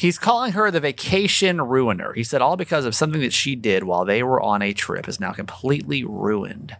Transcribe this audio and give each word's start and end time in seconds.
He's 0.00 0.18
calling 0.18 0.52
her 0.52 0.70
the 0.70 0.80
vacation 0.80 1.60
ruiner. 1.60 2.14
He 2.14 2.24
said 2.24 2.40
all 2.40 2.56
because 2.56 2.86
of 2.86 2.94
something 2.94 3.20
that 3.20 3.34
she 3.34 3.54
did 3.54 3.84
while 3.84 4.06
they 4.06 4.22
were 4.22 4.40
on 4.40 4.62
a 4.62 4.72
trip 4.72 5.06
is 5.06 5.20
now 5.20 5.32
completely 5.32 6.04
ruined 6.04 6.74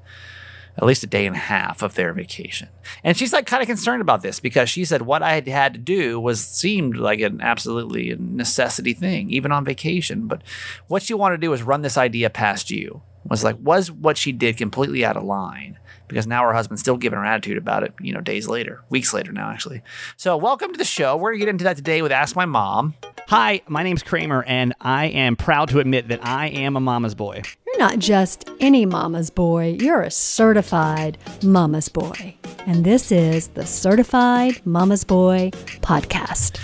at 0.79 0.87
least 0.87 1.05
a 1.05 1.07
day 1.07 1.27
and 1.27 1.37
a 1.37 1.39
half 1.39 1.83
of 1.83 1.97
their 1.97 2.15
vacation. 2.15 2.69
And 3.05 3.15
she's 3.15 3.35
like 3.35 3.45
kind 3.45 3.63
of 3.63 3.67
concerned 3.67 4.01
about 4.01 4.23
this 4.23 4.41
because 4.41 4.71
she 4.71 4.87
said 4.87 5.03
what 5.03 5.23
I 5.23 5.35
had 5.35 5.47
had 5.47 5.75
to 5.75 5.79
do 5.79 6.19
was 6.19 6.43
seemed 6.43 6.97
like 6.97 7.21
an 7.21 7.43
absolutely 7.43 8.17
necessity 8.19 8.95
thing, 8.95 9.29
even 9.29 9.53
on 9.53 9.67
vacation. 9.67 10.27
But 10.27 10.41
what 10.89 11.03
she 11.03 11.13
wanted 11.13 11.37
to 11.37 11.43
do 11.43 11.51
was 11.51 11.63
run 11.63 11.83
this 11.83 11.99
idea 11.99 12.31
past 12.31 12.71
you. 12.71 13.03
Was 13.29 13.45
like, 13.45 13.57
was 13.61 13.91
what 13.91 14.17
she 14.17 14.33
did 14.33 14.57
completely 14.57 15.05
out 15.05 15.19
of 15.19 15.25
line? 15.25 15.79
Because 16.11 16.27
now 16.27 16.43
her 16.43 16.53
husband's 16.53 16.83
still 16.83 16.97
giving 16.97 17.21
her 17.21 17.25
attitude 17.25 17.57
about 17.57 17.85
it, 17.85 17.95
you 18.01 18.13
know, 18.13 18.21
days 18.21 18.49
later, 18.49 18.83
weeks 18.91 19.15
later 19.15 19.31
now, 19.31 19.49
actually. 19.49 19.81
So, 20.17 20.37
welcome 20.37 20.73
to 20.73 20.77
the 20.79 20.85
show. 20.85 21.17
We're 21.17 21.31
gonna 21.31 21.39
get 21.39 21.49
into 21.49 21.65
that 21.65 21.77
today 21.77 22.03
with 22.03 22.11
Ask 22.11 22.35
My 22.35 22.47
Mom. 22.47 22.95
Hi, 23.29 23.63
my 23.69 23.85
name's 23.85 24.03
Kramer, 24.03 24.43
and 24.43 24.75
I 24.81 25.07
am 25.07 25.37
proud 25.37 25.69
to 25.69 25.79
admit 25.79 26.09
that 26.09 26.27
I 26.27 26.49
am 26.49 26.75
a 26.75 26.81
mama's 26.81 27.15
boy. 27.15 27.43
You're 27.65 27.79
not 27.79 28.01
just 28.01 28.51
any 28.59 28.85
mama's 28.87 29.31
boy, 29.31 29.79
you're 29.81 30.03
a 30.03 30.11
certified 30.11 31.17
mama's 31.45 31.89
boy. 31.89 32.35
And 32.67 32.85
this 32.85 33.13
is 33.13 33.49
the 33.49 33.65
Certified 33.65 34.61
Mama's 34.67 35.05
Boy 35.05 35.51
podcast. 35.81 36.59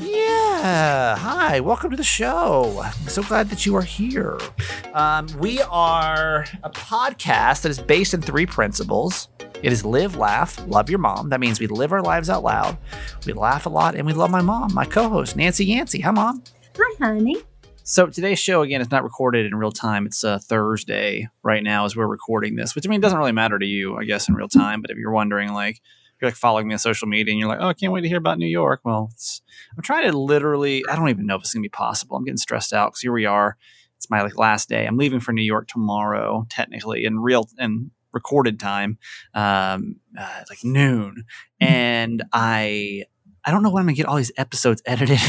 Yeah. 0.00 1.16
Hi. 1.16 1.60
Welcome 1.60 1.90
to 1.90 1.96
the 1.96 2.02
show. 2.02 2.80
I'm 2.82 3.08
so 3.08 3.22
glad 3.22 3.50
that 3.50 3.64
you 3.64 3.76
are 3.76 3.82
here. 3.82 4.38
Um, 4.92 5.28
we 5.38 5.60
are 5.62 6.46
a 6.62 6.70
podcast 6.70 7.62
that 7.62 7.70
is 7.70 7.78
based 7.78 8.14
in 8.14 8.20
three 8.20 8.46
principles. 8.46 9.28
It 9.62 9.72
is 9.72 9.84
live, 9.84 10.16
laugh, 10.16 10.62
love 10.66 10.90
your 10.90 10.98
mom. 10.98 11.30
That 11.30 11.40
means 11.40 11.60
we 11.60 11.66
live 11.66 11.92
our 11.92 12.02
lives 12.02 12.28
out 12.28 12.42
loud. 12.42 12.76
We 13.26 13.32
laugh 13.32 13.66
a 13.66 13.68
lot 13.68 13.94
and 13.94 14.06
we 14.06 14.12
love 14.12 14.30
my 14.30 14.42
mom, 14.42 14.74
my 14.74 14.84
co 14.84 15.08
host, 15.08 15.36
Nancy 15.36 15.64
Yancey. 15.64 16.00
Hi, 16.00 16.10
mom. 16.10 16.42
Hi, 16.76 16.94
honey. 16.98 17.36
So 17.86 18.06
today's 18.06 18.38
show 18.38 18.62
again 18.62 18.80
is 18.80 18.90
not 18.90 19.04
recorded 19.04 19.44
in 19.44 19.54
real 19.54 19.70
time. 19.70 20.06
It's 20.06 20.24
uh, 20.24 20.38
Thursday 20.38 21.28
right 21.42 21.62
now 21.62 21.84
as 21.84 21.94
we're 21.94 22.06
recording 22.06 22.56
this, 22.56 22.74
which 22.74 22.86
I 22.86 22.90
mean 22.90 23.00
it 23.00 23.02
doesn't 23.02 23.18
really 23.18 23.32
matter 23.32 23.58
to 23.58 23.66
you, 23.66 23.96
I 23.96 24.04
guess, 24.04 24.28
in 24.28 24.34
real 24.34 24.48
time. 24.48 24.80
But 24.80 24.90
if 24.90 24.96
you're 24.96 25.12
wondering, 25.12 25.52
like, 25.52 25.80
you're 26.20 26.30
like 26.30 26.36
following 26.36 26.68
me 26.68 26.74
on 26.74 26.78
social 26.78 27.08
media 27.08 27.32
and 27.32 27.38
you're 27.38 27.48
like, 27.48 27.58
oh, 27.60 27.68
I 27.68 27.74
can't 27.74 27.92
wait 27.92 28.02
to 28.02 28.08
hear 28.08 28.18
about 28.18 28.38
New 28.38 28.46
York. 28.46 28.80
Well, 28.84 29.10
I'm 29.76 29.82
trying 29.82 30.10
to 30.10 30.16
literally, 30.16 30.84
I 30.88 30.96
don't 30.96 31.08
even 31.08 31.26
know 31.26 31.36
if 31.36 31.42
it's 31.42 31.54
gonna 31.54 31.62
be 31.62 31.68
possible. 31.68 32.16
I'm 32.16 32.24
getting 32.24 32.36
stressed 32.36 32.72
out 32.72 32.90
because 32.90 33.00
here 33.00 33.12
we 33.12 33.26
are. 33.26 33.56
It's 33.96 34.10
my 34.10 34.22
like 34.22 34.36
last 34.36 34.68
day. 34.68 34.86
I'm 34.86 34.98
leaving 34.98 35.20
for 35.20 35.32
New 35.32 35.42
York 35.42 35.68
tomorrow, 35.68 36.46
technically, 36.50 37.04
in 37.04 37.20
real 37.20 37.48
and 37.58 37.90
recorded 38.12 38.60
time, 38.60 38.98
um, 39.34 39.96
uh, 40.18 40.42
like 40.48 40.58
noon, 40.62 41.24
and 41.60 42.22
I 42.32 43.04
I 43.44 43.50
don't 43.50 43.62
know 43.62 43.70
when 43.70 43.80
I'm 43.80 43.86
gonna 43.86 43.96
get 43.96 44.06
all 44.06 44.16
these 44.16 44.32
episodes 44.36 44.82
edited 44.86 45.20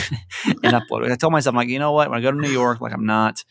and 0.45 0.73
uploaded. 0.73 1.11
I 1.11 1.16
told 1.16 1.33
myself, 1.33 1.53
I'm 1.53 1.58
like, 1.58 1.70
you 1.70 1.80
know 1.80 1.92
what? 1.92 2.09
When 2.09 2.20
I 2.20 2.22
go 2.22 2.31
to 2.31 2.38
New 2.38 2.49
York, 2.49 2.81
like 2.81 2.94
I'm 2.94 3.05
not, 3.05 3.44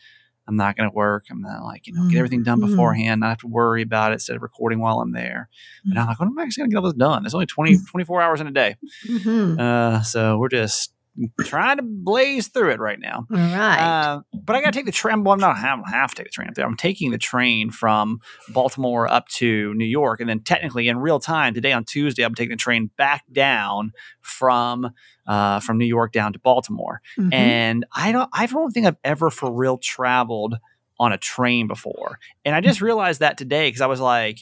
I'm 0.47 0.55
not 0.55 0.75
gonna 0.77 0.91
work. 0.91 1.25
I'm 1.31 1.41
not 1.41 1.63
like, 1.63 1.87
you 1.87 1.93
know, 1.93 2.07
get 2.09 2.17
everything 2.17 2.43
done 2.43 2.59
Mm-hmm. 2.59 2.71
beforehand, 2.71 3.21
not 3.21 3.29
have 3.29 3.37
to 3.39 3.47
worry 3.47 3.81
about 3.81 4.11
it 4.11 4.15
instead 4.15 4.35
of 4.35 4.41
recording 4.41 4.79
while 4.79 4.99
I'm 4.99 5.11
there. 5.11 5.49
But 5.85 5.97
I'm 5.97 6.07
like, 6.07 6.19
when 6.19 6.29
am 6.29 6.39
I 6.39 6.43
actually 6.43 6.61
gonna 6.63 6.71
get 6.71 6.77
all 6.77 6.83
this 6.83 6.93
done? 6.93 7.23
There's 7.23 7.33
only 7.33 7.45
20, 7.47 7.77
24 7.89 8.21
hours 8.21 8.41
in 8.41 8.47
a 8.47 8.51
day. 8.51 8.75
Mm-hmm. 9.07 9.59
Uh, 9.59 10.01
so 10.03 10.37
we're 10.37 10.49
just 10.49 10.93
trying 11.45 11.77
to 11.77 11.83
blaze 11.83 12.49
through 12.49 12.71
it 12.71 12.79
right 12.79 12.99
now. 12.99 13.25
All 13.31 13.37
right. 13.37 13.79
Uh, 13.79 14.21
but 14.33 14.57
I 14.57 14.59
got 14.61 14.73
to 14.73 14.77
take 14.77 14.85
the 14.85 14.91
train. 14.91 15.23
Well, 15.23 15.33
I'm 15.33 15.39
not. 15.39 15.55
I 15.55 15.73
don't 15.73 15.89
have 15.89 16.09
to 16.09 16.15
take 16.17 16.25
the 16.25 16.31
train 16.31 16.49
up 16.49 16.55
there. 16.55 16.65
I'm 16.65 16.75
taking 16.75 17.11
the 17.11 17.17
train 17.17 17.71
from 17.71 18.19
Baltimore 18.49 19.07
up 19.07 19.27
to 19.29 19.73
New 19.75 19.85
York, 19.85 20.19
and 20.19 20.29
then 20.29 20.41
technically 20.41 20.89
in 20.89 20.97
real 20.97 21.19
time 21.21 21.53
today 21.53 21.71
on 21.71 21.85
Tuesday, 21.85 22.23
I'm 22.23 22.35
taking 22.35 22.51
the 22.51 22.57
train 22.57 22.91
back 22.97 23.23
down 23.31 23.93
from 24.21 24.89
uh, 25.27 25.59
from 25.59 25.77
New 25.77 25.85
York 25.85 26.11
down 26.11 26.33
to 26.33 26.39
Baltimore. 26.39 27.01
Mhm. 27.17 27.33
And 27.33 27.85
I 27.95 28.11
don't. 28.11 28.29
I 28.33 28.45
don't 28.45 28.71
think 28.71 28.85
I've 28.85 28.97
ever 29.03 29.29
for 29.29 29.51
real 29.51 29.77
traveled 29.77 30.55
on 30.99 31.11
a 31.11 31.17
train 31.17 31.67
before. 31.67 32.19
And 32.45 32.55
I 32.55 32.61
just 32.61 32.81
realized 32.81 33.19
that 33.19 33.37
today 33.37 33.67
because 33.67 33.81
I 33.81 33.87
was 33.87 33.99
like, 33.99 34.39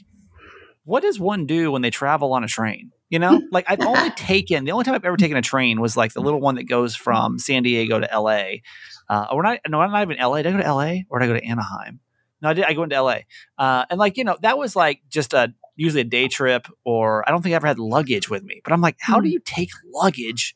what 0.85 1.01
does 1.01 1.19
one 1.19 1.45
do 1.45 1.71
when 1.71 1.81
they 1.81 1.89
travel 1.89 2.33
on 2.33 2.43
a 2.43 2.47
train? 2.47 2.91
You 3.09 3.19
know, 3.19 3.41
like 3.51 3.65
I've 3.67 3.81
only 3.81 4.09
taken 4.11 4.65
the 4.65 4.71
only 4.71 4.85
time 4.85 4.95
I've 4.95 5.05
ever 5.05 5.17
taken 5.17 5.37
a 5.37 5.41
train 5.41 5.79
was 5.81 5.95
like 5.97 6.13
the 6.13 6.21
little 6.21 6.39
one 6.41 6.55
that 6.55 6.63
goes 6.65 6.95
from 6.95 7.39
San 7.39 7.63
Diego 7.63 7.99
to 7.99 8.09
LA. 8.13 8.61
Uh, 9.09 9.27
or 9.31 9.43
not, 9.43 9.59
no, 9.67 9.81
I'm 9.81 9.91
not 9.91 10.01
even 10.03 10.17
LA. 10.17 10.37
Did 10.37 10.47
I 10.47 10.51
go 10.51 10.63
to 10.63 10.73
LA 10.73 10.93
or 11.09 11.19
did 11.19 11.25
I 11.25 11.27
go 11.27 11.33
to 11.39 11.45
Anaheim? 11.45 11.99
No, 12.41 12.49
I 12.49 12.53
did. 12.53 12.65
I 12.65 12.73
go 12.73 12.83
into 12.83 13.01
LA. 13.01 13.19
Uh, 13.57 13.85
and 13.89 13.99
like, 13.99 14.17
you 14.17 14.23
know, 14.23 14.37
that 14.41 14.57
was 14.57 14.75
like 14.75 15.01
just 15.09 15.33
a 15.33 15.53
usually 15.75 16.01
a 16.01 16.05
day 16.05 16.27
trip 16.27 16.67
or 16.83 17.27
I 17.27 17.31
don't 17.31 17.41
think 17.41 17.53
I 17.53 17.55
ever 17.55 17.67
had 17.67 17.79
luggage 17.79 18.29
with 18.29 18.43
me. 18.43 18.61
But 18.63 18.73
I'm 18.73 18.81
like, 18.81 18.97
how 18.99 19.19
do 19.19 19.29
you 19.29 19.39
take 19.43 19.69
luggage 19.93 20.55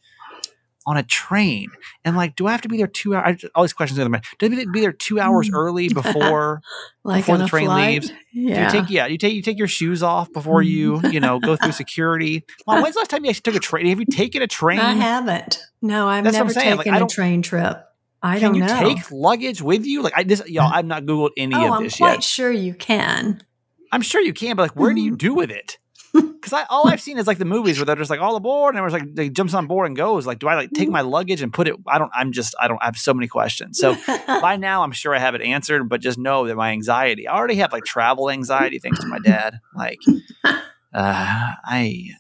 on 0.88 0.98
a 0.98 1.04
train? 1.04 1.70
And 2.04 2.16
like, 2.16 2.36
do 2.36 2.48
I 2.48 2.52
have 2.52 2.62
to 2.62 2.70
be 2.70 2.78
there 2.78 2.88
two 2.88 3.14
hours? 3.14 3.44
I 3.44 3.48
All 3.54 3.64
these 3.64 3.74
questions 3.74 4.00
in 4.00 4.06
my 4.06 4.10
mind. 4.18 4.24
Do 4.40 4.48
I 4.48 4.50
have 4.50 4.64
to 4.64 4.72
be 4.72 4.80
there 4.80 4.94
two 4.94 5.20
hours 5.20 5.50
mm. 5.50 5.54
early 5.54 5.90
before 5.94 6.62
like 7.04 7.26
before 7.26 7.38
the 7.38 7.48
train 7.48 7.66
flight? 7.66 8.04
leaves? 8.04 8.12
Yeah. 8.34 8.72
Do 8.72 8.78
you 8.78 8.82
take 8.82 8.92
yeah, 8.92 9.06
you 9.06 9.18
take 9.18 9.34
you 9.34 9.42
take 9.44 9.60
your 9.60 9.68
shoes 9.68 10.02
off 10.02 10.32
before 10.32 10.64
you, 10.64 10.94
mm. 10.98 11.14
you 11.14 11.20
know, 11.20 11.40
go 11.40 11.56
through 11.58 11.72
security. 11.74 12.46
Mom, 12.66 12.82
when's 12.82 12.96
the 12.96 13.02
last 13.02 13.12
time 13.12 13.24
you 13.24 13.30
actually 13.30 13.52
took 13.52 13.56
a 13.56 13.60
train? 13.60 13.86
Have 13.88 14.00
you 14.00 14.06
taken 14.06 14.42
a 14.42 14.48
train? 14.48 14.80
I 14.80 14.94
haven't. 14.94 15.60
No, 15.82 16.08
I've 16.08 16.24
That's 16.24 16.38
I'm 16.38 16.48
never 16.48 16.60
like, 16.60 16.86
taken 16.86 16.94
I 16.96 17.06
a 17.06 17.08
train 17.08 17.42
trip. 17.42 17.84
I 18.22 18.40
Can 18.40 18.54
don't 18.54 18.62
know. 18.62 18.68
Do 18.68 18.90
you 18.90 18.96
take 18.96 19.12
luggage 19.12 19.62
with 19.62 19.86
you? 19.86 20.02
Like 20.02 20.14
I 20.16 20.24
just 20.24 20.50
y'all, 20.50 20.72
I've 20.74 20.86
not 20.86 21.04
Googled 21.04 21.32
any 21.38 21.54
oh, 21.54 21.68
of 21.68 21.72
I'm 21.74 21.84
this 21.84 21.98
quite 21.98 22.14
yet. 22.14 22.24
sure 22.24 22.52
you 22.52 22.74
can. 22.74 23.44
I'm 23.92 24.02
sure 24.02 24.22
you 24.22 24.34
can, 24.34 24.56
but 24.56 24.64
like 24.64 24.76
where 24.76 24.94
do 24.94 25.02
you 25.02 25.14
mm. 25.14 25.18
do 25.18 25.34
with 25.34 25.52
it? 25.52 25.78
Because 26.48 26.54
I 26.54 26.66
all 26.70 26.88
I've 26.88 27.02
seen 27.02 27.18
is 27.18 27.28
like 27.28 27.40
the 27.40 27.46
movies 27.46 27.78
where 27.78 27.86
they're 27.86 27.96
just 27.98 28.10
like 28.10 28.22
all 28.22 28.38
aboard 28.38 28.74
and 28.74 28.80
everyone's 28.80 28.94
like 29.04 29.16
they 29.16 29.30
jumps 29.30 29.54
on 29.54 29.68
board 29.68 29.88
and 29.88 29.98
goes. 29.98 30.26
Like, 30.26 30.40
do 30.40 30.48
I 30.48 30.56
like 30.56 30.72
take 30.72 30.88
my 30.88 31.02
luggage 31.02 31.42
and 31.42 31.52
put 31.52 31.68
it? 31.68 31.76
I 31.88 31.98
don't. 31.98 32.12
I'm 32.16 32.32
just. 32.32 32.56
I 32.58 32.70
don't. 32.70 32.82
I 32.82 32.86
have 32.86 32.96
so 32.96 33.14
many 33.14 33.28
questions. 33.28 33.78
So 33.80 33.98
by 34.28 34.56
now, 34.60 34.82
I'm 34.84 34.94
sure 34.94 35.14
I 35.14 35.20
have 35.20 35.36
it 35.36 35.42
answered. 35.42 35.90
But 35.90 36.00
just 36.00 36.18
know 36.18 36.48
that 36.48 36.56
my 36.56 36.72
anxiety. 36.72 37.28
I 37.28 37.36
already 37.36 37.56
have 37.56 37.74
like 37.74 37.84
travel 37.84 38.30
anxiety 38.30 38.80
thanks 38.80 39.00
to 39.00 39.08
my 39.08 39.20
dad. 39.20 39.60
Like, 39.76 40.00
uh, 40.46 40.62
I. 40.94 42.12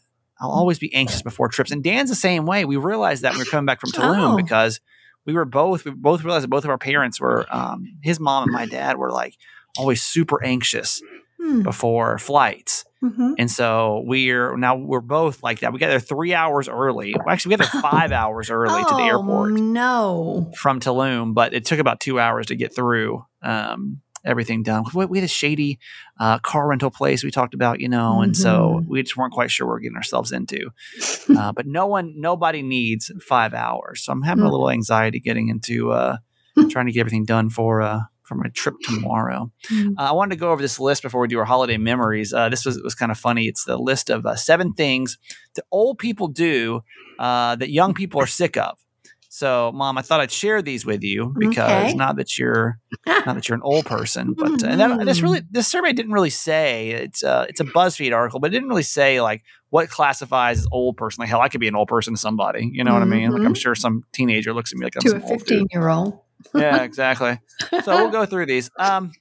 I'll 0.41 0.51
always 0.51 0.77
be 0.77 0.93
anxious 0.93 1.21
before 1.23 1.47
trips, 1.47 1.71
and 1.71 1.83
Dan's 1.83 2.09
the 2.09 2.15
same 2.15 2.45
way. 2.45 2.65
We 2.65 2.75
realized 2.75 3.23
that 3.23 3.31
when 3.31 3.39
we 3.39 3.43
were 3.45 3.49
coming 3.51 3.65
back 3.65 3.79
from 3.79 3.91
Tulum 3.91 4.33
Oh. 4.33 4.35
because 4.35 4.81
we 5.25 5.33
were 5.33 5.45
both. 5.45 5.85
We 5.85 5.91
both 5.91 6.23
realized 6.23 6.43
that 6.43 6.49
both 6.49 6.63
of 6.65 6.69
our 6.69 6.77
parents 6.77 7.19
were. 7.21 7.45
Um, 7.49 7.85
his 8.03 8.19
mom 8.19 8.43
and 8.43 8.51
my 8.51 8.65
dad 8.65 8.97
were 8.97 9.11
like 9.11 9.35
always 9.77 10.03
super 10.03 10.43
anxious 10.43 11.01
Hmm. 11.39 11.61
before 11.61 12.17
flights. 12.17 12.83
Mhm. 13.03 13.35
And 13.37 13.49
so 13.51 14.01
we're 14.05 14.57
now 14.57 14.75
we're 14.75 15.01
both 15.01 15.43
like 15.43 15.59
that. 15.59 15.71
We 15.71 15.79
got 15.79 15.87
there 15.87 15.99
three 15.99 16.33
hours 16.33 16.67
early. 16.67 17.13
Well, 17.13 17.29
actually, 17.29 17.49
we 17.55 17.57
got 17.57 17.71
there 17.71 17.81
five 17.91 18.11
hours 18.11 18.49
early 18.49 18.83
to 18.83 18.95
the 18.95 19.03
Oh, 19.03 19.05
airport 19.05 19.53
No. 19.61 20.51
from 20.57 20.79
Tulum, 20.79 21.33
but 21.33 21.53
it 21.53 21.65
took 21.65 21.79
about 21.79 21.99
two 21.99 22.19
hours 22.19 22.47
to 22.47 22.55
get 22.55 22.73
through 22.75 23.23
um, 23.43 24.01
everything 24.25 24.63
done. 24.63 24.83
We, 24.95 25.05
we 25.05 25.17
had 25.19 25.25
a 25.25 25.27
shady 25.27 25.77
uh, 26.19 26.39
car 26.39 26.67
rental 26.67 26.89
place 26.89 27.23
we 27.23 27.29
talked 27.31 27.53
about, 27.53 27.79
you 27.79 27.87
know, 27.87 28.21
and 28.21 28.35
so 28.35 28.81
Mhm. 28.81 28.87
we 28.87 29.03
just 29.03 29.15
weren't 29.15 29.31
quite 29.33 29.51
sure 29.51 29.67
what 29.67 29.73
we 29.73 29.75
we're 29.75 29.79
getting 29.81 29.97
ourselves 29.97 30.31
into. 30.31 30.71
Uh, 31.37 31.51
but 31.51 31.67
no 31.67 31.85
one, 31.85 32.13
nobody 32.17 32.61
needs 32.63 33.11
five 33.21 33.53
hours. 33.53 34.03
So 34.03 34.13
I'm 34.13 34.21
having 34.23 34.43
a 34.43 34.47
Mm. 34.47 34.51
little 34.51 34.69
anxiety 34.71 35.19
getting 35.19 35.49
into 35.49 35.91
uh, 35.91 36.17
trying 36.69 36.85
to 36.87 36.91
get 36.93 37.01
everything 37.01 37.25
done 37.25 37.49
for 37.49 37.81
uh, 37.81 37.99
for 38.27 38.35
my 38.35 38.49
trip 38.53 38.75
tomorrow. 38.83 39.51
Mm. 39.71 39.93
Uh, 39.97 40.01
I 40.01 40.11
wanted 40.11 40.35
to 40.35 40.39
go 40.39 40.51
over 40.51 40.61
this 40.61 40.79
list 40.79 41.01
before 41.03 41.21
we 41.21 41.27
do 41.27 41.39
our 41.39 41.45
holiday 41.45 41.77
memories. 41.77 42.33
Uh, 42.33 42.49
this 42.49 42.65
was 42.65 42.81
was 42.83 42.95
kind 42.95 43.11
of 43.11 43.17
funny. 43.17 43.45
It's 43.45 43.63
the 43.65 43.77
list 43.77 44.09
of 44.09 44.25
uh, 44.25 44.35
seven 44.35 44.73
things 44.73 45.17
that 45.55 45.65
old 45.71 45.97
people 45.97 46.27
do 46.27 46.81
uh, 47.19 47.55
that 47.55 47.69
young 47.71 47.93
people 47.93 48.21
are 48.21 48.27
sick 48.27 48.57
of. 48.57 48.77
So, 49.29 49.71
Mom, 49.73 49.97
I 49.97 50.01
thought 50.01 50.19
I'd 50.21 50.31
share 50.31 50.61
these 50.61 50.85
with 50.85 51.03
you 51.03 51.33
because 51.37 51.87
Okay. 51.89 51.93
not 51.95 52.15
that 52.15 52.37
you're 52.37 52.79
not 53.05 53.35
that 53.35 53.47
you're 53.47 53.55
an 53.55 53.61
old 53.63 53.85
person, 53.85 54.33
but 54.37 54.63
uh, 54.63 54.67
and 54.67 54.79
that, 54.79 55.05
this 55.05 55.21
really 55.21 55.41
this 55.51 55.67
survey 55.67 55.93
didn't 55.93 56.11
really 56.13 56.29
say 56.29 56.89
it's 56.91 57.23
uh, 57.23 57.45
it's 57.49 57.59
a 57.59 57.65
BuzzFeed 57.65 58.15
article, 58.15 58.39
but 58.39 58.47
it 58.47 58.51
didn't 58.53 58.69
really 58.69 58.83
say 58.83 59.21
like 59.21 59.43
what 59.69 59.89
classifies 59.89 60.59
as 60.59 60.67
old 60.71 60.95
person. 60.97 61.21
Like 61.21 61.29
hell, 61.29 61.41
I 61.41 61.49
could 61.49 61.59
be 61.59 61.67
an 61.67 61.75
old 61.75 61.87
person 61.89 62.13
to 62.13 62.19
somebody. 62.19 62.69
You 62.71 62.83
know 62.83 62.93
what 62.93 63.01
I 63.01 63.05
mean? 63.05 63.31
Like 63.31 63.45
I'm 63.45 63.53
sure 63.53 63.75
some 63.75 64.03
teenager 64.13 64.53
looks 64.53 64.71
at 64.71 64.77
me 64.77 64.85
like 64.85 64.95
I'm 64.95 65.01
To 65.03 65.17
a 65.17 65.21
old 65.21 65.41
15 65.41 65.67
year 65.71 65.89
old. 65.89 66.19
Yeah, 66.55 66.83
exactly. 66.83 67.39
So 67.83 67.97
we'll 67.97 68.09
go 68.11 68.25
through 68.25 68.45
these. 68.47 68.69
Um, 68.79 69.11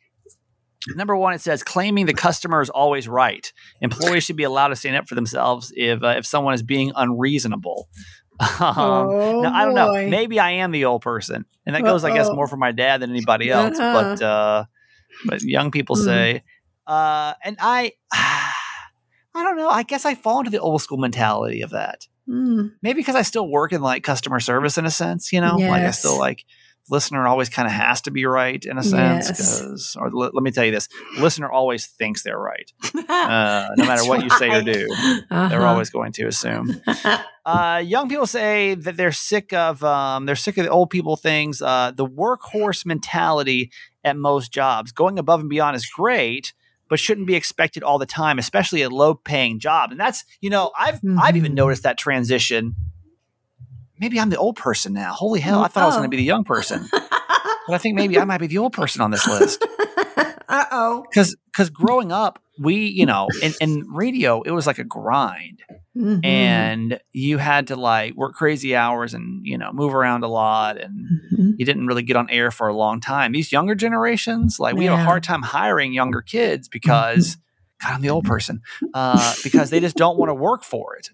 number 0.95 1.17
one, 1.17 1.35
it 1.35 1.41
says 1.41 1.63
claiming 1.63 2.07
the 2.07 2.15
customer 2.15 2.61
is 2.61 2.71
always 2.71 3.09
right. 3.09 3.53
Employees 3.81 4.25
should 4.25 4.37
be 4.37 4.45
allowed 4.45 4.69
to 4.69 4.77
stand 4.77 4.97
up 4.97 5.09
for 5.09 5.15
themselves 5.15 5.73
if 5.77 6.03
uh, 6.03 6.15
if 6.19 6.27
someone 6.27 6.55
is 6.55 6.63
being 6.63 6.93
unreasonable. 6.95 7.89
Um, 8.39 8.77
Oh, 8.79 9.39
now, 9.41 9.51
I 9.55 9.65
don't 9.65 9.75
know. 9.75 9.89
boy. 9.93 10.11
Maybe 10.11 10.39
I 10.39 10.51
am 10.51 10.71
the 10.71 10.85
old 10.85 11.01
person, 11.01 11.47
and 11.65 11.75
that 11.75 11.85
goes, 11.85 12.05
I 12.05 12.11
guess, 12.11 12.31
more 12.31 12.47
for 12.47 12.59
my 12.59 12.71
dad 12.71 13.01
than 13.01 13.09
anybody 13.11 13.51
else. 13.51 13.79
Uh-huh. 13.79 14.05
But 14.19 14.23
uh, 14.23 14.65
but 15.27 15.41
young 15.43 15.71
people 15.71 15.97
Mhm. 15.97 16.05
say, 16.05 16.43
uh, 16.87 17.33
and 17.43 17.57
I, 17.59 17.93
I 18.13 18.53
don't 19.43 19.57
know. 19.57 19.71
I 19.71 19.85
guess 19.85 20.05
I 20.05 20.15
fall 20.15 20.41
into 20.41 20.51
the 20.51 20.61
old 20.61 20.83
school 20.83 20.99
mentality 20.99 21.63
of 21.63 21.71
that 21.71 22.07
Mm. 22.29 22.73
maybe 22.83 23.01
because 23.01 23.15
I 23.15 23.23
still 23.23 23.49
work 23.49 23.73
in 23.73 23.81
like 23.81 24.03
customer 24.03 24.41
service 24.41 24.77
in 24.79 24.85
a 24.85 24.91
sense, 24.91 25.33
you 25.33 25.41
know, 25.41 25.57
like 25.59 25.83
I 25.83 25.87
Yes. 25.87 26.01
still 26.01 26.19
like 26.19 26.45
listener 26.89 27.27
always 27.27 27.49
kind 27.49 27.67
of 27.67 27.73
has 27.73 28.01
to 28.03 28.11
be 28.11 28.25
right 28.27 28.65
in 28.65 28.79
a 28.79 28.83
sense. 28.83 29.29
Yes. 29.29 29.37
'cause- 29.61 29.97
or 29.99 30.07
l- 30.07 30.31
let 30.33 30.43
me 30.43 30.51
tell 30.51 30.65
you 30.65 30.73
this: 30.73 30.89
listener 31.19 31.51
always 31.51 31.87
thinks 31.87 32.23
they're 32.23 32.39
right, 32.39 32.71
uh, 33.09 33.69
no 33.77 33.85
matter 33.87 34.05
what 34.09 34.23
you 34.23 34.31
say 34.31 34.49
or 34.49 34.53
right. 34.53 34.65
do. 34.65 34.87
They're 34.89 35.27
Uh-huh. 35.31 35.65
always 35.67 35.91
going 35.91 36.13
to 36.13 36.27
assume. 36.27 36.81
Uh, 37.47 37.79
young 37.79 38.09
people 38.09 38.27
say 38.27 38.75
that 38.75 38.97
they're 38.97 39.13
sick 39.13 39.53
of 39.53 39.81
um, 39.85 40.27
they're 40.27 40.35
sick 40.35 40.59
of 40.59 40.65
the 40.65 40.71
old 40.71 40.91
people 40.91 41.15
things. 41.15 41.63
Uh, 41.63 41.93
the 41.95 42.05
workhorse 42.05 42.85
mentality 42.85 43.71
at 44.03 44.17
most 44.17 44.53
jobs. 44.53 44.91
Going 44.91 45.17
above 45.17 45.39
and 45.39 45.49
beyond 45.49 45.77
is 45.77 45.87
great, 45.87 46.53
but 46.89 46.99
shouldn't 46.99 47.29
be 47.29 47.37
expected 47.37 47.85
all 47.85 47.99
the 47.99 48.05
time, 48.07 48.41
especially 48.41 48.83
a 48.83 48.91
low 48.91 49.15
paying 49.15 49.61
job. 49.61 49.93
And 49.93 50.01
that's 50.01 50.25
you 50.41 50.51
know 50.51 50.73
I've 50.77 50.99
I've 51.23 51.37
even 51.37 51.53
Mhm. 51.53 51.57
noticed 51.63 51.85
that 51.85 51.99
transition. 51.99 52.75
Maybe 53.99 54.19
I'm 54.21 54.31
the 54.31 54.39
old 54.39 54.57
person 54.57 54.93
now. 54.93 55.13
Holy 55.13 55.41
hell! 55.41 55.63
I 55.63 55.69
thought 55.69 55.83
I 55.83 55.87
was 55.87 55.95
Oh. 55.95 55.99
going 55.99 56.11
to 56.11 56.15
be 56.17 56.19
the 56.19 56.25
young 56.25 56.45
person, 56.45 56.87
but 56.93 57.75
I 57.75 57.79
think 57.79 57.95
maybe 57.97 58.19
I 58.19 58.25
might 58.25 58.39
be 58.39 58.47
the 58.47 58.59
old 58.59 58.73
person 58.73 59.01
on 59.01 59.11
this 59.11 59.27
list 59.27 59.65
uh 60.49 60.65
oh. 60.71 61.05
because 61.11 61.37
because 61.53 61.71
growing 61.71 62.13
up 62.13 62.39
we 62.59 62.87
you 62.87 63.05
know 63.07 63.29
in, 63.43 63.53
in 63.61 63.85
radio 63.93 64.43
it 64.43 64.51
was 64.53 64.67
like 64.67 64.79
a 64.79 64.85
grind 64.85 65.61
Mm-hmm. 65.97 66.27
and 66.27 67.01
you 67.15 67.39
had 67.39 67.69
to 67.69 67.77
like 67.77 68.15
work 68.17 68.35
crazy 68.35 68.77
hours 68.77 69.15
and 69.15 69.41
you 69.47 69.57
know 69.57 69.73
move 69.73 69.95
around 69.95 70.25
a 70.25 70.29
lot 70.29 70.77
and 70.79 71.09
Mhm. 71.33 71.55
you 71.59 71.65
didn't 71.65 71.87
really 71.87 72.03
get 72.03 72.17
on 72.17 72.29
air 72.29 72.51
for 72.51 72.69
a 72.69 72.75
long 72.77 73.01
time 73.01 73.33
these 73.33 73.51
younger 73.51 73.75
generations 73.75 74.61
like 74.61 74.75
we 74.77 74.85
have 74.85 74.99
a 74.99 75.03
hard 75.03 75.23
time 75.23 75.41
hiring 75.41 75.95
younger 75.95 76.21
kids 76.21 76.69
because 76.69 77.39
god 77.83 77.95
i'm 77.95 78.03
the 78.03 78.11
old 78.11 78.27
person 78.27 78.61
uh, 78.93 79.33
because 79.43 79.71
they 79.71 79.81
just 79.81 79.97
don't 79.97 80.19
want 80.19 80.29
to 80.29 80.35
work 80.35 80.65
for 80.65 80.97
it 80.97 81.09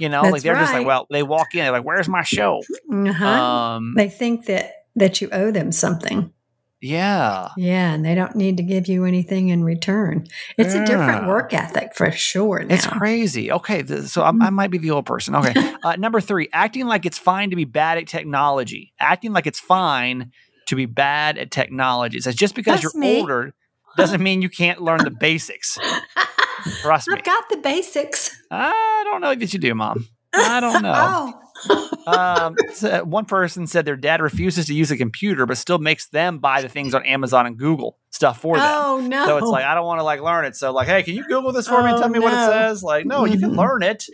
you 0.00 0.08
know 0.08 0.22
like 0.22 0.42
they're 0.42 0.54
just 0.54 0.72
like 0.72 0.86
well 0.86 1.06
they 1.10 1.22
walk 1.22 1.54
in 1.54 1.60
they're 1.60 1.72
like 1.72 1.84
where's 1.84 2.08
my 2.08 2.22
show 2.22 2.60
Uh-huh. 2.92 3.26
um 3.26 3.94
they 3.96 4.08
think 4.08 4.46
that 4.46 4.72
that 4.94 5.20
you 5.20 5.28
owe 5.32 5.50
them 5.50 5.72
something. 5.72 6.32
yeah 6.80 7.48
Yeah, 7.56 7.92
and 7.94 8.04
they 8.04 8.14
don't 8.14 8.34
need 8.36 8.56
to 8.58 8.62
give 8.62 8.86
you 8.88 9.04
anything 9.04 9.48
in 9.48 9.64
return. 9.64 10.26
It's 10.58 10.74
a 10.74 10.84
different 10.86 11.26
work 11.26 11.52
ethic 11.52 11.94
for 11.94 12.10
sure. 12.12 12.62
Now. 12.62 12.74
It's 12.74 12.86
crazy. 12.86 13.50
Okay, 13.52 13.82
th- 13.82 14.04
so 14.04 14.22
I'm, 14.22 14.40
I 14.42 14.50
might 14.50 14.70
be 14.70 14.78
the 14.78 14.90
old 14.92 15.04
person. 15.06 15.34
Okay, 15.34 15.52
uh, 15.84 15.96
number 15.96 16.20
three, 16.20 16.48
acting 16.52 16.86
like 16.86 17.04
it's 17.06 17.18
fine 17.18 17.50
to 17.50 17.56
be 17.56 17.64
bad 17.64 17.98
at 17.98 18.06
technology. 18.06 18.92
Acting 19.00 19.32
like 19.32 19.46
it's 19.46 19.60
fine 19.60 20.32
to 20.68 20.76
be 20.76 20.86
bad 20.86 21.38
at 21.38 21.50
technology. 21.50 22.18
It 22.18 22.24
says 22.24 22.34
just 22.34 22.54
because 22.54 22.80
That's 22.80 22.94
you're 22.94 23.00
me. 23.00 23.20
older 23.20 23.54
doesn't 23.96 24.22
mean 24.22 24.42
you 24.42 24.48
can't 24.50 24.80
learn 24.80 25.02
the 25.04 25.10
basics. 25.10 25.78
Trust 26.82 27.08
me. 27.08 27.14
I've 27.16 27.24
got 27.24 27.48
the 27.48 27.56
basics. 27.58 28.36
I 28.50 29.02
don't 29.04 29.20
know 29.20 29.34
that 29.34 29.52
you 29.52 29.58
do, 29.58 29.74
Mom. 29.74 30.08
I 30.32 30.60
don't 30.60 30.82
know. 30.82 31.34
oh, 31.66 31.90
um, 32.06 32.56
so 32.74 33.04
one 33.04 33.24
person 33.24 33.66
said 33.66 33.84
their 33.86 33.96
dad 33.96 34.20
refuses 34.20 34.66
to 34.66 34.74
use 34.74 34.90
a 34.90 34.96
computer, 34.96 35.46
but 35.46 35.56
still 35.56 35.78
makes 35.78 36.08
them 36.08 36.38
buy 36.38 36.60
the 36.60 36.68
things 36.68 36.94
on 36.94 37.04
Amazon 37.06 37.46
and 37.46 37.56
Google 37.56 37.96
stuff 38.10 38.40
for 38.40 38.56
them. 38.58 38.66
oh 38.70 39.00
no. 39.00 39.24
So 39.26 39.38
it's 39.38 39.46
like 39.46 39.64
I 39.64 39.74
don't 39.74 39.86
want 39.86 40.00
to 40.00 40.04
like 40.04 40.20
learn 40.20 40.44
it. 40.44 40.54
So 40.56 40.72
like, 40.72 40.86
hey, 40.88 41.02
can 41.02 41.14
you 41.14 41.26
Google 41.26 41.52
this 41.52 41.66
for 41.66 41.82
me 41.82 41.88
and 41.90 41.96
Oh, 41.96 42.00
tell 42.00 42.08
me 42.10 42.18
what 42.18 42.32
it 42.34 42.46
says? 42.46 42.82
Like, 42.82 43.06
no, 43.06 43.24
you 43.24 43.38
can 43.38 43.52
learn 43.56 43.82
it. 43.82 44.04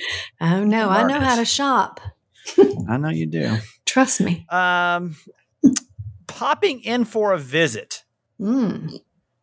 oh 0.40 0.62
no, 0.64 0.88
I 0.88 1.02
know 1.04 1.18
how 1.20 1.34
to 1.36 1.44
shop. 1.44 2.00
I 2.88 2.96
know 2.96 3.08
you 3.10 3.26
do. 3.26 3.56
Trust 3.86 4.20
me. 4.20 4.46
Um, 4.48 5.16
popping 6.26 6.80
in 6.82 7.04
for 7.04 7.32
a 7.32 7.38
visit. 7.38 8.04
Mm. 8.40 9.00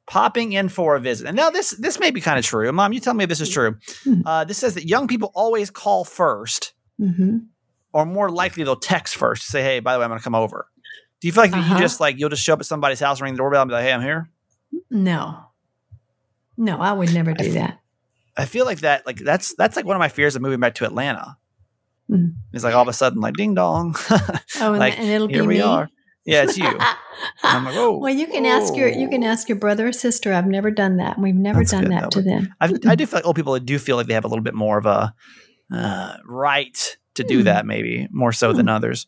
Popping 0.10 0.54
in 0.54 0.70
for 0.70 0.96
a 0.96 1.00
visit. 1.00 1.28
And 1.28 1.36
now 1.38 1.50
this 1.52 1.70
this 1.72 2.00
may 2.00 2.10
be 2.12 2.20
kind 2.20 2.38
of 2.40 2.44
true. 2.44 2.72
Mom, 2.72 2.92
you 2.94 3.00
tell 3.00 3.14
me 3.14 3.24
if 3.24 3.30
this 3.30 3.40
is 3.42 3.50
true. 3.50 3.76
Hmm. 4.04 4.22
Uh, 4.26 4.44
this 4.44 4.58
says 4.58 4.74
that 4.74 4.86
young 4.88 5.08
people 5.08 5.32
always 5.36 5.70
call 5.70 6.04
first, 6.04 6.74
hmm 7.00 7.38
or 7.92 8.06
more 8.06 8.30
likely 8.30 8.64
they'll 8.64 8.76
text 8.76 9.16
first 9.16 9.44
to 9.44 9.50
say, 9.50 9.62
"Hey, 9.64 9.80
by 9.80 9.94
the 9.94 10.00
way, 10.00 10.06
I'm 10.06 10.10
going 10.10 10.20
to 10.20 10.24
come 10.24 10.36
over." 10.36 10.68
Do 11.22 11.28
you 11.28 11.32
feel 11.32 11.44
like 11.44 11.54
Uh-huh. 11.54 11.76
you 11.76 11.80
just 11.82 12.00
like 12.00 12.18
you'll 12.20 12.30
just 12.30 12.44
show 12.44 12.54
up 12.54 12.60
at 12.60 12.66
somebody's 12.66 13.00
house, 13.00 13.20
ring 13.22 13.34
the 13.34 13.38
doorbell, 13.38 13.62
and 13.64 13.70
be 13.70 13.74
like, 13.74 13.84
"Hey, 13.84 13.94
I'm 13.94 14.02
here"? 14.02 14.30
No, 14.92 15.44
no, 16.58 16.80
I 16.80 16.92
would 16.94 17.14
never 17.14 17.34
do 17.34 17.52
that. 17.54 17.80
I 18.38 18.46
feel 18.46 18.66
like 18.66 18.80
that. 18.80 19.06
Like 19.06 19.18
that's 19.18 19.54
that's 19.56 19.76
like 19.76 19.86
one 19.86 19.96
of 19.96 20.00
my 20.00 20.08
fears 20.10 20.36
of 20.36 20.42
moving 20.42 20.60
back 20.60 20.76
to 20.76 20.86
Atlanta. 20.86 21.38
Mm. 22.10 22.34
It's 22.54 22.64
like 22.64 22.74
all 22.74 22.82
of 22.82 22.88
a 22.88 22.94
sudden, 22.94 23.22
like 23.22 23.36
ding 23.36 23.54
dong, 23.56 23.96
Oh, 24.10 24.72
and, 24.72 24.80
like 24.80 24.98
and 25.00 25.08
it'll 25.10 25.28
here 25.28 25.42
be 25.44 25.48
we 25.48 25.54
me. 25.56 25.62
are. 25.62 25.90
Yeah, 26.30 26.44
it's 26.44 26.58
you. 26.58 26.68
And 27.44 27.58
I'm 27.58 27.66
like, 27.66 27.76
oh. 27.76 27.98
well, 27.98 28.14
you 28.14 28.28
can 28.28 28.46
ask 28.46 28.76
your 28.78 28.88
you 28.88 29.10
can 29.10 29.24
ask 29.26 29.50
your 29.50 29.58
brother 29.58 29.88
or 29.88 29.92
sister. 29.92 30.32
I've 30.34 30.46
never 30.48 30.72
done 30.72 30.98
that. 30.98 31.20
We've 31.20 31.36
never 31.36 31.60
That's 31.60 31.72
done 31.72 31.84
good. 31.84 31.92
that, 31.92 32.02
That 32.04 32.12
to 32.12 32.22
them. 32.22 32.54
I've, 32.62 32.72
I 32.88 32.96
do 32.96 33.06
feel 33.06 33.18
like 33.18 33.26
old 33.26 33.36
people 33.36 33.60
do 33.60 33.78
feel 33.78 33.98
like 33.98 34.08
they 34.08 34.14
have 34.14 34.24
a 34.24 34.30
little 34.30 34.44
bit 34.44 34.54
more 34.54 34.78
of 34.78 34.86
a 34.86 35.14
uh, 35.74 36.14
right 36.26 36.98
to 37.16 37.24
do 37.26 37.40
Hmm. 37.40 37.44
that, 37.46 37.66
maybe 37.66 38.08
more 38.12 38.32
so 38.32 38.54
than 38.54 38.70
others. 38.70 39.08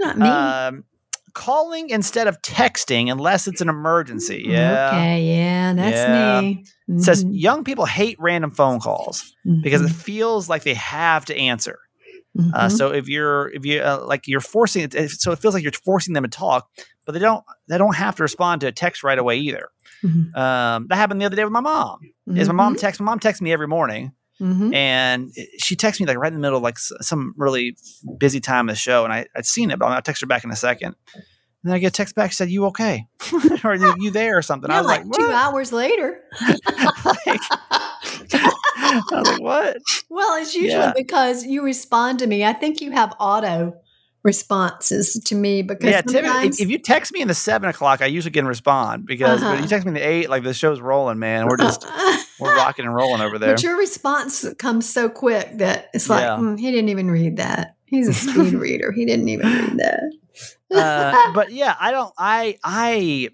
Not 0.00 0.18
me. 0.18 0.28
Um, 0.28 0.84
calling 1.32 1.88
instead 1.90 2.26
of 2.28 2.40
texting 2.42 3.10
unless 3.10 3.46
it's 3.46 3.62
an 3.62 3.70
emergency. 3.70 4.44
Yeah. 4.46 4.88
Okay. 4.92 5.22
Yeah, 5.36 5.72
that's 5.74 5.96
Yeah. 5.96 6.40
me. 6.42 6.64
It 6.88 7.02
says 7.04 7.24
young 7.24 7.64
people 7.64 7.86
hate 7.86 8.16
random 8.20 8.50
phone 8.50 8.80
calls 8.80 9.34
because 9.62 9.80
it 9.80 9.88
Mhm. 9.88 9.94
feels 9.94 10.48
like 10.48 10.62
they 10.64 10.74
have 10.74 11.24
to 11.26 11.36
answer. 11.36 11.78
Uh, 12.54 12.66
Mhm. 12.66 12.70
so 12.72 12.92
if 12.92 13.08
you're 13.08 13.48
if 13.50 13.64
you 13.64 13.80
uh, 13.80 14.04
like 14.06 14.26
you're 14.28 14.40
forcing 14.40 14.82
it, 14.82 15.10
so 15.10 15.32
it 15.32 15.38
feels 15.38 15.54
like 15.54 15.62
you're 15.62 15.72
forcing 15.84 16.12
them 16.14 16.22
to 16.24 16.28
talk, 16.28 16.68
but 17.04 17.12
they 17.12 17.18
don't 17.18 17.42
they 17.68 17.78
don't 17.78 17.96
have 17.96 18.16
to 18.16 18.22
respond 18.22 18.60
to 18.60 18.66
a 18.66 18.72
text 18.72 19.02
right 19.02 19.18
away 19.18 19.36
either. 19.38 19.68
Mhm. 20.04 20.36
Um, 20.36 20.86
that 20.88 20.96
happened 20.96 21.20
the 21.20 21.24
other 21.24 21.36
day 21.36 21.44
with 21.44 21.52
my 21.52 21.60
mom. 21.60 22.00
Is 22.34 22.48
my 22.48 22.54
mom 22.54 22.74
Mhm. 22.74 22.80
text 22.80 23.00
my 23.00 23.04
mom 23.06 23.18
texts 23.20 23.40
me 23.40 23.52
every 23.52 23.68
morning, 23.68 24.12
Mhm. 24.40 24.74
and 24.74 25.32
she 25.58 25.76
texts 25.76 26.00
me 26.00 26.06
like 26.06 26.18
right 26.18 26.28
in 26.28 26.34
the 26.34 26.40
middle 26.40 26.58
of 26.58 26.62
like 26.62 26.76
s- 26.76 26.92
some 27.00 27.32
really 27.38 27.76
busy 28.18 28.40
time 28.40 28.68
of 28.68 28.74
the 28.74 28.78
show, 28.78 29.04
and 29.04 29.12
I 29.12 29.26
I'd 29.34 29.46
seen 29.46 29.70
it, 29.70 29.78
but 29.78 29.86
I'll 29.86 30.02
text 30.02 30.20
her 30.20 30.26
back 30.26 30.44
in 30.44 30.50
a 30.50 30.56
second. 30.56 30.94
And 31.14 31.70
then 31.72 31.74
I 31.74 31.78
get 31.78 31.88
a 31.88 31.90
text 31.90 32.14
back 32.14 32.32
said, 32.32 32.50
"You 32.50 32.66
okay? 32.66 33.06
or 33.64 33.74
you, 33.74 33.94
you 33.98 34.10
there 34.10 34.36
or 34.36 34.42
something?" 34.42 34.70
Yeah, 34.70 34.76
I 34.76 34.80
was 34.82 34.86
like, 34.88 35.04
like, 35.04 35.12
two 35.18 35.26
hours 35.30 35.72
later. 35.72 36.20
Like, 37.26 37.40
I 38.86 39.02
was 39.10 39.28
like, 39.28 39.40
"What?" 39.40 39.76
well, 40.08 40.40
it's 40.40 40.54
usually 40.54 40.72
Yeah. 40.72 40.92
because 40.96 41.44
you 41.44 41.62
respond 41.62 42.18
to 42.20 42.26
me. 42.26 42.44
I 42.44 42.52
think 42.52 42.80
you 42.80 42.90
have 42.92 43.14
auto 43.20 43.74
responses 44.22 45.14
to 45.24 45.34
me 45.36 45.62
because 45.62 45.88
yeah, 45.88 46.02
if, 46.44 46.60
if 46.60 46.68
you 46.68 46.78
text 46.78 47.12
me 47.12 47.20
in 47.20 47.28
the 47.28 47.34
seven 47.34 47.68
o'clock, 47.68 48.02
I 48.02 48.06
usually 48.06 48.32
can 48.32 48.46
respond 48.46 49.06
because 49.06 49.40
when 49.40 49.52
Uh-huh. 49.52 49.62
you 49.62 49.68
text 49.68 49.86
me 49.86 49.90
in 49.90 49.94
the 49.94 50.00
eight, 50.06 50.28
like 50.28 50.42
the 50.42 50.52
show's 50.52 50.80
rolling, 50.80 51.18
man. 51.20 51.46
We're 51.46 51.56
just 51.56 51.86
we're 52.40 52.54
rocking 52.56 52.84
and 52.86 52.94
rolling 52.94 53.20
over 53.20 53.38
there. 53.38 53.54
But 53.54 53.62
your 53.62 53.78
response 53.78 54.44
comes 54.58 54.88
so 54.88 55.08
quick 55.08 55.58
that 55.58 55.90
it's 55.94 56.10
like 56.10 56.22
Yeah. 56.22 56.36
"Hmm, 56.38 56.56
he 56.56 56.70
didn't 56.72 56.88
even 56.88 57.08
read 57.10 57.36
that. 57.36 57.76
He's 57.86 58.08
a 58.08 58.14
speed 58.14 58.54
reader. 58.66 58.90
He 58.90 59.04
didn't 59.06 59.28
even 59.28 59.46
read 59.46 59.78
that. 59.78 60.12
uh, 60.74 61.32
but 61.32 61.52
yeah, 61.52 61.76
I 61.78 61.92
don't. 61.92 62.12
I 62.18 62.58
I 62.64 63.28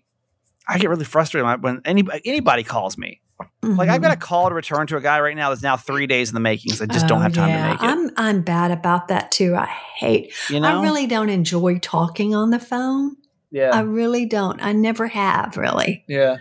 I 0.68 0.78
get 0.78 0.90
really 0.90 1.06
frustrated 1.06 1.46
when- 1.46 1.60
when 1.62 1.80
anybody 1.86 2.20
anybody 2.26 2.62
calls 2.64 2.98
me. 2.98 3.21
Like 3.62 3.88
I've 3.88 4.02
got 4.02 4.10
a 4.10 4.14
mm-hmm. 4.14 4.22
call 4.22 4.48
to 4.48 4.54
return 4.56 4.88
to 4.88 4.96
a 4.96 5.00
guy 5.00 5.20
right 5.20 5.36
now 5.36 5.50
that's 5.50 5.62
now 5.62 5.76
three 5.76 6.08
days 6.08 6.30
in 6.30 6.34
the 6.34 6.40
making. 6.40 6.72
So 6.72 6.82
I 6.84 6.86
just 6.88 7.06
don't 7.06 7.18
Oh, 7.18 7.22
have 7.22 7.32
time 7.32 7.48
yeah. 7.48 7.62
to 7.62 7.72
make 7.72 7.82
it. 7.82 7.86
I'm 7.86 8.10
I'm 8.16 8.42
bad 8.42 8.72
about 8.72 9.08
that 9.08 9.30
too. 9.30 9.54
I 9.54 9.66
hate. 9.66 10.32
you 10.50 10.58
know? 10.58 10.80
I 10.80 10.82
really 10.82 11.06
don't 11.06 11.28
enjoy 11.28 11.78
talking 11.78 12.34
on 12.34 12.50
the 12.50 12.58
phone. 12.58 13.16
Yeah, 13.52 13.70
I 13.72 13.80
really 13.80 14.26
don't. 14.26 14.60
I 14.62 14.72
never 14.72 15.06
have 15.08 15.56
really. 15.56 16.04
yeah. 16.08 16.38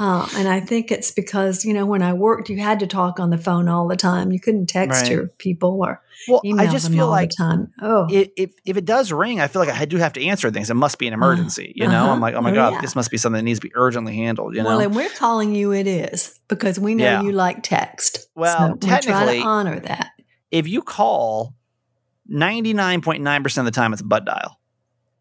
Uh, 0.00 0.28
and 0.36 0.46
I 0.46 0.60
think 0.60 0.92
it's 0.92 1.10
because 1.10 1.64
you 1.64 1.74
know 1.74 1.84
when 1.84 2.02
I 2.02 2.12
worked, 2.12 2.48
you 2.48 2.58
had 2.58 2.78
to 2.80 2.86
talk 2.86 3.18
on 3.18 3.30
the 3.30 3.38
phone 3.38 3.68
all 3.68 3.88
the 3.88 3.96
time. 3.96 4.30
You 4.30 4.38
couldn't 4.38 4.66
text 4.66 5.02
Right. 5.02 5.10
your 5.10 5.26
people 5.26 5.80
or 5.82 6.00
Well, 6.28 6.40
email 6.44 6.68
I 6.68 6.70
just 6.70 6.84
them 6.84 6.92
feel 6.94 7.06
all 7.06 7.10
like 7.10 7.30
the 7.30 7.34
time. 7.36 7.72
Oh, 7.82 8.06
it, 8.08 8.32
if 8.36 8.52
if 8.64 8.76
it 8.76 8.84
does 8.84 9.10
ring, 9.10 9.40
I 9.40 9.48
feel 9.48 9.60
like 9.60 9.74
I 9.74 9.84
do 9.86 9.96
have 9.96 10.12
to 10.12 10.24
answer 10.24 10.52
things. 10.52 10.70
It 10.70 10.74
must 10.74 10.98
be 10.98 11.08
an 11.08 11.14
emergency. 11.14 11.72
You 11.74 11.88
know, 11.88 12.04
uh-huh. 12.04 12.12
I'm 12.12 12.20
like, 12.20 12.34
oh 12.36 12.40
my 12.40 12.52
Oh, 12.52 12.54
god, 12.54 12.72
yeah. 12.74 12.80
this 12.80 12.94
must 12.94 13.10
be 13.10 13.16
something 13.16 13.38
that 13.38 13.42
needs 13.42 13.58
to 13.58 13.66
be 13.66 13.72
urgently 13.74 14.14
handled. 14.14 14.54
You 14.54 14.62
know. 14.62 14.68
well, 14.68 14.80
and 14.80 14.94
we're 14.94 15.08
calling 15.10 15.52
you. 15.56 15.72
It 15.72 15.88
is 15.88 16.38
because 16.46 16.78
we 16.78 16.94
know 16.94 17.04
Yeah. 17.04 17.22
you 17.22 17.32
like 17.32 17.64
text. 17.64 18.28
Well, 18.36 18.56
so 18.56 18.72
we 18.74 18.78
try 18.78 19.00
technically- 19.00 19.40
to 19.40 19.44
honor 19.46 19.80
that. 19.80 20.10
if 20.52 20.68
you 20.68 20.80
call, 20.82 21.54
ninety 22.28 22.72
nine 22.72 23.00
point 23.00 23.22
nine 23.24 23.42
percent 23.42 23.66
of 23.66 23.74
the 23.74 23.76
time 23.80 23.92
it's 23.92 24.02
a 24.02 24.04
butt 24.04 24.24
dial. 24.24 24.60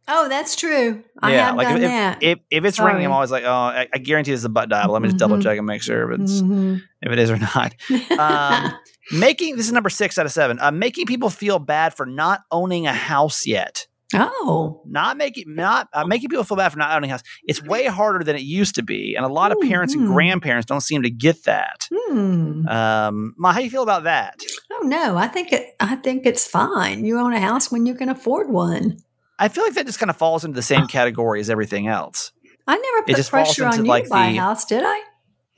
Oh, 0.08 0.30
that's 0.30 0.56
true. 0.56 1.04
I 1.22 1.34
Yeah, 1.34 1.52
like, 1.52 1.76
if- 1.76 1.82
that. 1.82 2.24
If 2.24 2.40
if 2.50 2.64
it's 2.66 2.80
ringing, 2.80 3.06
I'm 3.06 3.12
always 3.12 3.32
like, 3.32 3.44
oh, 3.44 3.52
I, 3.52 3.88
I 3.94 3.98
guarantee 3.98 4.32
this 4.32 4.40
is 4.40 4.46
a 4.46 4.50
butt 4.50 4.70
dial. 4.70 4.92
Let 4.92 5.02
me 5.02 5.10
just 5.10 5.18
double 5.20 5.38
Mhm. 5.38 5.44
check 5.44 5.58
and 5.58 5.68
make 5.68 5.82
sure 5.82 6.12
if 6.12 6.20
it's 6.22 6.42
Mhm. 6.42 6.82
if 7.02 7.12
it 7.12 7.20
is 7.20 7.30
or 7.32 7.38
not. 7.38 7.74
Um, 8.18 8.74
making 9.12 9.56
this 9.58 9.66
is 9.68 9.72
number 9.74 9.90
six 9.90 10.18
out 10.18 10.26
of 10.26 10.32
seven. 10.32 10.60
Uh, 10.60 10.72
making 10.72 11.06
people 11.08 11.30
feel 11.30 11.60
bad 11.60 11.94
for 11.96 12.06
not 12.06 12.42
owning 12.52 12.88
a 12.88 12.94
house 12.94 13.46
yet. 13.46 13.86
oh, 14.16 14.82
Not 14.86 15.18
making 15.18 15.44
not 15.54 15.90
uh, 15.94 16.06
making 16.06 16.30
people 16.30 16.46
feel 16.46 16.56
bad 16.56 16.72
for 16.72 16.78
not 16.80 16.96
owning 16.96 17.10
a 17.10 17.14
house. 17.16 17.24
It's 17.46 17.62
way 17.62 17.86
harder 17.88 18.24
than 18.24 18.38
it 18.38 18.42
used 18.44 18.76
to 18.76 18.84
be, 18.84 19.16
and 19.16 19.26
a 19.26 19.30
lot 19.30 19.52
of 19.52 19.58
parents 19.60 19.94
and 19.94 20.08
grandparents 20.08 20.66
don't 20.66 20.80
seem 20.82 21.04
to 21.04 21.10
get 21.10 21.44
that. 21.44 21.88
hmm. 21.94 22.66
Um, 22.68 23.34
Ma, 23.38 23.52
how 23.52 23.60
do 23.60 23.66
you 23.66 23.70
feel 23.70 23.84
about 23.84 24.04
that? 24.04 24.40
oh 24.72 24.82
no, 24.86 25.18
I 25.18 25.28
think 25.28 25.52
it. 25.52 25.76
I 25.82 25.96
think 25.98 26.26
it's 26.26 26.48
fine. 26.48 27.04
You 27.04 27.20
own 27.20 27.34
a 27.34 27.40
house 27.42 27.70
when 27.72 27.86
you 27.86 27.96
can 27.96 28.08
afford 28.08 28.50
one. 28.50 28.98
I 29.40 29.48
feel 29.50 29.64
like 29.64 29.74
that 29.76 29.86
just 29.86 30.00
kind 30.00 30.10
of 30.10 30.18
falls 30.18 30.44
into 30.46 30.56
the 30.56 30.62
same 30.62 30.88
category 30.88 31.40
as 31.40 31.50
everything 31.50 31.88
else. 31.88 32.32
I 32.68 32.76
never 32.78 33.04
put 33.06 33.16
just 33.16 33.30
falls 33.32 33.48
pressure 33.50 33.66
into, 33.66 33.78
on 33.80 33.86
you 33.86 33.90
like, 33.90 34.04
to 34.06 34.10
buy 34.10 34.32
the- 34.32 34.38
a 34.38 34.42
house, 34.42 34.66
did 34.66 34.84
I? 34.86 35.02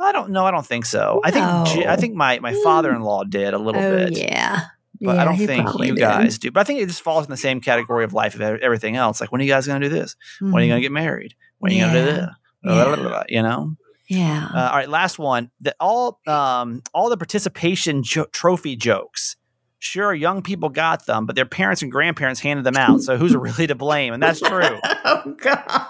I 0.02 0.12
don't 0.14 0.30
know. 0.32 0.46
I 0.46 0.52
don't 0.52 0.66
think 0.66 0.86
so. 0.86 1.20
I 1.26 1.32
think 1.32 1.46
I 1.46 1.64
No. 1.84 1.96
think 1.98 2.16
my 2.16 2.40
my 2.40 2.54
father 2.64 2.92
in 2.94 3.02
law 3.02 3.24
did 3.26 3.54
a 3.54 3.58
little 3.58 3.82
oh 3.82 3.98
bit. 3.98 4.18
yeah. 4.18 4.62
but 5.02 5.16
Yeah, 5.16 5.22
I 5.22 5.26
don't 5.26 5.38
think 5.38 5.68
you 5.80 5.96
did. 5.96 6.00
guys 6.00 6.38
do. 6.38 6.52
But 6.52 6.62
I 6.62 6.64
think 6.64 6.80
it 6.80 6.88
just 6.88 7.02
falls 7.02 7.26
in 7.26 7.32
the 7.32 7.36
same 7.38 7.60
category 7.60 8.06
of 8.06 8.14
life 8.14 8.34
of 8.36 8.42
everything 8.42 8.96
else. 8.96 9.20
Like, 9.20 9.32
when 9.34 9.42
are 9.42 9.44
you 9.44 9.50
guys 9.50 9.68
going 9.68 9.82
to 9.82 9.90
do 9.90 9.94
this? 9.94 10.16
When 10.40 10.54
are 10.56 10.62
you 10.62 10.70
going 10.70 10.80
to 10.80 10.86
get 10.86 10.92
married? 10.94 11.36
When 11.58 11.72
are 11.72 11.76
you 11.76 11.82
going 11.82 11.94
to 11.94 12.00
do 12.00 12.06
this? 12.06 12.20
Yeah. 12.20 12.30
Blah, 12.64 12.86
blah, 12.86 12.96
blah, 12.96 13.10
blah, 13.10 13.24
You 13.28 13.42
know. 13.44 13.76
Yeah. 14.08 14.50
Uh, 14.54 14.70
all 14.72 14.78
right, 14.78 14.90
last 14.90 15.20
one. 15.20 15.52
The, 15.62 15.76
all 15.82 16.20
um, 16.28 16.82
all 16.94 17.10
the 17.10 17.18
participation 17.18 18.02
jo- 18.04 18.26
trophy 18.32 18.76
jokes. 18.78 19.36
Sure, 19.82 20.14
young 20.14 20.42
people 20.42 20.68
got 20.70 21.06
them, 21.06 21.26
but 21.26 21.36
their 21.36 21.46
parents 21.46 21.82
and 21.82 21.92
grandparents 21.92 22.42
handed 22.42 22.66
them 22.66 22.76
out. 22.76 23.02
So 23.02 23.16
who's 23.16 23.34
really 23.36 23.66
to 23.68 23.76
blame? 23.76 24.14
And 24.14 24.22
that's 24.22 24.42
true. 24.42 24.60
oh 25.06 25.36
God. 25.38 25.88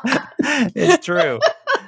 it's 0.75 1.03
true. 1.03 1.39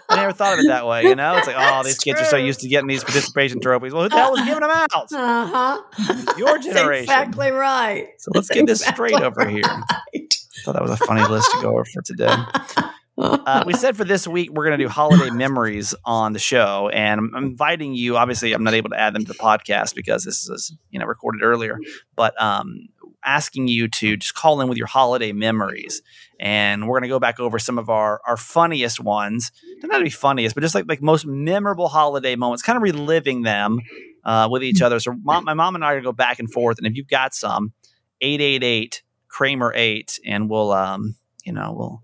I 0.09 0.15
never 0.17 0.33
thought 0.33 0.53
of 0.53 0.59
it 0.65 0.67
that 0.67 0.85
way. 0.87 1.03
You 1.03 1.15
know, 1.15 1.37
it's 1.37 1.47
like, 1.47 1.55
oh, 1.57 1.83
these 1.83 1.93
That's 1.93 2.03
kids 2.03 2.21
are 2.21 2.25
so 2.25 2.37
used 2.37 2.59
to 2.61 2.67
getting 2.67 2.87
these 2.87 3.03
participation 3.03 3.61
trophies. 3.61 3.93
Well, 3.93 4.03
who 4.03 4.09
the 4.09 4.15
hell 4.17 4.31
was 4.31 4.41
giving 4.41 4.59
them 4.61 4.71
out? 4.71 5.13
Uh 5.13 5.81
huh. 5.95 6.35
Your 6.37 6.57
generation. 6.57 7.03
exactly 7.03 7.51
right. 7.51 8.09
So 8.17 8.31
let's 8.33 8.47
That's 8.49 8.59
get 8.59 8.67
this 8.67 8.81
straight 8.81 9.13
exactly 9.13 9.43
over 9.43 9.49
here. 9.49 9.61
right. 9.63 10.35
thought 10.65 10.73
that 10.73 10.81
was 10.81 10.91
a 10.91 10.97
funny 10.97 11.25
list 11.29 11.49
to 11.51 11.61
go 11.61 11.69
over 11.69 11.85
for 11.85 12.01
today. 12.01 12.33
Uh, 13.21 13.63
we 13.67 13.73
said 13.73 13.95
for 13.95 14.03
this 14.03 14.27
week 14.27 14.49
we're 14.51 14.65
going 14.65 14.77
to 14.77 14.83
do 14.83 14.89
holiday 14.89 15.29
memories 15.33 15.93
on 16.05 16.33
the 16.33 16.39
show, 16.39 16.89
and 16.89 17.19
I'm 17.19 17.35
inviting 17.35 17.93
you. 17.93 18.17
Obviously, 18.17 18.53
I'm 18.53 18.63
not 18.63 18.73
able 18.73 18.89
to 18.89 18.99
add 18.99 19.13
them 19.13 19.23
to 19.25 19.27
the 19.31 19.37
podcast 19.37 19.93
because 19.93 20.25
this 20.25 20.49
is 20.49 20.75
you 20.89 20.99
know 20.99 21.05
recorded 21.05 21.43
earlier, 21.43 21.77
but 22.15 22.39
um, 22.41 22.87
asking 23.23 23.67
you 23.67 23.87
to 23.87 24.17
just 24.17 24.33
call 24.33 24.61
in 24.61 24.67
with 24.67 24.77
your 24.77 24.87
holiday 24.87 25.31
memories, 25.31 26.01
and 26.39 26.87
we're 26.87 26.95
going 26.95 27.09
to 27.09 27.13
go 27.13 27.19
back 27.19 27.39
over 27.39 27.59
some 27.59 27.77
of 27.77 27.89
our 27.89 28.21
our 28.25 28.37
funniest 28.37 28.99
ones. 28.99 29.51
They're 29.79 29.89
not 29.89 29.99
to 29.99 30.03
be 30.03 30.09
funniest, 30.09 30.55
but 30.55 30.61
just 30.61 30.73
like 30.73 30.85
like 30.87 31.01
most 31.01 31.25
memorable 31.25 31.89
holiday 31.89 32.35
moments, 32.35 32.63
kind 32.63 32.77
of 32.77 32.81
reliving 32.81 33.43
them 33.43 33.79
uh, 34.23 34.47
with 34.49 34.63
each 34.63 34.81
other. 34.81 34.99
So 34.99 35.15
mom, 35.23 35.45
my 35.45 35.53
mom 35.53 35.75
and 35.75 35.85
I 35.85 35.89
are 35.89 35.93
going 35.93 36.03
to 36.03 36.07
go 36.07 36.13
back 36.13 36.39
and 36.39 36.51
forth, 36.51 36.79
and 36.79 36.87
if 36.87 36.95
you've 36.95 37.07
got 37.07 37.35
some, 37.35 37.73
eight 38.19 38.41
eight 38.41 38.63
eight 38.63 39.03
Kramer 39.27 39.71
eight, 39.75 40.19
and 40.25 40.49
we'll 40.49 40.71
um 40.71 41.15
you 41.45 41.53
know 41.53 41.73
we'll 41.77 42.01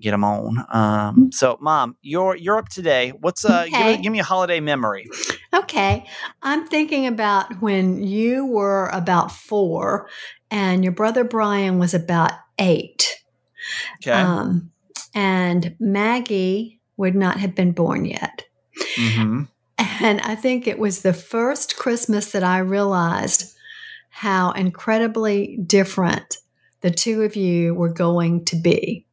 get 0.00 0.10
them 0.12 0.24
on. 0.24 0.64
Um, 0.72 1.30
so, 1.32 1.56
Mom, 1.60 1.96
you're 2.02 2.36
you're 2.36 2.58
up 2.58 2.68
today. 2.68 3.10
What's 3.10 3.44
uh? 3.44 3.64
Give, 3.64 3.74
Okay. 3.74 3.96
me- 3.96 4.02
give 4.02 4.12
me 4.12 4.20
a 4.20 4.24
holiday 4.24 4.60
memory. 4.60 5.08
Okay. 5.54 6.06
I'm 6.42 6.66
thinking 6.68 7.06
about 7.06 7.60
when 7.62 8.02
you 8.02 8.46
were 8.46 8.88
about 8.92 9.32
four 9.32 10.08
and 10.50 10.82
your 10.84 10.92
brother 10.92 11.24
Brian 11.24 11.78
was 11.78 11.94
about 11.94 12.32
eight. 12.58 13.08
Okay. 14.02 14.12
Um, 14.12 14.70
and 15.14 15.74
Maggie 15.80 16.80
would 16.96 17.14
not 17.14 17.38
have 17.38 17.54
been 17.54 17.72
born 17.72 18.04
yet. 18.04 18.44
hmm 18.96 19.42
And 19.78 20.20
I 20.20 20.34
think 20.34 20.66
it 20.66 20.78
was 20.78 21.02
the 21.02 21.12
first 21.14 21.76
Christmas 21.76 22.32
that 22.32 22.44
I 22.44 22.58
realized 22.58 23.54
how 24.10 24.50
incredibly 24.52 25.58
different 25.66 26.36
the 26.80 26.90
two 26.90 27.22
of 27.22 27.36
you 27.36 27.74
were 27.74 27.92
going 27.92 28.44
to 28.46 28.56
be. 28.56 29.06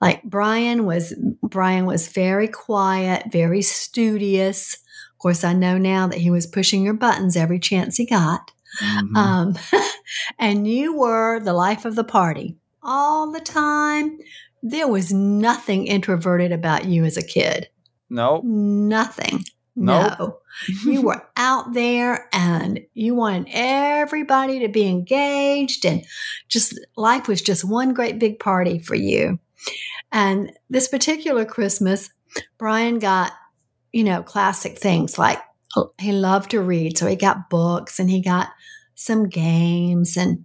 Like 0.00 0.22
Brian 0.22 0.84
was 0.86 1.14
Brian 1.42 1.86
was 1.86 2.08
very 2.08 2.48
quiet, 2.48 3.32
very 3.32 3.62
studious. 3.62 4.74
Of 4.74 5.18
course, 5.18 5.44
I 5.44 5.52
know 5.52 5.78
now 5.78 6.06
that 6.06 6.18
he 6.18 6.30
was 6.30 6.46
pushing 6.46 6.82
your 6.82 6.94
buttons 6.94 7.36
every 7.36 7.58
chance 7.58 7.96
he 7.96 8.06
got. 8.06 8.52
Mhm. 8.82 9.16
Um, 9.16 9.54
and 10.38 10.68
you 10.68 10.96
were 10.96 11.40
the 11.40 11.52
life 11.54 11.84
of 11.84 11.96
the 11.96 12.04
party 12.04 12.56
all 12.82 13.32
the 13.32 13.40
time. 13.40 14.18
There 14.62 14.88
was 14.88 15.12
nothing 15.12 15.86
introverted 15.86 16.52
about 16.52 16.84
you 16.84 17.04
as 17.04 17.16
a 17.16 17.22
kid. 17.22 17.68
nope. 18.10 18.42
Nothing. 18.44 19.44
Nope. 19.76 20.18
No. 20.18 20.38
you 20.84 21.02
were 21.02 21.22
out 21.36 21.72
there 21.72 22.28
and 22.32 22.80
you 22.94 23.14
wanted 23.14 23.48
everybody 23.52 24.58
to 24.60 24.68
be 24.68 24.88
engaged 24.88 25.84
and 25.84 26.04
just 26.48 26.78
life 26.96 27.28
was 27.28 27.40
just 27.42 27.64
one 27.64 27.94
great 27.94 28.18
big 28.18 28.40
party 28.40 28.78
for 28.80 28.96
you. 28.96 29.38
And 30.12 30.52
this 30.70 30.88
particular 30.88 31.44
Christmas, 31.44 32.10
Brian 32.58 32.98
got, 32.98 33.32
you 33.92 34.04
know, 34.04 34.22
classic 34.22 34.78
things 34.78 35.18
like 35.18 35.38
oh, 35.76 35.92
he 35.98 36.12
loved 36.12 36.50
to 36.52 36.60
read. 36.60 36.98
So 36.98 37.06
he 37.06 37.16
got 37.16 37.50
books 37.50 37.98
and 37.98 38.10
he 38.10 38.20
got 38.20 38.48
some 38.94 39.28
games 39.28 40.16
and 40.16 40.44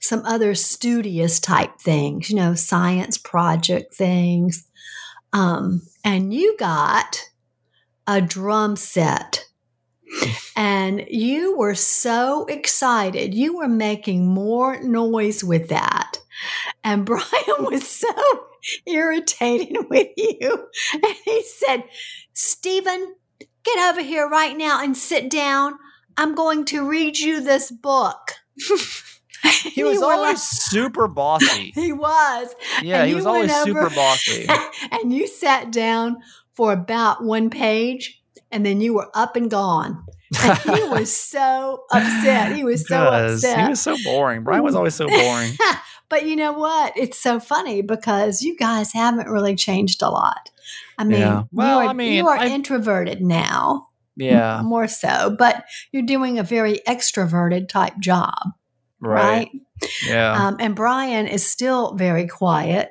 some 0.00 0.24
other 0.24 0.54
studious 0.54 1.38
type 1.38 1.78
things, 1.78 2.28
you 2.28 2.36
know, 2.36 2.54
science 2.54 3.18
project 3.18 3.94
things. 3.94 4.68
Um, 5.32 5.82
and 6.04 6.34
you 6.34 6.56
got 6.58 7.28
a 8.06 8.20
drum 8.20 8.76
set. 8.76 9.46
And 10.56 11.06
you 11.08 11.56
were 11.56 11.74
so 11.74 12.44
excited. 12.44 13.32
You 13.32 13.56
were 13.56 13.68
making 13.68 14.26
more 14.26 14.78
noise 14.82 15.42
with 15.42 15.68
that. 15.68 16.18
And 16.84 17.04
Brian 17.06 17.22
was 17.58 17.86
so 17.88 18.08
irritated 18.86 19.76
with 19.88 20.08
you. 20.16 20.68
And 20.92 21.14
he 21.24 21.42
said, 21.42 21.84
Stephen, 22.32 23.14
get 23.64 23.90
over 23.90 24.02
here 24.02 24.28
right 24.28 24.56
now 24.56 24.82
and 24.82 24.96
sit 24.96 25.30
down. 25.30 25.74
I'm 26.16 26.34
going 26.34 26.64
to 26.66 26.86
read 26.86 27.18
you 27.18 27.40
this 27.40 27.70
book. 27.70 28.32
He 29.64 29.82
was 29.82 30.00
always 30.02 30.34
like- 30.34 30.36
super 30.38 31.08
bossy. 31.08 31.70
he 31.74 31.92
was. 31.92 32.54
Yeah, 32.82 33.06
he 33.06 33.14
was 33.14 33.26
always 33.26 33.50
over- 33.52 33.64
super 33.64 33.90
bossy. 33.90 34.46
and 34.92 35.12
you 35.12 35.26
sat 35.26 35.72
down 35.72 36.18
for 36.52 36.72
about 36.72 37.24
one 37.24 37.50
page 37.50 38.22
and 38.50 38.64
then 38.64 38.80
you 38.80 38.94
were 38.94 39.10
up 39.14 39.34
and 39.34 39.50
gone. 39.50 40.04
And 40.40 40.58
he 40.58 40.84
was 40.84 41.14
so 41.14 41.84
upset. 41.90 42.54
He 42.54 42.64
was 42.64 42.86
so 42.86 43.02
upset. 43.04 43.64
he 43.64 43.68
was 43.68 43.80
so 43.80 43.96
boring. 44.04 44.44
Brian 44.44 44.62
was 44.62 44.74
always 44.74 44.94
so 44.94 45.06
boring. 45.08 45.52
But 46.12 46.26
you 46.26 46.36
know 46.36 46.52
what? 46.52 46.92
It's 46.94 47.18
so 47.18 47.40
funny 47.40 47.80
because 47.80 48.42
you 48.42 48.54
guys 48.54 48.92
haven't 48.92 49.28
really 49.28 49.56
changed 49.56 50.02
a 50.02 50.10
lot. 50.10 50.50
I 50.98 51.04
mean, 51.04 51.20
Yeah. 51.20 51.42
Well, 51.52 51.80
you 51.80 51.86
are, 51.86 51.90
I 51.90 51.92
mean, 51.94 52.12
you 52.12 52.28
are 52.28 52.36
I- 52.36 52.48
introverted 52.48 53.22
now, 53.22 53.88
Yeah, 54.14 54.60
more 54.62 54.86
so, 54.88 55.34
but 55.38 55.64
you're 55.90 56.02
doing 56.02 56.38
a 56.38 56.42
very 56.42 56.80
extroverted 56.86 57.68
type 57.68 57.94
job, 57.98 58.36
right. 59.00 59.22
right? 59.24 59.48
Yeah, 60.06 60.32
Um, 60.48 60.56
and 60.60 60.76
Brian 60.76 61.26
is 61.26 61.46
still 61.50 61.94
very 61.94 62.26
quiet, 62.26 62.90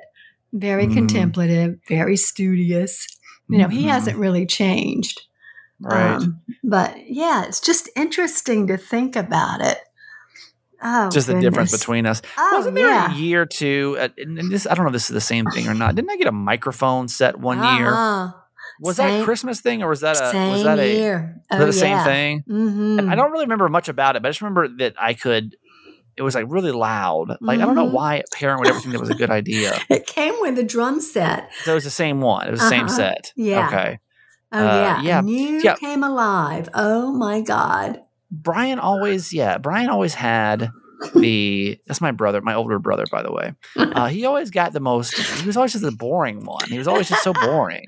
very 0.52 0.86
Mhm. 0.88 0.94
contemplative, 0.94 1.76
very 1.88 2.16
studious. 2.16 3.06
You 3.48 3.58
know, 3.58 3.68
he 3.68 3.84
Mhm. 3.84 3.88
hasn't 3.90 4.18
really 4.18 4.46
changed. 4.46 5.22
right. 5.84 6.14
Um, 6.16 6.40
but 6.62 6.94
yeah, 7.08 7.44
it's 7.44 7.60
just 7.60 7.88
interesting 7.96 8.66
to 8.68 8.76
think 8.76 9.16
about 9.16 9.60
it. 9.60 9.78
Oh, 10.84 11.10
Just 11.10 11.26
the 11.28 11.40
difference 11.40 11.70
between 11.76 12.06
us. 12.06 12.22
Oh, 12.36 12.56
Wasn't 12.56 12.74
there 12.74 12.88
yeah. 12.88 13.12
a 13.12 13.16
year 13.16 13.46
two? 13.46 13.96
Uh, 14.00 14.08
and 14.18 14.38
and 14.38 14.50
this, 14.50 14.66
I 14.66 14.74
don't 14.74 14.84
know 14.84 14.88
if 14.90 14.94
this 14.94 15.08
is 15.10 15.14
the 15.14 15.20
same 15.20 15.44
thing 15.46 15.68
or 15.68 15.74
not. 15.74 15.94
Didn't 15.94 16.10
I 16.10 16.16
get 16.16 16.26
a 16.26 16.32
microphone 16.32 17.08
set 17.08 17.38
one 17.38 17.58
year? 17.58 17.92
Uh-huh. 17.92 18.32
Was 18.80 18.96
that 18.96 19.20
a 19.20 19.24
Christmas 19.24 19.60
thing 19.60 19.82
or 19.82 19.88
was 19.90 20.00
that 20.00 20.16
a 20.20 20.30
Same 20.30 20.50
was 20.50 20.64
that 20.64 20.78
a 20.80 20.92
year. 20.92 21.40
oh, 21.50 21.58
that 21.58 21.64
the 21.66 21.72
same 21.72 21.90
yeah. 21.98 22.04
thing? 22.04 22.42
Mm-hmm. 22.48 23.10
I 23.10 23.14
don't 23.14 23.30
really 23.30 23.44
remember 23.44 23.68
much 23.68 23.88
about 23.88 24.16
it, 24.16 24.22
but 24.22 24.28
I 24.28 24.30
just 24.30 24.40
remember 24.40 24.68
that 24.78 24.94
I 24.98 25.14
could. 25.14 25.54
It 26.16 26.22
was 26.22 26.34
like 26.34 26.46
really 26.48 26.72
loud. 26.72 27.36
Like 27.40 27.60
I 27.60 27.64
don't 27.64 27.74
know 27.76 27.86
Mhm. 27.88 27.92
why 27.92 28.16
a 28.16 28.22
parent 28.34 28.60
would 28.60 28.68
ever 28.68 28.80
think 28.80 28.92
that 28.92 29.00
was 29.00 29.08
a 29.10 29.14
good 29.14 29.30
idea. 29.30 29.78
It 29.88 30.06
came 30.06 30.34
with 30.40 30.58
a 30.58 30.62
drum 30.64 31.00
set. 31.00 31.48
So 31.62 31.72
it 31.72 31.74
was 31.74 31.84
the 31.84 31.90
same 31.90 32.20
one. 32.20 32.48
It 32.48 32.50
was 32.50 32.60
the 32.60 32.68
same 32.68 32.84
Uh-huh. 32.86 32.96
set. 32.96 33.32
Yeah. 33.36 33.66
Okay. 33.68 33.98
Oh 34.52 34.58
Uh, 34.58 34.64
yeah. 34.74 35.00
yeah. 35.02 35.18
And 35.20 35.30
you 35.30 35.60
Yeah. 35.62 35.76
came 35.76 36.02
alive. 36.02 36.68
Oh 36.74 37.12
my 37.12 37.40
God. 37.40 38.00
Brian 38.32 38.78
always, 38.78 39.32
yeah, 39.32 39.58
Brian 39.58 39.90
always 39.90 40.14
had 40.14 40.70
the. 41.14 41.78
That's 41.86 42.00
my 42.00 42.12
brother, 42.12 42.40
my 42.40 42.54
older 42.54 42.78
brother, 42.78 43.04
by 43.10 43.22
the 43.22 43.30
way. 43.32 43.52
Uh, 43.76 44.06
he 44.06 44.24
always 44.24 44.50
got 44.50 44.72
the 44.72 44.80
most. 44.80 45.14
He 45.40 45.46
was 45.46 45.56
always 45.56 45.72
just 45.72 45.84
the 45.84 45.92
boring 45.92 46.44
one. 46.44 46.66
He 46.68 46.78
was 46.78 46.88
always 46.88 47.08
just 47.08 47.22
so 47.22 47.32
boring, 47.34 47.84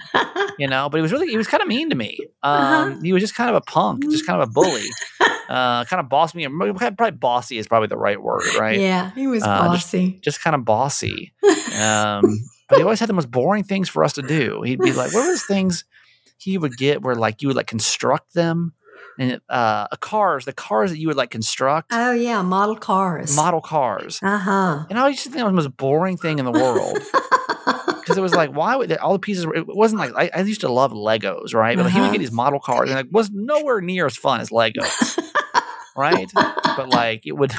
you 0.59 0.67
know. 0.69 0.89
But 0.91 0.99
he 0.99 1.03
was 1.03 1.13
really, 1.13 1.29
he 1.29 1.37
was 1.37 1.47
kind 1.47 1.63
of 1.63 1.69
mean 1.69 1.91
to 1.91 1.97
me. 1.97 2.19
Um, 2.43 2.53
Uh-huh. 2.53 3.01
He 3.03 3.13
was 3.13 3.23
just 3.23 3.35
kind 3.35 3.49
of 3.51 3.57
a 3.57 3.61
punk, 3.63 4.03
just 4.11 4.27
kind 4.27 4.41
of 4.43 4.49
a 4.49 4.53
bully. 4.53 4.85
Uh, 5.47 5.85
kind 5.85 6.01
of 6.01 6.09
boss 6.09 6.35
me. 6.35 6.47
Probably 6.49 7.11
bossy 7.11 7.59
is 7.59 7.69
probably 7.69 7.89
the 7.89 7.99
right 7.99 8.21
word, 8.21 8.43
right? 8.59 8.81
Yeah, 8.81 9.11
he 9.15 9.27
was 9.27 9.43
Uh, 9.43 9.75
just- 9.75 9.93
bossy. 9.93 10.19
just 10.25 10.43
kind 10.43 10.57
of 10.57 10.65
bossy. 10.65 11.35
Um, 11.79 12.23
but 12.69 12.79
he 12.79 12.83
always 12.83 12.99
had 13.01 13.09
the 13.11 13.13
most 13.15 13.31
boring 13.31 13.63
things 13.65 13.89
for 13.91 14.05
us 14.05 14.15
to 14.15 14.23
do. 14.23 14.63
He'd 14.63 14.79
be 14.81 14.93
like, 14.93 15.13
"What 15.13 15.21
were 15.23 15.27
those 15.33 15.43
things 15.45 15.85
he 16.39 16.57
would 16.57 16.77
get 16.79 17.03
where 17.03 17.15
like 17.15 17.43
you 17.43 17.49
would 17.49 17.57
like 17.59 17.67
construct 17.67 18.33
them 18.33 18.73
and 19.19 19.41
uh, 19.49 19.87
cars, 20.01 20.45
the 20.45 20.53
cars 20.53 20.91
that 20.91 20.99
you 20.99 21.09
would 21.09 21.17
like 21.17 21.31
construct, 21.31 21.89
oh 21.93 22.13
yeah, 22.13 22.43
model 22.43 22.77
cars. 22.77 23.35
model 23.37 23.61
cars." 23.61 24.19
Uh 24.23 24.39
huh. 24.39 24.85
And 24.91 24.99
I 24.99 25.09
used 25.09 25.23
to 25.25 25.31
think 25.31 25.41
it 25.41 25.45
was 25.45 25.51
the 25.53 25.69
most 25.71 25.77
boring 25.77 26.17
thing 26.17 26.39
in 26.39 26.45
the 26.45 26.53
world 26.53 26.99
because 28.01 28.17
it 28.19 28.21
was 28.23 28.35
like, 28.35 28.51
why 28.51 28.77
would 28.77 28.89
they, 28.91 28.97
all 28.97 29.13
the 29.15 29.19
pieces? 29.19 29.47
Were, 29.47 29.55
it 29.55 29.67
wasn't 29.67 30.01
like 30.01 30.13
I, 30.17 30.31
I 30.39 30.43
used 30.43 30.61
to 30.63 30.69
love 30.73 30.93
Legos, 30.93 31.55
right? 31.55 31.77
But 31.77 31.85
like, 31.85 31.93
he 31.95 32.01
would 32.01 32.07
Uh-huh. 32.07 32.13
get 32.13 32.19
these 32.19 32.33
model 32.33 32.61
cars 32.61 32.91
and 32.91 32.99
it 32.99 33.11
was 33.13 33.31
nowhere 33.31 33.81
near 33.81 34.07
as 34.07 34.17
fun 34.17 34.41
as 34.41 34.51
Legos. 34.51 35.19
right? 35.97 36.31
But 36.35 36.89
like 36.89 37.25
it 37.25 37.33
would, 37.37 37.53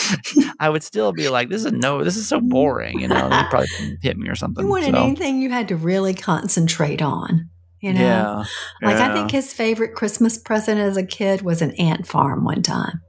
I 0.60 0.68
would 0.68 0.82
still 0.82 1.12
be 1.12 1.28
like, 1.30 1.48
"This 1.48 1.64
is 1.64 1.72
no, 1.72 2.04
this 2.04 2.16
is 2.16 2.28
so 2.28 2.38
boring," 2.40 3.00
you 3.00 3.08
know. 3.08 3.30
He'd 3.30 3.46
probably 3.50 3.68
hit 4.02 4.18
me 4.18 4.28
or 4.28 4.34
something. 4.34 4.62
You 4.64 4.70
wanted 4.70 4.94
so. 4.94 5.02
anything 5.02 5.40
you 5.40 5.50
had 5.50 5.68
to 5.68 5.76
really 5.76 6.12
concentrate 6.14 7.00
on. 7.00 7.48
You 7.80 7.92
know, 7.92 8.00
Yeah, 8.00 8.44
like 8.82 8.96
I 8.96 9.12
think 9.12 9.30
his 9.30 9.52
favorite 9.52 9.94
Christmas 9.94 10.36
present 10.36 10.80
as 10.80 10.96
a 10.96 11.06
kid 11.06 11.42
was 11.42 11.62
an 11.62 11.72
ant 11.72 12.06
farm 12.06 12.44
one 12.44 12.62
time. 12.62 13.02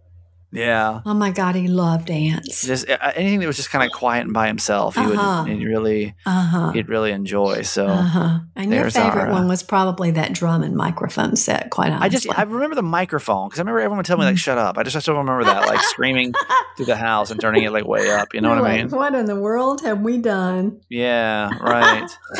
Yeah. 0.52 1.02
Oh 1.06 1.14
my 1.14 1.30
God, 1.32 1.54
he 1.56 1.68
loved 1.68 2.10
ants. 2.10 2.66
Just 2.66 2.86
anything 2.90 3.40
that 3.40 3.46
was 3.48 3.58
just 3.58 3.70
kind 3.70 3.86
of 3.86 3.92
quiet 3.92 4.22
and 4.26 4.34
by 4.34 4.48
himself, 4.48 4.96
he 4.96 5.02
Uh-huh. 5.02 5.44
would 5.48 5.52
he'd 5.58 5.64
really 5.66 6.16
Uh 6.26 6.42
huh. 6.42 6.72
he'd 6.72 6.90
really 6.90 7.12
enjoy. 7.12 7.62
So 7.62 7.88
Uh 7.88 8.02
huh. 8.02 8.40
And 8.56 8.72
your 8.74 8.90
favorite 8.90 9.26
our, 9.26 9.32
one 9.32 9.48
was 9.48 9.62
probably 9.62 10.12
that 10.12 10.34
drum 10.34 10.64
and 10.64 10.76
microphone 10.76 11.36
set. 11.36 11.70
Quite 11.70 11.92
honestly, 11.92 12.06
I 12.06 12.10
just 12.10 12.40
I 12.40 12.44
remember 12.44 12.76
the 12.76 12.82
microphone 12.82 13.48
because 13.48 13.60
I 13.60 13.62
remember 13.62 13.80
everyone 13.82 13.98
would 13.98 14.06
tell 14.08 14.18
me 14.18 14.26
like 14.26 14.36
Mm. 14.36 14.40
shut 14.40 14.58
up. 14.58 14.78
I 14.80 14.84
just 14.84 14.96
I 14.96 15.00
still 15.00 15.16
remember 15.18 15.44
that 15.44 15.68
like 15.68 15.82
screaming 15.82 16.34
through 16.78 16.88
the 16.88 16.96
house 16.96 17.30
and 17.30 17.40
turning 17.40 17.64
it 17.64 17.72
like 17.72 17.86
way 17.86 18.10
up. 18.12 18.34
You 18.34 18.42
know 18.42 18.50
You're 18.54 18.62
what 18.64 18.72
I 18.72 18.76
like, 18.78 18.86
mean? 18.90 18.98
What 18.98 19.14
in 19.16 19.26
the 19.28 19.40
world 19.40 19.82
have 19.84 20.02
we 20.02 20.18
done? 20.18 20.82
Yeah. 20.90 21.50
Right. 21.62 22.10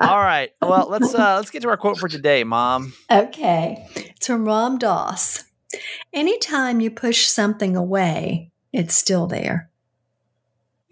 All 0.00 0.18
right. 0.18 0.50
Well, 0.60 0.88
let's 0.88 1.14
uh 1.14 1.36
let's 1.36 1.50
get 1.50 1.62
to 1.62 1.68
our 1.68 1.76
quote 1.76 1.98
for 1.98 2.08
today, 2.08 2.44
Mom. 2.44 2.92
Okay. 3.10 3.86
It's 3.94 4.26
from 4.26 4.46
Ram 4.46 4.78
Dass. 4.78 5.44
Anytime 6.12 6.80
you 6.80 6.90
push 6.90 7.26
something 7.26 7.76
away, 7.76 8.50
it's 8.72 8.94
still 8.94 9.26
there. 9.26 9.70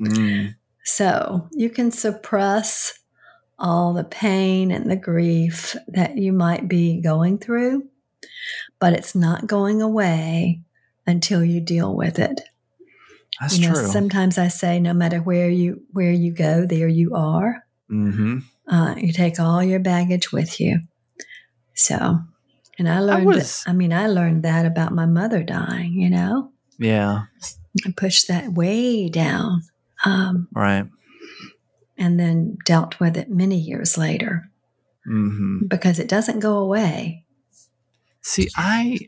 Mm. 0.01 0.55
So 0.85 1.49
you 1.53 1.71
can 1.71 1.91
suppress 1.91 2.99
all 3.59 3.95
the 3.95 4.05
pain 4.05 4.71
and 4.71 4.91
the 4.91 4.97
grief 4.97 5.77
that 5.89 6.19
you 6.19 6.33
might 6.33 6.69
be 6.69 7.01
going 7.01 7.39
through, 7.39 7.89
but 8.79 8.93
it's 8.93 9.15
not 9.15 9.47
going 9.47 9.81
away 9.81 10.61
until 11.07 11.45
you 11.45 11.61
deal 11.61 11.95
with 11.95 12.19
it. 12.19 12.41
That's 13.41 13.59
you 13.59 13.69
know, 13.69 13.75
true. 13.75 13.87
sometimes 13.87 14.39
I 14.39 14.49
say, 14.49 14.81
no 14.81 14.95
matter 14.95 15.19
where 15.19 15.51
you 15.51 15.83
where 15.93 16.13
you 16.13 16.33
go, 16.33 16.67
there 16.67 16.89
you 16.89 17.15
are. 17.15 17.65
mm-hmm. 17.91 18.39
Uh, 18.69 18.95
you 18.97 19.13
take 19.13 19.39
all 19.39 19.63
your 19.63 19.79
baggage 19.79 20.33
with 20.33 20.61
you. 20.61 20.81
So, 21.75 22.21
and 22.79 22.89
I 22.89 23.01
learned. 23.01 23.27
was- 23.27 23.65
I 23.67 23.73
mean, 23.73 23.93
I 23.93 24.07
learned 24.09 24.43
that 24.45 24.67
about 24.67 24.93
my 24.93 25.07
mother 25.07 25.43
dying. 25.43 25.93
You 25.95 26.11
know, 26.11 26.53
Yeah. 26.79 27.23
I 27.87 27.93
pushed 27.97 28.29
that 28.29 28.53
way 28.55 29.09
down, 29.09 29.63
um, 30.05 30.49
Right. 30.53 30.87
and 31.99 32.19
then 32.19 32.57
dealt 32.65 32.99
with 33.01 33.17
it 33.17 33.31
many 33.31 33.59
years 33.59 33.97
later 33.99 34.51
Mm-hmm. 35.09 35.67
because 35.69 35.99
it 35.99 36.09
doesn't 36.09 36.41
go 36.41 36.59
away. 36.59 37.25
See, 38.23 38.49
I 38.57 38.99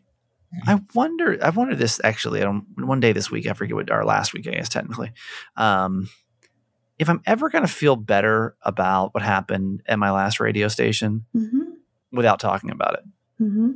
I 0.67 0.81
wonder 0.95 1.37
I 1.43 1.51
wondered 1.51 1.79
this 1.79 2.01
actually 2.05 2.41
um, 2.43 2.67
one 2.77 3.01
day 3.01 3.13
this 3.13 3.31
week, 3.31 3.47
I 3.47 3.53
forget 3.53 3.75
what 3.75 3.91
or 3.91 4.05
last 4.05 4.33
week, 4.33 4.47
I 4.47 4.53
guess 4.53 4.69
technically. 4.69 5.13
Um 5.57 6.09
if 6.99 7.09
I'm 7.09 7.21
ever 7.27 7.49
gonna 7.49 7.67
feel 7.69 7.97
better 7.97 8.57
about 8.63 9.13
what 9.15 9.23
happened 9.23 9.83
at 9.87 9.99
my 9.99 10.11
last 10.11 10.41
radio 10.41 10.69
station 10.69 11.27
hmm 11.33 11.63
without 12.13 12.39
talking 12.41 12.71
about 12.71 12.95
it. 12.95 13.05
Hmm 13.39 13.71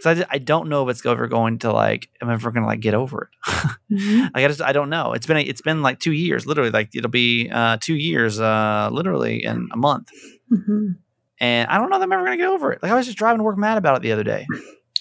So 0.00 0.10
I, 0.10 0.14
just- 0.14 0.28
I 0.30 0.38
don't 0.38 0.68
know 0.68 0.86
if 0.88 0.90
it's 0.96 1.06
ever 1.06 1.26
going 1.28 1.58
to 1.60 1.72
like 1.72 2.08
I'm 2.20 2.30
ever 2.30 2.50
gonna 2.50 2.66
like 2.66 2.80
get 2.80 2.94
over 2.94 3.30
it. 3.30 3.70
hmm 3.88 4.20
like 4.34 4.44
I 4.44 4.48
just 4.48 4.60
I 4.62 4.72
don't 4.72 4.90
know. 4.90 5.12
It's 5.14 5.26
been 5.26 5.36
a, 5.38 5.40
it's 5.40 5.62
been 5.62 5.82
like 5.82 5.98
two 6.00 6.12
years, 6.12 6.46
literally. 6.46 6.70
Like 6.70 6.94
it'll 6.94 7.10
be 7.10 7.50
uh 7.50 7.78
two 7.80 7.94
years, 7.96 8.38
uh 8.40 8.88
literally 8.92 9.44
in 9.44 9.68
a 9.72 9.76
month. 9.76 10.08
hmm 10.48 10.92
And 11.40 11.68
I 11.70 11.78
don't 11.78 11.90
know 11.90 11.98
that 11.98 12.04
I'm 12.04 12.12
ever 12.12 12.24
gonna 12.24 12.36
get 12.36 12.48
over 12.48 12.72
it. 12.72 12.82
Like 12.82 12.92
I 12.92 12.94
was 12.94 13.06
just 13.06 13.18
driving 13.18 13.38
to 13.38 13.44
work 13.44 13.56
mad 13.58 13.78
about 13.78 13.96
it 13.96 14.02
the 14.02 14.12
other 14.12 14.24
day. 14.24 14.46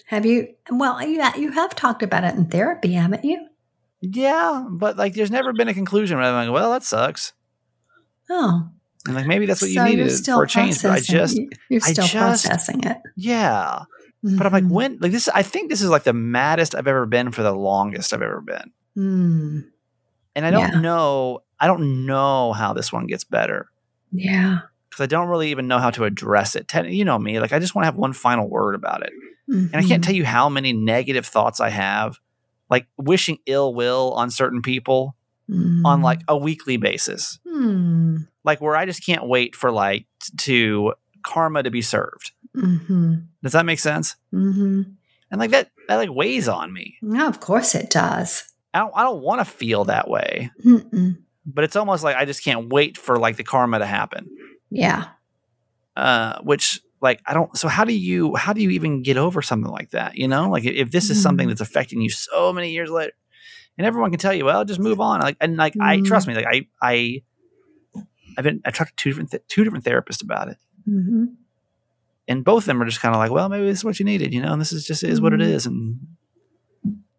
Have 0.07 0.25
you? 0.25 0.48
Well, 0.69 1.01
you 1.05 1.22
you 1.38 1.51
have 1.51 1.75
talked 1.75 2.03
about 2.03 2.24
it 2.24 2.36
in 2.36 2.45
therapy, 2.45 2.93
haven't 2.93 3.25
you? 3.25 3.48
Yeah, 4.01 4.65
but 4.69 4.98
like 4.98 5.13
there's 5.15 5.31
never 5.31 5.53
been 5.53 5.69
a 5.69 5.74
conclusion 5.74 6.17
where 6.17 6.27
I'm 6.27 6.48
like, 6.48 6.53
well, 6.53 6.72
that 6.72 6.83
sucks. 6.83 7.33
Oh, 8.29 8.69
And 9.05 9.15
like 9.15 9.25
maybe 9.27 9.45
that's 9.45 9.62
what 9.62 9.72
so 9.72 9.83
you 9.86 9.98
needed 9.98 10.12
for 10.25 10.43
a 10.43 10.48
change. 10.48 10.81
But 10.81 10.91
I 10.91 11.00
just 11.00 11.36
you- 11.38 11.50
you're 11.69 11.81
I 11.83 11.91
still 11.91 12.05
just- 12.05 12.15
processing 12.45 12.83
it. 12.83 12.98
yeah. 13.15 13.83
But 14.24 14.45
I'm 14.48 14.53
like, 14.53 14.63
Mhm. 14.63 14.69
when 14.72 14.98
like 15.01 15.12
this 15.12 15.27
I 15.27 15.43
think 15.43 15.69
this 15.69 15.81
is 15.81 15.89
like 15.89 16.03
the 16.03 16.13
maddest 16.13 16.74
I've 16.75 16.88
ever 16.88 17.05
been 17.05 17.31
for 17.31 17.43
the 17.43 17.51
longest 17.53 18.13
I've 18.13 18.22
ever 18.22 18.39
been. 18.41 18.72
Mm, 18.98 19.65
And 20.36 20.45
I 20.45 20.51
don't 20.51 20.74
Yeah. 20.74 20.79
know 20.79 21.39
I 21.60 21.67
don't 21.67 22.05
know 22.05 22.53
how 22.53 22.74
this 22.74 22.91
one 22.93 23.05
gets 23.07 23.24
better. 23.24 23.67
yeah. 24.12 24.60
Because 24.89 25.03
I 25.03 25.07
don't 25.07 25.27
really 25.27 25.50
even 25.50 25.67
know 25.67 25.79
how 25.79 25.89
to 25.89 26.03
address 26.05 26.55
it. 26.55 26.72
You 26.86 27.03
know 27.03 27.17
me, 27.17 27.39
like 27.39 27.51
I 27.51 27.57
just 27.60 27.74
want 27.74 27.83
to 27.83 27.88
have 27.88 27.95
one 27.95 28.13
final 28.13 28.48
word 28.48 28.75
about 28.75 29.01
it. 29.03 29.12
And 29.48 29.75
I 29.75 29.79
Mm-hmm. 29.79 29.88
can't 29.89 30.03
tell 30.03 30.13
you 30.15 30.24
how 30.24 30.48
many 30.50 30.72
negative 30.72 31.25
thoughts 31.25 31.60
I 31.60 31.69
have, 31.69 32.19
like 32.69 32.86
wishing 32.98 33.39
ill 33.48 33.74
will 33.74 34.13
on 34.13 34.29
certain 34.29 34.62
people 34.62 35.15
on 35.83 36.01
like 36.01 36.22
a 36.27 36.38
weekly 36.38 36.77
basis. 36.77 37.39
Mm-hmm. 37.48 38.17
Like 38.43 38.62
where 38.62 38.75
I 38.75 38.85
just 38.85 39.05
can't 39.05 39.27
wait 39.27 39.55
for 39.55 39.71
like 39.71 40.05
to 40.41 40.93
karma 41.25 41.63
to 41.63 41.71
be 41.71 41.82
served. 41.82 42.32
Mm-hmm. 42.56 43.15
Does 43.41 43.53
that 43.53 43.65
make 43.65 43.79
sense? 43.79 44.15
Mm-hmm. 44.34 44.82
And 45.32 45.39
like 45.39 45.51
that 45.51 45.71
that 45.88 45.95
like 45.95 46.12
weighs 46.12 46.47
on 46.47 46.71
me. 46.73 46.97
No, 47.01 47.27
of 47.27 47.39
course 47.39 47.73
it 47.75 47.89
does. 47.89 48.43
I 48.73 48.79
don't 48.79 48.91
I 48.95 49.03
don't 49.03 49.21
want 49.21 49.39
to 49.39 49.45
feel 49.45 49.86
that 49.86 50.10
way. 50.10 50.51
Mm-mm. 50.65 51.17
But 51.45 51.63
it's 51.63 51.75
almost 51.75 52.03
like 52.03 52.15
I 52.15 52.25
just 52.25 52.43
can't 52.43 52.69
wait 52.69 52.97
for 52.97 53.17
like 53.17 53.38
the 53.38 53.43
karma 53.43 53.79
to 53.79 53.86
happen. 53.86 54.29
Yeah. 54.69 55.06
Uh 55.95 56.39
which 56.41 56.79
like 57.01 57.21
I 57.25 57.34
don't 57.34 57.56
so 57.58 57.67
how 57.67 57.84
do 57.86 57.93
you 57.93 58.36
how 58.36 58.53
do 58.53 58.62
you 58.62 58.69
even 58.71 59.01
get 59.03 59.17
over 59.17 59.41
something 59.41 59.71
like 59.71 59.91
that? 59.91 60.17
You 60.17 60.27
know? 60.27 60.49
Like 60.49 60.65
if, 60.65 60.75
if 60.75 60.91
this 60.91 61.10
is 61.10 61.21
something 61.21 61.47
Mm. 61.47 61.51
that's 61.51 61.62
affecting 61.62 62.01
you 62.01 62.10
so 62.10 62.51
many 62.53 62.71
years 62.71 62.89
later. 62.89 63.13
And 63.77 63.88
everyone 63.88 64.12
can 64.12 64.19
tell 64.19 64.34
you, 64.36 64.45
well, 64.45 64.65
just 64.65 64.79
move 64.79 64.99
on. 65.01 65.19
Like 65.21 65.38
and 65.41 65.58
like 65.58 65.73
I 65.82 65.97
Mm. 65.97 66.06
trust 66.06 66.27
me, 66.27 66.36
like 66.36 66.45
I 66.45 66.67
I 66.82 67.23
I've 68.38 68.43
been 68.43 68.62
I 68.65 68.72
talked 68.72 68.98
to 68.98 69.04
two 69.04 69.10
different 69.12 69.32
th- 69.32 69.43
two 69.48 69.63
different 69.63 69.86
therapists 69.86 70.24
about 70.24 70.48
it. 70.50 70.58
Mm-hmm. 70.89 71.26
And 72.28 72.43
both 72.46 72.63
of 72.63 72.67
them 72.67 72.82
are 72.82 72.86
just 72.86 73.02
kind 73.02 73.13
of 73.13 73.19
like, 73.19 73.32
well, 73.32 73.50
maybe 73.50 73.65
this 73.65 73.80
is 73.80 73.84
what 73.86 74.00
you 74.00 74.06
needed, 74.06 74.34
you 74.34 74.41
know, 74.41 74.54
and 74.54 74.62
this 74.62 74.72
is 74.72 74.86
just 74.88 75.04
is 75.04 75.19
what 75.22 75.34
it 75.34 75.41
is, 75.41 75.67
Mhm. 75.67 75.72
And 75.72 76.00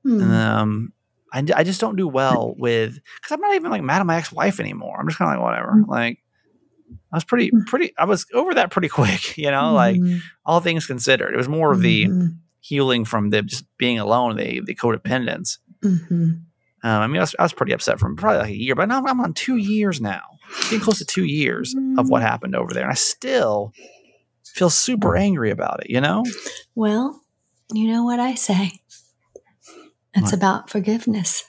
Mm. 0.07 0.23
And 0.23 0.33
um, 0.33 0.93
I, 1.33 1.43
I 1.57 1.65
just 1.65 1.81
don't 1.81 1.97
do 1.97 2.07
well 2.07 2.55
with 2.59 2.95
because 3.17 3.33
I'm 3.33 3.41
not 3.41 3.55
even 3.55 3.71
like 3.71 3.83
mad 3.83 4.01
at 4.01 4.07
my 4.07 4.17
ex 4.17 4.31
wife 4.31 4.61
anymore. 4.61 4.99
I'm 5.01 5.07
just 5.09 5.19
kind 5.19 5.31
of 5.35 5.41
like 5.41 5.45
whatever. 5.51 5.73
Mm. 5.73 5.89
Like 5.89 6.19
I 7.13 7.17
was 7.17 7.25
pretty 7.25 7.51
pretty. 7.67 7.93
I 7.97 8.05
was 8.05 8.27
over 8.35 8.55
that 8.55 8.71
pretty 8.71 8.89
quick. 9.01 9.37
You 9.39 9.51
know, 9.51 9.73
like 9.73 9.97
Mhm. 9.97 10.21
all 10.45 10.61
things 10.61 10.87
considered, 10.87 11.33
it 11.33 11.37
was 11.39 11.49
more 11.49 11.73
of 11.73 11.81
the 11.81 12.05
Mhm. 12.07 12.37
healing 12.61 13.05
from 13.07 13.31
the 13.31 13.41
just 13.43 13.65
being 13.79 13.99
alone, 13.99 14.37
the 14.37 14.61
the 14.65 14.75
codependence. 14.75 15.57
Mhm. 15.83 16.43
Um, 16.85 17.01
I 17.01 17.07
mean, 17.07 17.17
I 17.17 17.21
was, 17.21 17.35
I 17.39 17.43
was 17.43 17.55
pretty 17.55 17.73
upset 17.73 17.99
from 17.99 18.15
probably 18.15 18.39
like 18.41 18.51
a 18.51 18.57
year, 18.57 18.75
but 18.75 18.89
now 18.89 19.03
I'm 19.05 19.21
on 19.21 19.33
two 19.33 19.57
years 19.57 20.03
now, 20.03 20.21
getting 20.65 20.81
close 20.81 20.99
to 20.99 21.07
two 21.07 21.25
years 21.25 21.75
of 21.97 22.11
what 22.11 22.21
happened 22.21 22.55
over 22.55 22.75
there, 22.75 22.83
and 22.83 22.93
I 22.93 22.95
still 22.95 23.73
feel 24.45 24.69
super 24.69 25.17
angry 25.17 25.51
about 25.51 25.83
it. 25.83 25.91
You 25.91 26.03
know? 26.03 26.25
Well, 26.75 27.23
you 27.73 27.89
know 27.91 28.05
what 28.05 28.21
I 28.21 28.35
say. 28.35 28.73
It's 30.13 30.25
What? 30.25 30.33
about 30.35 30.69
forgiveness. 30.69 31.45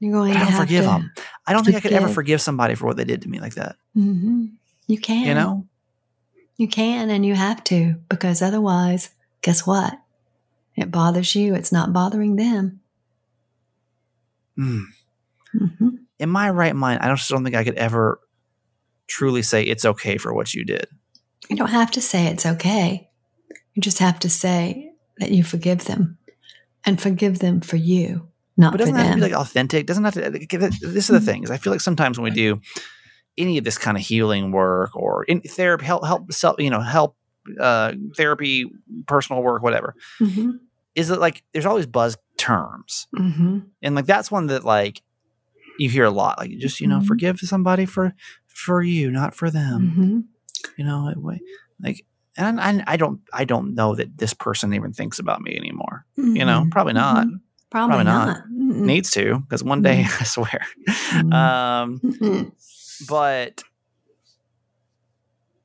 You're 0.00 0.12
going 0.14 0.30
I 0.30 0.34
to 0.34 0.40
don't 0.40 0.48
have 0.48 0.62
forgive 0.62 0.84
to, 0.84 0.90
them. 0.90 1.12
I 1.46 1.52
don't 1.52 1.62
think 1.64 1.76
I 1.76 1.80
could 1.80 1.92
ever 1.92 2.08
forgive. 2.08 2.40
somebody 2.40 2.74
for 2.74 2.86
what 2.86 2.96
they 2.96 3.04
did 3.04 3.20
to 3.22 3.28
me 3.28 3.38
like 3.38 3.54
that. 3.56 3.76
hmm 3.92 4.46
You 4.86 4.98
can. 4.98 5.26
You 5.26 5.34
know? 5.34 5.66
You 6.56 6.68
can 6.68 7.10
and 7.10 7.24
you 7.24 7.34
have 7.34 7.62
to 7.64 7.96
because 8.08 8.40
otherwise, 8.40 9.10
guess 9.42 9.66
what? 9.66 9.98
It 10.74 10.90
bothers 10.90 11.34
you. 11.34 11.54
It's 11.54 11.70
not 11.70 11.92
bothering 11.92 12.36
them. 12.36 12.79
Mm. 14.60 14.82
hmm 15.52 15.88
in 16.20 16.28
my 16.28 16.50
right 16.50 16.76
mind, 16.76 17.00
I 17.00 17.08
just 17.14 17.30
don't 17.30 17.42
think 17.42 17.56
I 17.56 17.64
could 17.64 17.76
ever 17.76 18.20
truly 19.08 19.40
say 19.42 19.62
it's 19.62 19.86
okay 19.86 20.18
for 20.18 20.34
what 20.34 20.52
you 20.52 20.64
did. 20.64 20.86
You 21.48 21.56
don't 21.56 21.70
have 21.70 21.90
to 21.92 22.00
say 22.00 22.26
it's 22.26 22.44
okay. 22.44 23.08
You 23.74 23.80
just 23.80 23.98
have 23.98 24.18
to 24.20 24.28
say 24.30 24.92
that 25.18 25.30
you 25.30 25.42
forgive 25.42 25.86
them 25.86 26.18
and 26.84 27.00
forgive 27.00 27.38
them 27.38 27.62
for 27.62 27.76
you, 27.76 28.28
not 28.58 28.72
But 28.72 28.78
doesn't 28.80 28.94
that 28.94 29.00
have 29.00 29.08
them. 29.12 29.20
to 29.20 29.26
be 29.26 29.32
like 29.32 29.40
authentic? 29.40 29.86
Doesn't 29.86 30.04
have 30.04 30.14
to. 30.14 30.30
This 30.30 30.82
is 30.82 31.06
the 31.08 31.20
thing: 31.20 31.42
is 31.42 31.50
I 31.50 31.56
feel 31.56 31.72
like 31.72 31.80
sometimes 31.80 32.18
when 32.18 32.24
we 32.24 32.30
do 32.30 32.60
any 33.38 33.56
of 33.56 33.64
this 33.64 33.78
kind 33.78 33.96
of 33.96 34.02
healing 34.02 34.52
work 34.52 34.94
or 34.94 35.24
in 35.24 35.40
therapy, 35.40 35.86
help, 35.86 36.04
help, 36.04 36.30
self, 36.32 36.60
you 36.60 36.68
know, 36.68 36.80
help, 36.80 37.16
uh, 37.58 37.94
therapy, 38.16 38.70
personal 39.06 39.42
work, 39.42 39.62
whatever, 39.62 39.94
hmm 40.18 40.50
is 40.96 41.06
that 41.08 41.20
like 41.20 41.44
there's 41.52 41.66
always 41.66 41.86
buzz 41.86 42.18
terms, 42.40 43.06
hmm 43.16 43.58
and 43.82 43.94
like 43.94 44.06
that's 44.06 44.30
one 44.30 44.46
that 44.48 44.64
like 44.64 45.02
you 45.78 45.88
hear 45.90 46.04
a 46.04 46.10
lot. 46.10 46.38
Like 46.38 46.50
just 46.58 46.80
you 46.80 46.86
know, 46.88 46.98
Mhm. 47.00 47.06
forgive 47.06 47.38
somebody 47.40 47.86
for 47.86 48.14
for 48.46 48.82
you, 48.82 49.10
not 49.10 49.34
for 49.34 49.50
them. 49.50 49.80
hmm 49.94 50.20
You 50.78 50.84
know, 50.84 51.12
like. 51.82 52.04
And 52.36 52.60
I, 52.60 52.82
I 52.86 52.96
don't, 52.96 53.20
I 53.32 53.44
don't 53.44 53.74
know 53.74 53.96
that 53.96 54.16
this 54.16 54.32
person 54.34 54.72
even 54.72 54.92
thinks 54.92 55.18
about 55.18 55.42
me 55.42 55.56
anymore. 55.56 56.06
You 56.16 56.44
know, 56.44 56.62
Mhm. 56.64 56.70
probably 56.70 56.92
not. 56.94 57.26
Mhm. 57.26 57.40
Probably, 57.70 58.04
Probably 58.04 58.04
not. 58.04 58.26
not. 58.26 58.42
Needs 58.86 59.10
to 59.12 59.40
because 59.40 59.64
one 59.64 59.82
day 59.82 60.06
I 60.20 60.24
swear. 60.24 60.64
Um, 61.32 62.00
but 63.08 63.62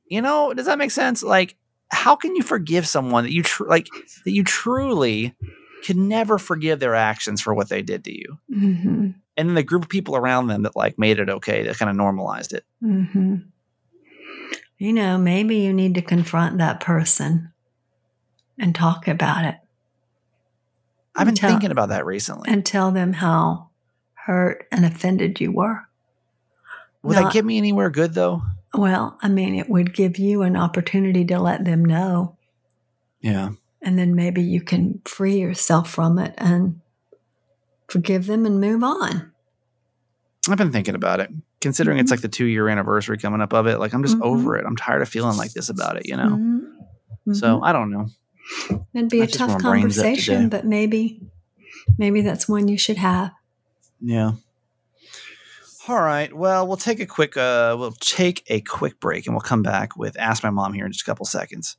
you 0.08 0.22
know, 0.22 0.52
does 0.54 0.66
that 0.66 0.78
make 0.78 0.90
sense? 0.90 1.22
Like, 1.22 1.56
how 1.90 2.16
can 2.16 2.34
you 2.36 2.42
forgive 2.42 2.86
someone 2.86 3.24
that 3.24 3.32
you 3.32 3.42
tr- 3.42 3.66
like 3.68 3.86
that 4.24 4.32
you 4.32 4.42
truly 4.44 5.34
could 5.84 5.96
never 5.96 6.38
forgive 6.38 6.80
their 6.80 6.94
actions 6.94 7.40
for 7.40 7.54
what 7.54 7.68
they 7.68 7.82
did 7.82 8.04
to 8.04 8.12
you, 8.16 8.38
Mhm. 8.50 9.14
and 9.36 9.48
then 9.48 9.54
the 9.54 9.62
group 9.62 9.82
of 9.84 9.88
people 9.88 10.16
around 10.16 10.46
them 10.46 10.62
that 10.62 10.76
like 10.76 10.98
made 10.98 11.18
it 11.18 11.28
okay, 11.28 11.64
that 11.64 11.78
kind 11.78 11.90
of 11.90 11.96
normalized 11.96 12.52
it. 12.52 12.64
hmm 12.80 13.36
You 14.78 14.92
know, 14.92 15.16
maybe 15.18 15.56
you 15.56 15.72
need 15.72 15.94
to 15.94 16.02
confront 16.02 16.58
that 16.58 16.80
person 16.80 17.52
and 18.58 18.74
talk 18.74 19.08
about 19.08 19.44
it. 19.44 19.56
I've 21.14 21.26
been 21.26 21.34
Tell- 21.34 21.50
thinking 21.50 21.70
about 21.70 21.88
that 21.90 22.04
recently. 22.04 22.50
and 22.52 22.64
tell 22.64 22.90
them 22.92 23.14
how 23.14 23.70
hurt 24.14 24.66
and 24.70 24.84
offended 24.84 25.40
you 25.40 25.50
were. 25.52 25.86
Will 27.02 27.14
that 27.14 27.32
get 27.32 27.44
me 27.44 27.56
anywhere 27.56 27.88
good 27.88 28.12
though? 28.14 28.42
Well, 28.74 29.16
I 29.22 29.28
mean, 29.28 29.54
it 29.54 29.70
would 29.70 29.94
give 29.94 30.18
you 30.18 30.42
an 30.42 30.56
opportunity 30.56 31.24
to 31.26 31.38
let 31.38 31.64
them 31.64 31.84
know, 31.84 32.36
Yeah. 33.20 33.50
And 33.86 33.96
then 33.98 34.14
maybe 34.16 34.42
you 34.42 34.60
can 34.60 35.00
free 35.06 35.38
yourself 35.38 35.88
from 35.88 36.18
it 36.18 36.34
and 36.36 36.80
forgive 37.88 38.26
them 38.26 38.44
and 38.44 38.60
move 38.60 38.82
on. 38.82 39.30
I've 40.50 40.58
been 40.58 40.72
thinking 40.72 40.94
about 40.96 41.20
it. 41.20 41.30
Considering 41.60 41.98
it's 41.98 42.08
Mhm. 42.08 42.14
like 42.14 42.20
the 42.20 42.28
two 42.28 42.44
year 42.44 42.68
anniversary 42.68 43.16
coming 43.16 43.40
up 43.40 43.52
of 43.54 43.66
it, 43.66 43.78
like 43.78 43.94
I'm 43.94 44.02
just 44.02 44.16
Mhm. 44.18 44.22
over 44.22 44.56
it. 44.56 44.66
I'm 44.66 44.76
tired 44.76 45.02
of 45.02 45.08
feeling 45.08 45.36
like 45.36 45.52
this 45.52 45.68
about 45.68 45.96
it, 45.96 46.06
you 46.06 46.16
know? 46.16 46.30
Mhm. 47.28 47.36
So 47.36 47.58
Mhm. 47.58 47.64
I 47.64 47.72
don't 47.72 47.90
know. 47.90 48.06
it'd 48.94 49.08
be 49.10 49.20
a 49.22 49.26
tough 49.26 49.48
where 49.48 49.58
my 49.58 49.70
brain's 49.70 49.98
at 49.98 50.02
conversation, 50.04 50.48
but 50.48 50.64
maybe, 50.66 51.20
maybe 51.98 52.20
that's 52.22 52.48
one 52.48 52.68
you 52.68 52.78
should 52.78 52.96
have. 52.98 53.32
Yeah. 54.00 54.32
All 55.88 56.00
right. 56.00 56.32
Well, 56.32 56.66
we'll 56.66 56.76
take 56.76 56.98
a 57.00 57.06
quick 57.06 57.36
uh 57.36 57.76
we'll 57.78 57.92
take 57.92 58.42
a 58.48 58.60
quick 58.60 58.98
break 59.00 59.26
and 59.26 59.34
we'll 59.34 59.40
come 59.42 59.62
back 59.62 59.96
with 59.96 60.16
Ask 60.18 60.42
My 60.42 60.50
Mom 60.50 60.72
here 60.74 60.86
in 60.86 60.92
just 60.92 61.02
a 61.02 61.06
couple 61.06 61.24
seconds. 61.26 61.76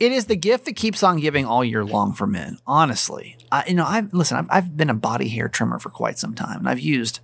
It 0.00 0.12
is 0.12 0.24
the 0.26 0.36
gift 0.36 0.64
that 0.64 0.76
keeps 0.76 1.02
on 1.02 1.20
giving 1.20 1.44
all 1.44 1.62
year 1.62 1.84
long 1.84 2.14
for 2.14 2.26
men. 2.26 2.58
Honestly, 2.66 3.36
I, 3.52 3.66
you 3.68 3.74
know, 3.74 3.84
I've 3.84 4.12
listen. 4.14 4.38
I've, 4.38 4.46
I've 4.50 4.76
been 4.76 4.88
a 4.88 4.94
body 4.94 5.28
hair 5.28 5.46
trimmer 5.46 5.78
for 5.78 5.90
quite 5.90 6.18
some 6.18 6.34
time, 6.34 6.60
and 6.60 6.68
I've 6.68 6.80
used 6.80 7.20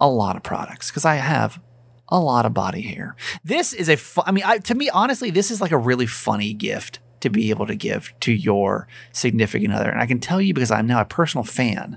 a 0.00 0.08
lot 0.08 0.34
of 0.34 0.42
products 0.42 0.90
because 0.90 1.04
I 1.04 1.14
have 1.14 1.60
a 2.08 2.18
lot 2.18 2.44
of 2.44 2.52
body 2.52 2.82
hair. 2.82 3.14
This 3.44 3.72
is 3.72 3.88
a, 3.88 3.96
fu- 3.96 4.22
I 4.26 4.32
mean, 4.32 4.42
I, 4.44 4.58
to 4.58 4.74
me, 4.74 4.90
honestly, 4.90 5.30
this 5.30 5.52
is 5.52 5.60
like 5.60 5.70
a 5.70 5.78
really 5.78 6.06
funny 6.06 6.52
gift 6.52 6.98
to 7.20 7.30
be 7.30 7.50
able 7.50 7.66
to 7.66 7.76
give 7.76 8.12
to 8.20 8.32
your 8.32 8.88
significant 9.12 9.72
other, 9.72 9.90
and 9.90 10.00
I 10.00 10.06
can 10.06 10.18
tell 10.18 10.40
you 10.40 10.52
because 10.52 10.72
I'm 10.72 10.88
now 10.88 11.00
a 11.00 11.04
personal 11.04 11.44
fan 11.44 11.96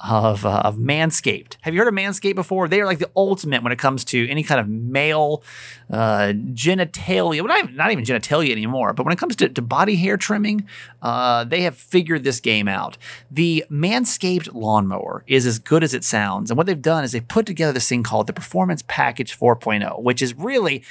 of 0.00 0.44
uh, 0.44 0.60
of 0.64 0.76
Manscaped. 0.76 1.56
Have 1.62 1.72
you 1.74 1.80
heard 1.80 1.88
of 1.88 1.94
Manscaped 1.94 2.34
before? 2.34 2.68
They 2.68 2.80
are 2.80 2.86
like 2.86 2.98
the 2.98 3.10
ultimate 3.16 3.62
when 3.62 3.72
it 3.72 3.78
comes 3.78 4.04
to 4.06 4.28
any 4.28 4.42
kind 4.42 4.60
of 4.60 4.68
male 4.68 5.42
uh, 5.90 6.32
genitalia. 6.52 7.40
Well, 7.40 7.48
not 7.48 7.58
even, 7.64 7.76
not 7.76 7.90
even 7.90 8.04
genitalia 8.04 8.50
anymore, 8.50 8.92
but 8.92 9.04
when 9.04 9.12
it 9.12 9.18
comes 9.18 9.36
to, 9.36 9.48
to 9.48 9.62
body 9.62 9.96
hair 9.96 10.16
trimming, 10.16 10.68
uh, 11.02 11.44
they 11.44 11.62
have 11.62 11.76
figured 11.76 12.24
this 12.24 12.40
game 12.40 12.68
out. 12.68 12.98
The 13.30 13.64
Manscaped 13.70 14.52
lawnmower 14.52 15.24
is 15.26 15.46
as 15.46 15.58
good 15.58 15.82
as 15.82 15.94
it 15.94 16.04
sounds, 16.04 16.50
and 16.50 16.58
what 16.58 16.66
they've 16.66 16.80
done 16.80 17.04
is 17.04 17.12
they've 17.12 17.26
put 17.26 17.46
together 17.46 17.72
this 17.72 17.88
thing 17.88 18.02
called 18.02 18.26
the 18.26 18.32
Performance 18.32 18.82
Package 18.86 19.38
4.0, 19.38 20.02
which 20.02 20.20
is 20.20 20.34
really 20.34 20.82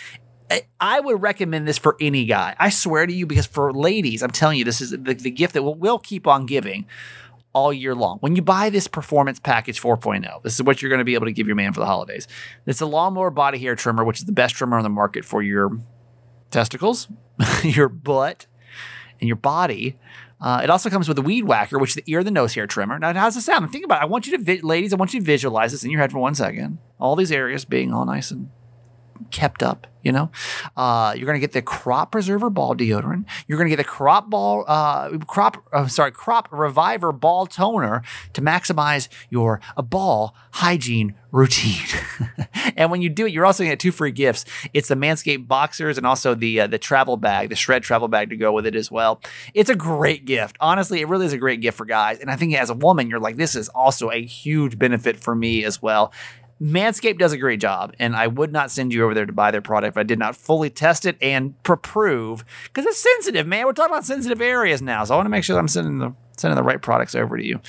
I- 0.51 0.63
I 0.79 0.99
would 0.99 1.21
recommend 1.21 1.67
this 1.67 1.77
for 1.77 1.95
any 1.99 2.25
guy. 2.25 2.55
I 2.59 2.69
swear 2.69 3.07
to 3.07 3.13
you, 3.13 3.25
because 3.25 3.45
for 3.45 3.71
ladies, 3.73 4.21
I'm 4.21 4.29
telling 4.29 4.59
you, 4.59 4.65
this 4.65 4.81
is 4.81 4.91
the, 4.91 4.97
the 4.97 5.31
gift 5.31 5.53
that 5.53 5.63
we'll, 5.63 5.75
we'll 5.75 5.99
keep 5.99 6.27
on 6.27 6.45
giving 6.45 6.85
all 7.53 7.71
year 7.71 7.95
long. 7.95 8.17
When 8.19 8.35
you 8.35 8.41
buy 8.41 8.69
this 8.69 8.87
performance 8.87 9.39
package 9.39 9.81
4.0, 9.81 10.43
this 10.43 10.55
is 10.55 10.63
what 10.63 10.81
you're 10.81 10.89
going 10.89 10.99
to 10.99 11.05
be 11.05 11.13
able 11.13 11.27
to 11.27 11.31
give 11.31 11.47
your 11.47 11.55
man 11.55 11.71
for 11.73 11.79
the 11.79 11.85
holidays. 11.85 12.27
It's 12.65 12.81
a 12.81 12.85
lawnmower 12.85 13.29
body 13.29 13.59
hair 13.59 13.75
trimmer, 13.75 14.03
which 14.03 14.19
is 14.19 14.25
the 14.25 14.31
best 14.31 14.55
trimmer 14.55 14.77
on 14.77 14.83
the 14.83 14.89
market 14.89 15.23
for 15.23 15.41
your 15.41 15.79
testicles, 16.51 17.07
your 17.63 17.89
butt, 17.89 18.47
and 19.19 19.27
your 19.27 19.35
body. 19.37 19.97
Uh, 20.41 20.59
it 20.63 20.69
also 20.69 20.89
comes 20.89 21.07
with 21.07 21.17
a 21.17 21.21
weed 21.21 21.43
whacker, 21.43 21.79
which 21.79 21.91
is 21.91 21.95
the 21.95 22.03
ear 22.07 22.19
and 22.19 22.27
the 22.27 22.31
nose 22.31 22.53
hair 22.53 22.67
trimmer. 22.67 22.99
Now, 22.99 23.13
how's 23.13 23.37
it 23.37 23.41
sound? 23.41 23.71
Think 23.71 23.85
about 23.85 24.01
it. 24.01 24.03
I 24.03 24.05
want 24.07 24.27
you 24.27 24.37
to, 24.37 24.43
vi- 24.43 24.61
ladies, 24.61 24.91
I 24.91 24.97
want 24.97 25.13
you 25.13 25.19
to 25.21 25.25
visualize 25.25 25.71
this 25.71 25.83
in 25.83 25.91
your 25.91 26.01
head 26.01 26.11
for 26.11 26.19
one 26.19 26.35
second. 26.35 26.79
All 26.99 27.15
these 27.15 27.31
areas 27.31 27.63
being 27.63 27.93
all 27.93 28.05
nice 28.05 28.29
and 28.31 28.49
kept 29.31 29.63
up, 29.63 29.87
you 30.01 30.11
know? 30.11 30.31
Uh, 30.75 31.13
you're 31.15 31.25
going 31.25 31.35
to 31.35 31.41
get 31.41 31.51
the 31.51 31.61
crop 31.61 32.11
preserver 32.11 32.49
ball 32.49 32.75
deodorant. 32.75 33.25
You're 33.47 33.57
going 33.57 33.69
to 33.69 33.75
get 33.75 33.83
the 33.83 33.89
crop 33.89 34.29
ball, 34.29 34.65
uh, 34.67 35.17
crop, 35.27 35.63
uh, 35.71 35.87
sorry, 35.87 36.11
crop 36.11 36.47
reviver 36.51 37.11
ball 37.11 37.45
toner 37.45 38.03
to 38.33 38.41
maximize 38.41 39.07
your 39.29 39.61
uh, 39.77 39.81
ball 39.81 40.35
hygiene 40.51 41.15
routine. 41.31 41.85
and 42.77 42.91
when 42.91 43.01
you 43.01 43.09
do 43.09 43.25
it, 43.25 43.33
you're 43.33 43.45
also 43.45 43.63
going 43.63 43.71
to 43.71 43.73
get 43.73 43.79
two 43.79 43.91
free 43.91 44.11
gifts. 44.11 44.45
It's 44.73 44.87
the 44.87 44.95
Manscaped 44.95 45.47
boxers 45.47 45.97
and 45.97 46.05
also 46.05 46.35
the 46.35 46.61
uh, 46.61 46.67
the 46.67 46.77
travel 46.77 47.17
bag, 47.17 47.49
the 47.49 47.55
shred 47.55 47.83
travel 47.83 48.07
bag 48.07 48.29
to 48.29 48.37
go 48.37 48.51
with 48.51 48.65
it 48.65 48.75
as 48.75 48.91
well. 48.91 49.21
It's 49.53 49.69
a 49.69 49.75
great 49.75 50.25
gift. 50.25 50.55
Honestly, 50.59 51.01
it 51.01 51.07
really 51.07 51.25
is 51.25 51.33
a 51.33 51.37
great 51.37 51.59
gift 51.59 51.77
for 51.77 51.85
guys. 51.85 52.19
And 52.19 52.29
I 52.29 52.35
think 52.35 52.53
as 52.55 52.69
a 52.69 52.75
woman, 52.75 53.09
you're 53.09 53.19
like, 53.19 53.35
this 53.35 53.55
is 53.55 53.67
also 53.69 54.11
a 54.11 54.23
huge 54.23 54.77
benefit 54.77 55.19
for 55.19 55.33
me 55.33 55.65
as 55.65 55.81
well. 55.81 56.13
Manscaped 56.63 57.19
does 57.19 57.33
a 57.33 57.37
great 57.37 57.59
job, 57.59 57.93
and 57.99 58.15
I 58.15 58.27
would 58.27 58.53
not 58.53 58.71
send 58.71 58.93
you 58.93 59.03
over 59.03 59.13
there 59.13 59.25
to 59.25 59.33
buy 59.33 59.51
their 59.51 59.61
product 59.61 59.95
if 59.95 59.97
I 59.97 60.03
did 60.03 60.17
not 60.17 60.37
fully 60.37 60.69
test 60.69 61.05
it 61.05 61.17
and 61.21 61.61
prove 61.63 62.45
because 62.65 62.85
it's 62.85 62.99
sensitive, 62.99 63.45
man. 63.45 63.65
We're 63.65 63.73
talking 63.73 63.91
about 63.91 64.05
sensitive 64.05 64.39
areas 64.39 64.81
now, 64.81 65.03
so 65.03 65.13
I 65.13 65.17
want 65.17 65.25
to 65.25 65.29
make 65.29 65.43
sure 65.43 65.55
that 65.55 65.59
I'm 65.59 65.67
sending 65.67 65.97
the 65.97 66.13
sending 66.37 66.55
the 66.55 66.63
right 66.63 66.81
products 66.81 67.15
over 67.15 67.37
to 67.37 67.45
you. 67.45 67.59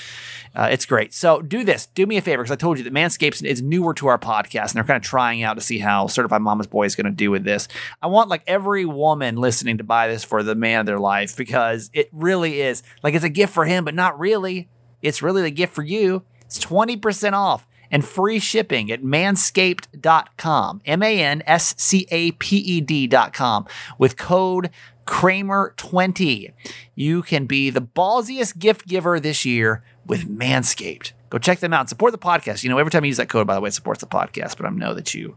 Uh, 0.55 0.69
it's 0.71 0.87
great. 0.87 1.13
So 1.13 1.43
do 1.43 1.65
this. 1.65 1.87
Do 1.87 2.07
me 2.07 2.17
a 2.17 2.23
favor 2.23 2.43
because 2.43 2.53
I 2.53 2.57
told 2.57 2.79
you 2.79 2.85
that 2.85 2.93
Manscaped 2.93 3.45
is 3.45 3.61
newer 3.61 3.95
to 3.95 4.07
our 4.07 4.19
podcast, 4.19 4.69
and 4.69 4.75
they're 4.75 4.85
kind 4.85 4.97
of 4.97 5.03
trying 5.03 5.43
out 5.43 5.55
to 5.55 5.61
see 5.61 5.81
how 5.81 6.07
Certified 6.07 6.43
Mama's 6.43 6.69
Boy 6.69 6.85
is 6.85 6.95
going 6.95 7.07
to 7.07 7.11
do 7.11 7.33
with 7.33 7.43
this. 7.43 7.67
I 8.01 8.07
want 8.07 8.29
like 8.29 8.45
every 8.47 8.85
woman 8.85 9.37
listening 9.37 9.79
to 9.79 9.85
buy 9.85 10.07
this 10.07 10.23
for 10.23 10.45
the 10.45 10.55
man 10.55 10.81
of 10.81 10.87
their 10.87 11.01
life 11.01 11.37
because 11.37 11.91
it 11.93 12.09
really 12.13 12.61
is 12.61 12.85
like 13.03 13.15
it's 13.15 13.25
a 13.25 13.29
gift 13.29 13.53
for 13.53 13.65
him, 13.65 13.85
but 13.85 13.95
not 13.95 14.21
really. 14.21 14.69
It's 15.03 15.21
really 15.21 15.43
the 15.43 15.51
gift 15.51 15.75
for 15.75 15.83
you. 15.83 16.23
It's 16.43 16.61
twenty 16.61 16.97
percent 16.97 17.35
off 17.35 17.67
and 17.91 18.05
free 18.05 18.39
shipping 18.39 18.91
at 18.91 19.03
manscaped.com, 19.03 20.83
M 20.85 21.03
A 21.03 21.21
N 21.21 21.43
S 21.47 21.75
C 21.79 22.07
A 22.11 22.33
P 22.33 22.57
E 22.57 22.81
D.com, 22.81 23.67
with 23.99 24.17
code 24.17 24.71
Kramer20. 25.07 26.53
You 26.95 27.23
can 27.23 27.47
be 27.47 27.71
the 27.71 27.83
ballsiest 27.83 28.59
gift 28.59 28.87
giver 28.87 29.21
this 29.21 29.45
year 29.45 29.83
with 30.07 30.29
Manscaped. 30.29 31.13
Go 31.31 31.39
check 31.39 31.59
them 31.59 31.73
out 31.73 31.89
support 31.89 32.13
the 32.13 32.19
podcast. 32.19 32.63
You 32.63 32.71
know, 32.71 32.79
every 32.79 32.91
time 32.91 33.05
you 33.05 33.09
use 33.09 33.17
that 33.17 33.29
code, 33.29 33.47
by 33.47 33.55
the 33.55 33.61
way, 33.61 33.69
it 33.69 33.75
supports 33.75 34.01
the 34.01 34.07
podcast, 34.07 34.57
but 34.57 34.67
I 34.67 34.71
know 34.71 34.95
that 34.95 35.15
you. 35.15 35.37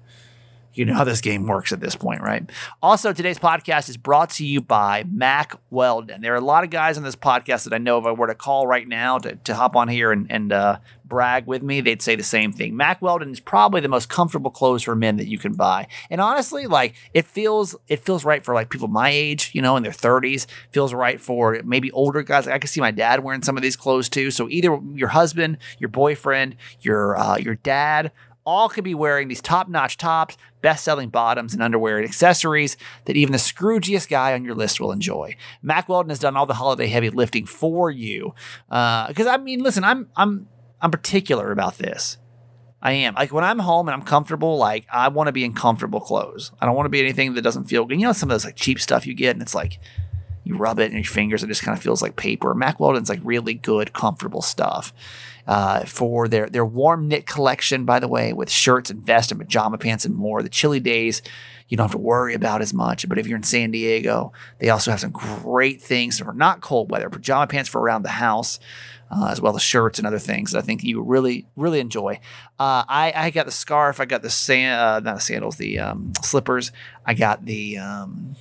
You 0.74 0.86
know 0.86 0.94
how 0.94 1.06
this 1.06 1.22
game 1.22 1.48
works 1.48 1.74
at 1.74 1.80
this 1.80 1.96
point, 1.96 2.22
right? 2.22 2.48
Also, 2.84 3.12
today's 3.12 3.40
podcast 3.40 3.90
is 3.90 3.98
brought 3.98 4.30
to 4.32 4.46
you 4.46 4.62
by 4.62 5.06
Mack 5.12 5.56
Weldon. 5.72 6.22
There 6.22 6.34
are 6.34 6.38
a 6.38 6.42
lot 6.42 6.64
of 6.64 6.70
guys 6.70 7.00
on 7.00 7.04
this 7.04 7.16
podcast 7.16 7.64
that 7.64 7.74
I 7.74 7.80
know 7.80 7.98
if 7.98 8.06
I 8.06 8.12
were 8.12 8.28
to 8.28 8.36
call 8.36 8.68
right 8.68 8.88
now 8.88 9.18
to, 9.18 9.38
to 9.38 9.56
hop 9.56 9.76
on 9.76 9.88
here 9.88 10.12
and, 10.12 10.28
and 10.30 10.54
uh, 10.54 10.78
brag 11.08 11.48
with 11.48 11.64
me, 11.64 11.82
they'd 11.82 12.02
say 12.02 12.16
the 12.16 12.24
same 12.24 12.52
thing. 12.52 12.76
Mack 12.76 13.02
Weldon 13.02 13.32
is 13.32 13.40
probably 13.40 13.82
the 13.82 13.88
most 13.88 14.10
comfortable 14.10 14.52
clothes 14.52 14.84
for 14.84 14.96
men 14.96 15.18
that 15.18 15.28
you 15.28 15.38
can 15.38 15.54
buy. 15.54 15.88
And 16.10 16.22
honestly, 16.22 16.68
like 16.68 16.96
it 17.14 17.26
feels 17.26 17.76
it 17.88 18.04
feels 18.04 18.26
right 18.26 18.44
for 18.44 18.54
like 18.54 18.70
people 18.70 18.88
my 18.88 19.10
age, 19.10 19.52
you 19.54 19.62
know, 19.62 19.78
in 19.78 19.84
their 19.84 19.92
30s. 19.92 20.46
Feels 20.72 20.94
right 20.94 21.20
for 21.20 21.62
maybe 21.64 21.92
older 21.92 22.24
guys. 22.24 22.46
Like 22.46 22.56
I 22.56 22.60
can 22.60 22.70
see 22.70 22.82
my 22.82 22.92
dad 22.92 23.24
wearing 23.24 23.44
some 23.44 23.58
of 23.58 23.64
these 23.64 23.76
clothes 23.76 24.10
too. 24.10 24.32
So 24.32 24.50
either 24.50 24.80
your 24.94 25.10
husband, 25.10 25.58
your 25.80 25.90
boyfriend, 25.90 26.56
your 26.82 27.18
uh, 27.18 27.38
your 27.38 27.56
dad, 27.56 28.12
all 28.48 28.70
could 28.70 28.86
be 28.86 28.96
wearing 28.96 29.28
these 29.28 29.42
top-notch 29.42 29.98
tops, 29.98 30.38
best-selling 30.62 31.10
bottoms 31.10 31.54
and 31.54 31.62
underwear 31.62 31.98
and 31.98 32.08
accessories 32.08 32.78
that 33.04 33.18
even 33.18 33.34
the 33.34 33.38
scroogiest 33.38 34.08
guy 34.08 34.34
on 34.34 34.46
your 34.46 34.56
list 34.56 34.80
will 34.80 34.94
enjoy. 34.94 35.36
Mack 35.62 35.90
Weldon 35.90 36.10
has 36.12 36.20
done 36.20 36.38
all 36.38 36.46
the 36.46 36.54
holiday 36.54 36.88
heavy 36.88 37.10
lifting 37.10 37.46
for 37.46 37.92
you. 37.92 38.34
Because 38.70 39.28
I 39.28 39.36
mean, 39.36 39.62
listen, 39.62 39.84
I'm 39.84 40.08
I'm 40.16 40.48
I'm 40.82 40.92
particular 40.92 41.52
about 41.52 41.78
this. 41.78 42.18
I 42.82 42.92
am. 42.92 43.16
Like 43.16 43.34
when 43.34 43.44
I'm 43.44 43.60
home 43.60 43.88
and 43.88 43.96
I'm 43.96 44.04
comfortable, 44.04 44.58
like 44.58 44.86
I 44.92 45.08
want 45.08 45.28
to 45.28 45.32
be 45.32 45.44
in 45.44 45.54
comfortable 45.54 46.00
clothes. 46.00 46.52
I 46.62 46.66
don't 46.66 46.76
want 46.76 46.86
to 46.86 46.92
be 46.92 47.00
anything 47.00 47.34
that 47.34 47.42
doesn't 47.42 47.66
feel 47.66 47.86
good. 47.86 48.00
You 48.00 48.08
know, 48.08 48.14
some 48.14 48.30
of 48.30 48.36
those 48.36 48.46
like 48.46 48.56
cheap 48.56 48.80
stuff 48.80 49.08
you 49.08 49.14
get 49.14 49.32
and 49.32 49.42
it's 49.42 49.56
like 49.56 49.80
you 50.44 50.56
rub 50.56 50.80
it 50.80 50.92
in 50.92 50.98
your 50.98 51.04
fingers, 51.04 51.44
it 51.44 51.48
just 51.48 51.64
kind 51.64 51.78
of 51.78 51.84
feels 51.84 52.02
like 52.02 52.16
paper. 52.16 52.54
Mack 52.54 52.80
Weldon's 52.80 53.10
like 53.10 53.20
really 53.24 53.54
good, 53.54 53.94
comfortable 53.94 54.42
stuff. 54.42 54.94
Uh, 55.46 55.86
for 55.86 56.28
their 56.28 56.50
their 56.50 56.66
warm 56.66 57.08
knit 57.08 57.26
collection, 57.26 57.86
by 57.86 58.00
the 58.00 58.08
way, 58.08 58.34
with 58.34 58.50
shirts 58.50 58.90
and 58.90 59.02
vests 59.02 59.32
and 59.32 59.40
pajama 59.40 59.78
pants 59.78 60.04
and 60.04 60.14
more. 60.14 60.44
The 60.44 60.50
chilly 60.50 60.82
days, 60.82 61.22
you 61.70 61.78
don't 61.78 61.86
have 61.86 61.92
to 61.92 61.98
worry 61.98 62.34
about 62.34 62.62
as 62.62 62.74
much. 62.74 63.08
But 63.08 63.18
if 63.18 63.28
you're 63.28 63.38
in 63.38 63.44
San 63.44 63.72
Diego, 63.72 64.32
they 64.60 64.70
also 64.70 64.92
have 64.92 65.00
some 65.00 65.12
great 65.12 65.82
things 65.82 66.20
for 66.20 66.34
not 66.34 66.62
cold 66.62 66.92
weather, 66.92 67.10
pajama 67.10 67.48
pants 67.48 67.70
for 67.70 67.82
around 67.82 68.04
the 68.04 68.10
house. 68.10 68.60
Uh, 69.10 69.30
as 69.32 69.40
well 69.40 69.56
as 69.56 69.62
shirts 69.62 70.00
and 70.00 70.06
other 70.06 70.20
things 70.20 70.52
that 70.52 70.58
I 70.58 70.62
think 70.64 70.84
you 70.84 71.02
really, 71.02 71.48
really 71.56 71.80
enjoy. 71.80 72.20
Uh, 72.60 72.84
I, 72.90 73.14
I 73.16 73.30
got 73.30 73.46
the 73.46 73.54
scarf. 73.54 74.02
I 74.02 74.06
got 74.06 74.22
the 74.22 74.30
sand, 74.30 74.82
uh, 74.82 75.00
not 75.00 75.16
the 75.16 75.22
sandals, 75.22 75.56
the 75.56 75.80
um, 75.80 76.12
slippers. 76.22 76.74
I 77.06 77.14
got 77.14 77.46
the 77.46 77.78
um, 77.78 78.36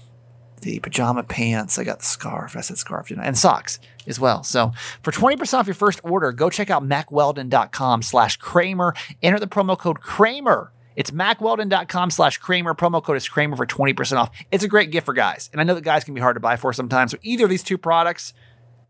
the 0.63 0.81
pajama 0.81 1.23
pants. 1.23 1.79
I 1.79 1.85
got 1.85 2.01
the 2.01 2.05
scarf. 2.05 2.57
I 2.57 2.61
said 2.61 2.79
scarf, 2.79 3.07
didn't? 3.09 3.23
And 3.23 3.39
socks 3.39 3.79
as 4.09 4.19
well. 4.19 4.43
So 4.43 4.73
for 5.03 5.13
20% 5.13 5.55
off 5.55 5.69
your 5.69 5.75
first 5.75 6.01
order, 6.03 6.33
go 6.33 6.51
check 6.51 6.69
out 6.69 6.83
mackweldon.com 6.83 8.03
slash 8.03 8.37
Kramer. 8.37 8.95
Enter 9.23 9.39
the 9.39 9.47
promo 9.47 9.79
code 9.79 10.01
Kramer. 10.01 10.73
It's 10.97 11.11
mackweldon.com 11.11 12.11
slash 12.11 12.39
Kramer. 12.39 12.75
Promo 12.75 13.03
code 13.03 13.19
is 13.19 13.29
Kramer 13.29 13.57
for 13.57 13.67
20% 13.67 14.17
off. 14.17 14.31
It's 14.51 14.65
a 14.65 14.69
great 14.69 14.91
gift 14.91 15.07
for 15.07 15.15
guys. 15.15 15.51
And 15.53 15.61
I 15.61 15.65
know 15.65 15.75
that 15.75 15.83
guys 15.83 16.03
can 16.05 16.15
be 16.15 16.21
hard 16.21 16.37
to 16.37 16.41
buy 16.41 16.57
for 16.57 16.73
sometimes. 16.73 17.13
So 17.13 17.19
either 17.23 17.45
of 17.45 17.51
these 17.51 17.63
two 17.63 17.79
products, 17.79 18.33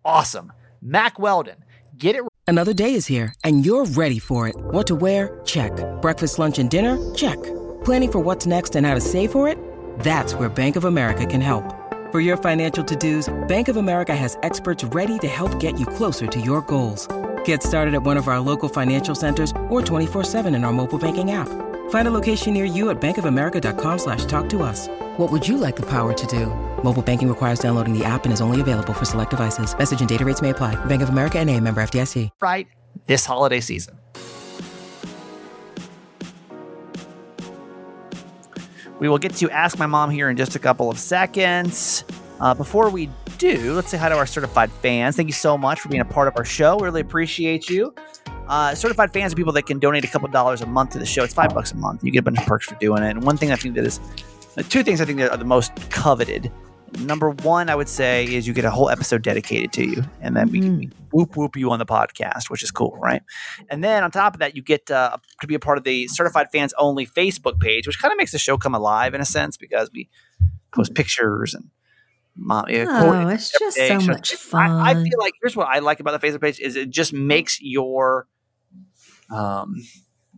awesome. 0.04 0.52
Mack 0.80 1.18
Weldon. 1.18 1.64
Get 1.98 2.16
it 2.16 2.22
Another 2.48 2.72
day 2.72 2.94
is 2.94 3.08
here, 3.08 3.34
and 3.42 3.66
you're 3.66 3.86
ready 3.86 4.20
for 4.20 4.46
it. 4.46 4.54
What 4.56 4.86
to 4.86 4.94
wear? 4.94 5.40
Check. 5.44 5.72
Breakfast, 6.00 6.38
lunch, 6.38 6.60
and 6.60 6.70
dinner? 6.70 6.96
Check. 7.12 7.42
Planning 7.84 8.12
for 8.12 8.18
what's 8.20 8.46
next 8.46 8.76
and 8.76 8.86
how 8.86 8.94
to 8.94 9.00
save 9.00 9.32
for 9.32 9.48
it? 9.48 9.58
That's 9.98 10.34
where 10.34 10.48
Bank 10.48 10.76
of 10.76 10.84
America 10.84 11.26
can 11.26 11.40
help. 11.40 11.64
For 12.12 12.20
your 12.20 12.36
financial 12.36 12.84
to-dos, 12.84 13.34
Bank 13.48 13.66
of 13.66 13.78
America 13.78 14.14
has 14.14 14.38
experts 14.44 14.84
ready 14.84 15.18
to 15.18 15.26
help 15.26 15.58
get 15.58 15.80
you 15.80 15.86
closer 15.86 16.28
to 16.28 16.40
your 16.40 16.60
goals. 16.62 17.08
Get 17.46 17.64
started 17.64 17.94
at 17.94 18.04
one 18.04 18.16
of 18.16 18.28
our 18.28 18.38
local 18.38 18.68
financial 18.68 19.16
centers 19.16 19.50
or 19.68 19.82
24-7 19.82 20.54
in 20.54 20.62
our 20.62 20.72
mobile 20.72 20.98
banking 21.00 21.32
app. 21.32 21.48
Find 21.90 22.06
a 22.06 22.12
location 22.12 22.54
near 22.54 22.64
you 22.64 22.90
at 22.90 23.00
bankofamerica.com 23.00 23.98
slash 23.98 24.24
talk 24.26 24.48
to 24.50 24.62
us. 24.62 24.86
What 25.16 25.32
would 25.32 25.48
you 25.48 25.56
like 25.56 25.74
the 25.74 25.86
power 25.86 26.12
to 26.12 26.26
do? 26.28 26.46
Mobile 26.84 27.02
banking 27.02 27.28
requires 27.28 27.58
downloading 27.58 27.98
the 27.98 28.04
app 28.04 28.24
and 28.24 28.32
is 28.32 28.40
only 28.40 28.60
available 28.60 28.92
for 28.92 29.04
select 29.04 29.30
devices. 29.30 29.76
Message 29.76 29.98
and 29.98 30.08
data 30.08 30.24
rates 30.24 30.42
may 30.42 30.50
apply. 30.50 30.76
Bank 30.86 31.02
of 31.02 31.08
America 31.08 31.40
and 31.40 31.50
a 31.50 31.58
member 31.58 31.80
FDIC. 31.80 32.30
Right 32.40 32.68
this 33.06 33.26
holiday 33.26 33.60
season. 33.60 33.98
We 38.98 39.08
will 39.08 39.18
get 39.18 39.34
to 39.36 39.50
Ask 39.50 39.78
My 39.78 39.86
Mom 39.86 40.10
here 40.10 40.30
in 40.30 40.36
just 40.36 40.56
a 40.56 40.58
couple 40.58 40.90
of 40.90 40.98
seconds. 40.98 42.04
Uh, 42.40 42.52
before 42.54 42.90
we 42.90 43.08
do, 43.38 43.72
let's 43.72 43.88
say 43.88 43.96
hi 43.96 44.08
to 44.08 44.16
our 44.16 44.26
certified 44.26 44.70
fans. 44.70 45.16
Thank 45.16 45.28
you 45.28 45.34
so 45.34 45.56
much 45.56 45.80
for 45.80 45.88
being 45.88 46.02
a 46.02 46.06
part 46.06 46.28
of 46.28 46.34
our 46.36 46.44
show. 46.44 46.76
We 46.76 46.84
really 46.84 47.00
appreciate 47.00 47.68
you. 47.68 47.94
Uh, 48.46 48.74
certified 48.74 49.12
fans 49.12 49.32
are 49.32 49.36
people 49.36 49.52
that 49.52 49.66
can 49.66 49.78
donate 49.78 50.04
a 50.04 50.08
couple 50.08 50.28
dollars 50.28 50.60
a 50.60 50.66
month 50.66 50.90
to 50.90 50.98
the 50.98 51.06
show. 51.06 51.24
It's 51.24 51.34
five 51.34 51.54
bucks 51.54 51.72
a 51.72 51.76
month. 51.76 52.04
You 52.04 52.12
get 52.12 52.20
a 52.20 52.22
bunch 52.22 52.38
of 52.38 52.46
perks 52.46 52.66
for 52.66 52.74
doing 52.76 53.02
it. 53.02 53.10
And 53.10 53.22
one 53.24 53.36
thing 53.36 53.52
I 53.52 53.56
think 53.56 53.74
that 53.74 53.84
is, 53.84 54.00
uh, 54.56 54.62
two 54.68 54.82
things 54.82 55.00
I 55.00 55.04
think 55.04 55.18
that 55.18 55.30
are 55.30 55.36
the 55.36 55.44
most 55.44 55.74
coveted. 55.90 56.52
Number 57.00 57.30
one, 57.30 57.68
I 57.68 57.74
would 57.74 57.88
say, 57.88 58.24
is 58.24 58.46
you 58.46 58.54
get 58.54 58.64
a 58.64 58.70
whole 58.70 58.88
episode 58.88 59.22
dedicated 59.22 59.72
to 59.72 59.84
you, 59.84 60.04
and 60.20 60.36
then 60.36 60.50
we 60.50 60.60
can 60.60 60.92
whoop 61.10 61.36
whoop 61.36 61.56
you 61.56 61.70
on 61.72 61.80
the 61.80 61.84
podcast, 61.84 62.48
which 62.48 62.62
is 62.62 62.70
cool, 62.70 62.96
right? 63.02 63.22
And 63.68 63.82
then 63.82 64.04
on 64.04 64.12
top 64.12 64.34
of 64.34 64.38
that, 64.38 64.54
you 64.54 64.62
get 64.62 64.88
uh, 64.90 65.16
to 65.40 65.46
be 65.48 65.56
a 65.56 65.58
part 65.58 65.78
of 65.78 65.84
the 65.84 66.06
certified 66.06 66.46
fans 66.52 66.72
only 66.78 67.04
Facebook 67.04 67.58
page, 67.58 67.88
which 67.88 67.98
kind 67.98 68.12
of 68.12 68.18
makes 68.18 68.30
the 68.30 68.38
show 68.38 68.56
come 68.56 68.74
alive 68.74 69.14
in 69.14 69.20
a 69.20 69.24
sense 69.24 69.56
because 69.56 69.90
we 69.92 70.08
post 70.72 70.94
pictures 70.94 71.54
and 71.54 71.70
mom. 72.36 72.66
yeah, 72.68 72.86
Oh, 72.88 73.00
cool- 73.12 73.28
it's 73.30 73.50
just 73.58 73.76
so 73.76 74.00
much 74.00 74.34
I, 74.54 74.90
I 74.90 74.94
feel 74.94 75.18
like 75.18 75.32
here's 75.42 75.56
what 75.56 75.68
I 75.68 75.78
like 75.80 76.00
about 76.00 76.20
the 76.20 76.26
Facebook 76.26 76.40
page 76.42 76.60
is 76.60 76.76
it 76.76 76.90
just 76.90 77.12
makes 77.12 77.58
your 77.60 78.26
um 79.30 79.74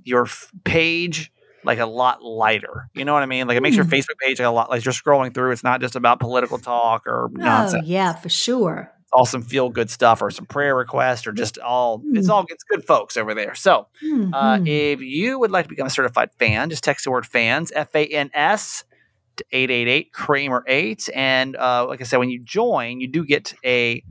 your 0.04 0.22
f- 0.24 0.50
page 0.64 1.32
like 1.64 1.80
a 1.80 1.86
lot 1.86 2.22
lighter. 2.22 2.88
You 2.94 3.04
know 3.04 3.12
what 3.12 3.22
I 3.22 3.26
mean? 3.26 3.46
Like 3.48 3.56
it 3.56 3.62
makes 3.62 3.76
your 3.76 3.84
Hmm. 3.84 3.92
Facebook 3.92 4.16
page 4.20 4.38
like 4.38 4.46
a 4.46 4.50
lot 4.50 4.70
like 4.70 4.84
you're 4.84 4.94
scrolling 4.94 5.34
through. 5.34 5.50
It's 5.50 5.64
not 5.64 5.80
just 5.80 5.96
about 5.96 6.20
political 6.20 6.58
talk 6.58 7.06
or 7.06 7.24
Oh, 7.24 7.30
nonsense. 7.32 7.86
yeah, 7.86 8.14
for 8.14 8.28
sure. 8.28 8.92
It's 9.02 9.10
all 9.12 9.26
some 9.26 9.42
feel 9.42 9.68
good 9.68 9.90
stuff 9.90 10.22
or 10.22 10.30
some 10.30 10.46
prayer 10.46 10.74
requests 10.76 11.26
or 11.26 11.32
just 11.32 11.58
all 11.58 12.02
it's 12.12 12.28
Hmm. 12.28 12.32
all 12.32 12.46
it's 12.48 12.64
good 12.64 12.86
folks 12.86 13.16
over 13.16 13.34
there. 13.34 13.54
So 13.54 13.88
uh, 14.32 14.58
Mhm. 14.58 14.68
if 14.68 15.00
you 15.00 15.38
would 15.38 15.50
like 15.50 15.64
to 15.64 15.68
become 15.68 15.86
a 15.86 15.90
certified 15.90 16.30
fan, 16.38 16.70
just 16.70 16.84
text 16.84 17.04
the 17.04 17.10
word 17.10 17.26
fans, 17.26 17.72
F 17.74 17.94
A 17.94 18.06
N 18.06 18.30
S, 18.32 18.84
888 19.50 20.12
Kramer 20.12 20.64
8. 20.66 21.08
And 21.14 21.56
uh, 21.56 21.86
like 21.86 22.00
I 22.00 22.04
said, 22.04 22.18
when 22.18 22.30
you 22.30 22.40
join, 22.42 23.00
you 23.00 23.08
do 23.08 23.24
get 23.24 23.54
a. 23.64 24.02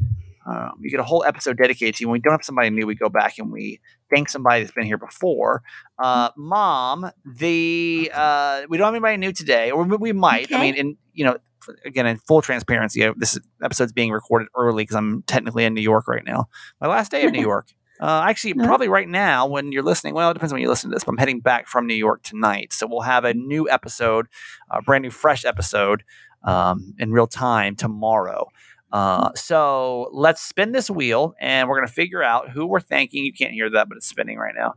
Um, 0.50 0.76
you 0.80 0.90
get 0.90 1.02
a 1.02 1.04
whole 1.04 1.26
episode 1.26 1.58
dedicated 1.58 1.96
to 1.96 2.04
you. 2.04 2.08
When 2.08 2.14
we 2.14 2.20
don't 2.20 2.32
have 2.32 2.46
somebody 2.46 2.70
new, 2.70 2.88
we 2.88 2.96
go 2.96 3.10
back 3.10 3.38
and 3.38 3.52
we 3.52 3.82
thank 4.10 4.30
somebody 4.30 4.62
that's 4.62 4.74
been 4.74 4.86
here 4.86 4.98
before. 4.98 5.62
Uh, 6.00 6.30
Mom, 6.38 7.12
the 7.26 8.10
uh, 8.14 8.62
we 8.70 8.78
don't 8.78 8.86
have 8.86 8.94
anybody 8.94 9.18
new 9.18 9.34
today, 9.34 9.72
or 9.72 9.84
we, 9.84 10.14
might. 10.14 10.54
I 10.54 10.62
mean, 10.62 10.76
in 10.76 10.98
you 11.14 11.26
know, 11.26 11.38
again, 11.84 12.06
in 12.06 12.18
full 12.18 12.42
transparency, 12.42 13.06
this 13.18 13.38
episode's 13.62 13.92
being 13.92 14.12
recorded 14.12 14.48
early 14.56 14.84
because 14.84 14.96
I'm 14.96 15.24
technically 15.24 15.66
in 15.66 15.74
New 15.74 15.82
York 15.82 16.08
right 16.08 16.24
now. 16.26 16.46
My 16.80 16.88
last 16.88 17.12
day 17.12 17.26
of 17.26 17.32
New 17.32 17.42
York. 17.42 17.68
Uh, 18.00 18.26
actually, 18.28 18.54
Yeah. 18.58 18.66
probably 18.66 18.88
right 18.88 19.08
now 19.08 19.48
when 19.48 19.72
you're 19.72 19.84
listening. 19.84 20.14
Well, 20.14 20.30
it 20.32 20.34
depends 20.36 20.54
when 20.54 20.62
you 20.62 20.70
listen 20.70 20.90
to 20.90 20.96
this. 20.96 21.04
But 21.04 21.12
I'm 21.14 21.18
heading 21.18 21.40
back 21.40 21.68
from 21.68 21.88
New 21.88 21.96
York 21.96 22.24
tonight, 22.24 22.74
so 22.74 22.86
we'll 22.88 23.02
have 23.02 23.26
a 23.26 23.34
new 23.34 23.70
episode, 23.70 24.28
a 24.70 24.82
brand 24.82 25.02
new, 25.04 25.10
fresh 25.12 25.46
episode 25.46 26.04
um, 26.44 26.94
in 27.00 27.12
real 27.12 27.28
time 27.28 27.76
tomorrow. 27.76 28.48
Uh, 28.92 29.32
so 29.36 30.10
let's 30.14 30.42
spin 30.42 30.72
this 30.72 30.90
wheel, 30.90 31.34
and 31.42 31.68
we're 31.68 31.76
gonna 31.78 31.88
figure 31.88 32.24
out 32.24 32.50
who 32.52 32.66
we're 32.66 32.80
thanking. 32.80 33.26
You 33.26 33.34
can't 33.34 33.52
hear 33.52 33.70
that, 33.72 33.90
but 33.90 33.98
it's 33.98 34.08
spinning 34.08 34.38
right 34.38 34.56
now. 34.56 34.76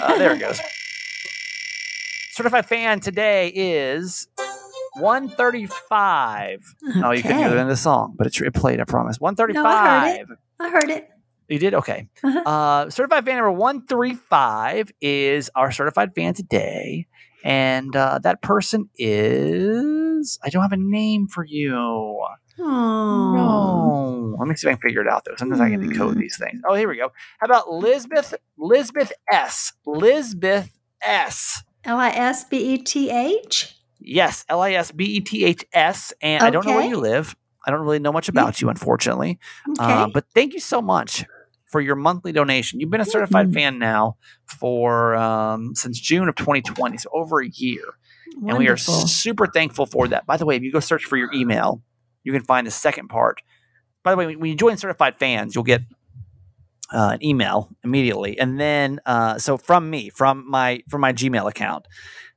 Uh, 0.00 0.16
there 0.18 0.32
it 0.34 0.38
goes. 0.38 0.60
Certified 2.32 2.66
fan 2.66 3.00
today 3.00 3.48
is 3.54 4.28
135. 4.94 6.60
Oh, 7.04 7.10
you 7.10 7.22
couldn't 7.22 7.38
hear 7.38 7.48
end 7.48 7.58
of 7.60 7.68
the 7.68 7.76
song, 7.76 8.14
but 8.16 8.26
it's, 8.26 8.40
it 8.40 8.54
played, 8.54 8.80
I 8.80 8.84
promise. 8.84 9.18
135. 9.20 10.26
I 10.60 10.68
heard 10.70 10.90
it. 10.90 11.08
You 11.52 11.58
did? 11.58 11.74
Okay. 11.74 12.08
Uh-huh. 12.24 12.40
Uh, 12.40 12.90
certified 12.90 13.24
fan 13.26 13.36
number 13.36 13.52
135 13.52 14.90
is 15.02 15.50
our 15.54 15.70
certified 15.70 16.14
fan 16.14 16.32
today. 16.34 17.06
And 17.44 17.94
uh, 17.94 18.20
that 18.22 18.40
person 18.42 18.88
is. 18.96 20.38
I 20.44 20.48
don't 20.50 20.62
have 20.62 20.72
a 20.72 20.76
name 20.78 21.26
for 21.28 21.44
you. 21.44 21.74
Oh, 21.76 23.32
No. 23.34 24.36
Let 24.38 24.48
me 24.48 24.54
see 24.56 24.66
if 24.66 24.70
I 24.70 24.74
can 24.74 24.80
figure 24.88 25.02
it 25.02 25.08
out, 25.08 25.24
though. 25.24 25.34
Sometimes 25.36 25.60
I 25.60 25.68
can 25.70 25.86
decode 25.88 26.14
Hmm. 26.14 26.20
these 26.20 26.38
things. 26.38 26.62
Oh, 26.68 26.74
here 26.74 26.88
we 26.88 26.96
go. 26.96 27.10
How 27.38 27.46
about 27.46 27.70
Lisbeth? 27.70 28.34
Lisbeth 28.56 29.12
S. 29.30 29.72
Lisbeth 29.86 30.70
S. 31.02 31.62
L 31.84 31.98
I 31.98 32.10
S 32.10 32.44
B 32.44 32.74
E 32.74 32.78
T 32.78 33.10
H. 33.10 33.76
Yes, 33.98 34.44
L 34.48 34.60
I 34.62 34.72
S 34.72 34.90
B 34.92 35.04
E 35.04 35.20
T 35.20 35.44
H 35.44 35.64
S. 35.72 36.12
And 36.22 36.42
I 36.42 36.50
don't 36.50 36.64
know 36.64 36.74
where 36.74 36.86
you 36.86 36.96
live. 36.96 37.34
I 37.66 37.70
don't 37.70 37.80
really 37.82 37.98
know 38.00 38.12
much 38.12 38.28
about 38.28 38.60
you, 38.60 38.68
unfortunately. 38.68 39.38
Okay. 39.68 39.92
Uh, 39.92 40.06
but 40.12 40.24
thank 40.34 40.52
you 40.54 40.60
so 40.60 40.80
much 40.82 41.24
for 41.72 41.80
your 41.80 41.96
monthly 41.96 42.30
donation. 42.32 42.78
You've 42.78 42.90
been 42.90 43.00
a 43.00 43.04
certified 43.06 43.48
Mhm. 43.48 43.54
fan 43.54 43.78
now 43.78 44.16
for 44.46 45.16
um, 45.16 45.74
since 45.74 45.98
June 45.98 46.28
of 46.28 46.36
2020, 46.36 46.98
so 46.98 47.08
over 47.12 47.40
a 47.40 47.48
year, 47.48 47.82
and 48.46 48.58
we 48.58 48.68
are 48.68 48.76
super 49.08 49.46
thankful 49.46 49.86
for 49.86 50.06
that. 50.08 50.26
By 50.26 50.36
the 50.36 50.44
way, 50.46 50.54
if 50.56 50.62
you 50.62 50.70
go 50.70 50.80
search 50.80 51.04
for 51.06 51.16
your 51.16 51.32
email, 51.32 51.82
you 52.22 52.32
can 52.32 52.42
find 52.42 52.66
the 52.66 52.70
second 52.70 53.08
part. 53.08 53.42
By 54.04 54.12
the 54.12 54.16
way, 54.18 54.36
when 54.36 54.50
you 54.50 54.56
join 54.56 54.76
certified 54.76 55.18
fans, 55.18 55.54
you'll 55.54 55.64
get 55.64 55.80
uh, 56.92 57.12
an 57.14 57.24
email 57.24 57.70
immediately, 57.82 58.38
and 58.38 58.60
then 58.60 59.00
uh, 59.06 59.38
so 59.38 59.56
from 59.56 59.88
me, 59.88 60.10
from 60.10 60.44
my 60.48 60.82
from 60.90 61.00
my 61.00 61.12
Gmail 61.14 61.48
account, 61.48 61.86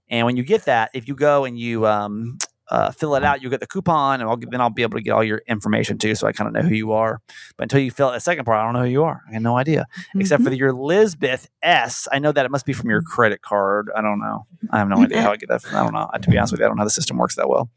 and 0.09 0.25
when 0.25 0.37
you 0.37 0.43
get 0.43 0.63
that, 0.65 0.91
if 0.93 1.07
you 1.09 1.15
go 1.15 1.43
and 1.43 1.59
you 1.59 1.85
um, 1.85 2.37
uh, 2.69 2.91
fill 2.91 3.15
it 3.15 3.23
out, 3.23 3.41
you'll 3.41 3.51
get 3.51 3.59
the 3.59 3.67
coupon, 3.67 4.21
and 4.21 4.29
I'll 4.29 4.37
get, 4.37 4.49
then 4.51 4.61
I'll 4.61 4.69
be 4.69 4.81
able 4.81 4.97
to 4.97 5.03
get 5.03 5.11
all 5.11 5.23
your 5.23 5.41
information 5.47 5.97
too, 5.97 6.15
so 6.15 6.27
I 6.27 6.31
kind 6.31 6.47
of 6.47 6.53
know 6.53 6.67
who 6.67 6.75
you 6.75 6.91
are. 6.93 7.21
But 7.57 7.63
until 7.63 7.79
you 7.79 7.91
fill 7.91 8.07
out 8.09 8.13
the 8.13 8.19
second 8.19 8.45
part, 8.45 8.57
I 8.59 8.63
don't 8.63 8.73
know 8.73 8.81
who 8.81 8.89
you 8.91 9.03
are. 9.03 9.21
I 9.29 9.33
have 9.33 9.41
no 9.41 9.57
idea, 9.57 9.85
except 10.15 10.41
Mm-hmm. 10.41 10.49
for 10.51 10.55
your 10.55 10.73
Lisbeth 10.73 11.47
S. 11.61 12.07
I 12.11 12.19
know 12.19 12.31
that 12.31 12.45
it 12.45 12.51
must 12.51 12.65
be 12.65 12.73
from 12.73 12.89
your 12.89 13.01
credit 13.01 13.41
card. 13.41 13.89
I 13.95 14.01
don't 14.01 14.19
know. 14.19 14.45
I 14.71 14.79
have 14.79 14.87
no 14.89 14.97
idea 15.03 15.21
how 15.21 15.31
I 15.31 15.35
get 15.37 15.49
that. 15.49 15.63
I 15.67 15.83
don't 15.83 15.93
know. 15.93 16.09
To 16.19 16.29
be 16.29 16.37
honest 16.37 16.53
with 16.53 16.59
you, 16.59 16.65
I 16.65 16.69
don't 16.69 16.77
know 16.77 16.81
how 16.81 16.85
the 16.85 16.89
system 16.91 17.17
works 17.17 17.35
that 17.35 17.47
well. 17.49 17.69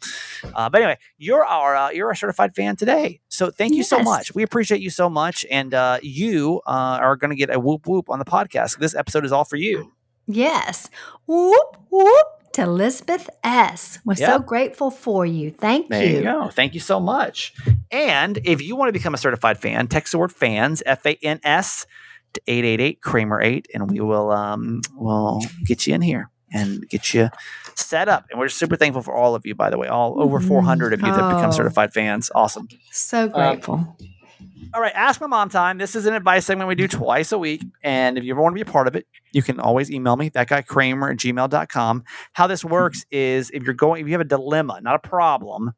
Uh, 0.55 0.69
but 0.71 0.81
anyway, 0.81 0.99
you're 1.19 1.45
our 1.45 1.77
uh, 1.77 1.91
you're 1.91 2.11
a 2.11 2.17
certified 2.17 2.55
fan 2.55 2.77
today, 2.77 3.21
so 3.29 3.51
thank 3.51 3.75
you 3.75 3.83
so 3.83 3.99
much. 4.01 4.35
We 4.35 4.43
appreciate 4.43 4.81
you 4.81 4.91
so 4.91 5.11
much, 5.11 5.45
and 5.51 5.75
uh, 5.75 5.99
you 6.03 6.61
uh, 6.67 6.99
are 7.01 7.17
going 7.17 7.31
to 7.31 7.37
get 7.37 7.55
a 7.55 7.59
whoop 7.61 7.87
whoop 7.87 8.09
on 8.09 8.19
the 8.19 8.25
podcast. 8.25 8.79
This 8.79 8.95
episode 8.95 9.25
is 9.25 9.33
all 9.33 9.45
for 9.45 9.57
you. 9.57 9.93
Yes. 10.27 10.89
Whoop, 11.27 11.77
whoop 11.91 12.27
to 12.59 12.65
Elizabeth 12.65 13.31
S. 13.45 13.99
We're 14.05 14.17
so 14.17 14.39
grateful 14.41 14.91
for 14.91 15.25
you. 15.25 15.51
Thank 15.51 15.89
There 15.89 16.05
you 16.05 16.23
go. 16.23 16.49
Thank 16.49 16.75
you 16.75 16.81
so 16.81 16.99
much. 17.01 17.55
And 17.91 18.39
if 18.45 18.61
you 18.63 18.75
want 18.77 18.89
to 18.89 18.93
become 18.93 19.15
a 19.15 19.19
certified 19.19 19.59
fan, 19.59 19.87
text 19.87 20.13
the 20.13 20.19
word 20.19 20.33
fans, 20.33 20.83
F 20.85 21.07
A 21.07 21.17
N 21.23 21.41
S, 21.45 21.87
to 22.35 22.41
888 22.47 23.01
Kramer 23.01 23.41
8, 23.41 23.69
and 23.75 23.91
we 23.91 24.01
will 24.01 24.31
um 24.33 24.81
we'll 24.95 25.41
get 25.65 25.87
you 25.87 25.95
in 25.95 26.01
here 26.03 26.31
and 26.53 26.89
get 26.89 27.15
you 27.15 27.29
set 27.77 28.09
up. 28.09 28.25
And 28.31 28.41
we're 28.41 28.49
super 28.49 28.75
thankful 28.77 29.03
for 29.03 29.15
all 29.15 29.35
of 29.35 29.47
you, 29.47 29.55
by 29.55 29.71
the 29.71 29.79
way. 29.79 29.87
All 29.89 30.21
over 30.21 30.41
Mhm. 30.41 30.49
400 30.49 30.93
of 30.95 31.01
you 31.01 31.07
that 31.13 31.29
become 31.29 31.51
Oh. 31.51 31.53
certified 31.53 31.93
fans. 31.93 32.31
Awesome. 32.35 32.69
So 32.91 33.29
grateful. 33.29 33.97
All 34.75 34.81
right, 34.81 34.93
Ask 34.95 35.21
My 35.21 35.27
Mom 35.27 35.49
time. 35.49 35.79
This 35.79 35.97
is 35.97 36.07
an 36.07 36.15
advice 36.15 36.45
segment 36.45 36.69
we 36.69 36.75
do 36.75 36.87
twice 36.87 37.33
a 37.33 37.39
week. 37.39 37.65
And 37.83 38.19
if 38.19 38.25
you 38.25 38.33
ever 38.33 38.43
want 38.43 38.53
to 38.53 38.63
be 38.63 38.69
a 38.69 38.73
part 38.73 38.87
of 38.87 38.97
it, 38.97 39.07
you 39.33 39.43
can 39.43 39.61
always 39.61 39.91
email 39.91 40.17
me, 40.17 40.29
that 40.31 40.49
guy 40.49 40.63
Kramer 40.63 41.11
at 41.11 41.17
gmail.com. 41.17 42.05
How 42.35 42.47
this 42.47 42.65
works 42.65 43.05
is 43.11 43.51
if 43.51 43.63
you're 43.63 43.75
going, 43.75 44.03
if 44.03 44.09
you 44.09 44.13
have 44.13 44.21
a 44.21 44.25
dilemma, 44.25 44.81
not 44.83 44.95
a 44.95 45.09
problem, 45.09 45.73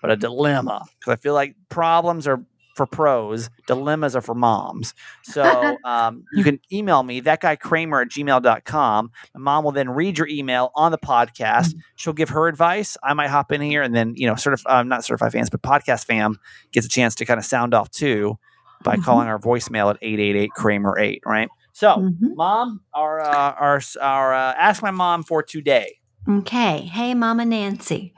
but 0.00 0.10
a 0.10 0.16
dilemma, 0.16 0.84
because 0.98 1.12
I 1.12 1.16
feel 1.16 1.34
like 1.34 1.54
problems 1.68 2.26
are 2.26 2.42
for 2.74 2.86
pros, 2.86 3.50
dilemmas 3.66 4.16
are 4.16 4.20
for 4.22 4.34
moms. 4.34 4.94
So 5.24 5.78
um, 5.84 6.24
you 6.34 6.42
can 6.44 6.60
email 6.72 7.02
me, 7.02 7.20
that 7.20 7.40
guy 7.40 7.56
Kramer 7.56 8.00
at 8.02 8.08
gmail.com. 8.08 9.10
My 9.34 9.40
mom 9.40 9.64
will 9.64 9.72
then 9.72 9.88
read 9.90 10.18
your 10.18 10.26
email 10.28 10.70
on 10.74 10.90
the 10.92 10.98
podcast. 10.98 11.74
She'll 11.96 12.12
give 12.12 12.30
her 12.30 12.48
advice. 12.48 12.96
I 13.02 13.14
might 13.14 13.28
hop 13.30 13.52
in 13.52 13.60
here 13.60 13.82
and 13.82 13.94
then, 13.94 14.14
you 14.16 14.26
know, 14.26 14.34
sort 14.34 14.54
of, 14.54 14.62
um, 14.66 14.88
not 14.88 15.04
certified 15.04 15.32
fans, 15.32 15.48
but 15.48 15.62
podcast 15.62 16.04
fam 16.06 16.38
gets 16.72 16.86
a 16.86 16.88
chance 16.90 17.14
to 17.16 17.24
kind 17.24 17.38
of 17.38 17.44
sound 17.46 17.72
off 17.72 17.90
too 17.90 18.36
by 18.82 18.96
Mhm. 18.96 19.04
calling 19.04 19.28
our 19.28 19.38
voicemail 19.38 19.90
at 19.90 19.98
888 20.02 20.50
Kramer 20.54 20.98
8, 20.98 21.22
right? 21.24 21.48
So, 21.72 21.96
Mhm. 21.96 22.34
mom, 22.36 22.80
our, 22.92 23.20
uh, 23.20 23.52
our, 23.58 23.80
our, 24.00 24.34
uh, 24.34 24.54
ask 24.58 24.82
my 24.82 24.90
mom 24.90 25.22
for 25.22 25.42
today. 25.42 25.98
Okay. 26.28 26.82
Hey, 26.92 27.14
Mama 27.14 27.44
Nancy. 27.44 28.12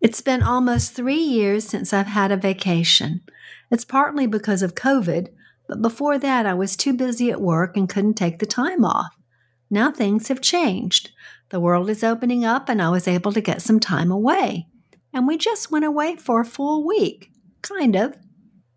It's 0.00 0.20
been 0.20 0.42
almost 0.42 0.94
three 0.94 1.14
years 1.22 1.66
since 1.66 1.92
I've 1.92 2.08
had 2.08 2.32
a 2.32 2.36
vacation. 2.36 3.20
It's 3.72 3.84
partly 3.84 4.26
because 4.28 4.62
of 4.62 4.76
COVID, 4.76 5.28
but 5.66 5.82
before 5.82 6.18
that, 6.18 6.46
I 6.46 6.54
was 6.54 6.76
too 6.76 6.92
busy 6.92 7.30
at 7.32 7.40
work 7.40 7.76
and 7.76 7.88
couldn't 7.88 8.14
take 8.14 8.38
the 8.38 8.46
time 8.46 8.84
off. 8.84 9.16
Now 9.70 9.90
things 9.90 10.28
have 10.28 10.40
changed. 10.42 11.10
The 11.48 11.58
world 11.60 11.88
is 11.90 12.04
opening 12.04 12.44
up, 12.44 12.68
and 12.68 12.80
I 12.82 12.90
was 12.90 13.08
able 13.08 13.32
to 13.32 13.40
get 13.40 13.62
some 13.62 13.80
time 13.80 14.10
away. 14.12 14.68
and 15.14 15.26
we 15.26 15.36
just 15.36 15.70
went 15.70 15.84
away 15.84 16.16
for 16.16 16.40
a 16.40 16.44
full 16.44 16.86
week. 16.86 17.30
Kind 17.62 17.96
of. 17.96 18.16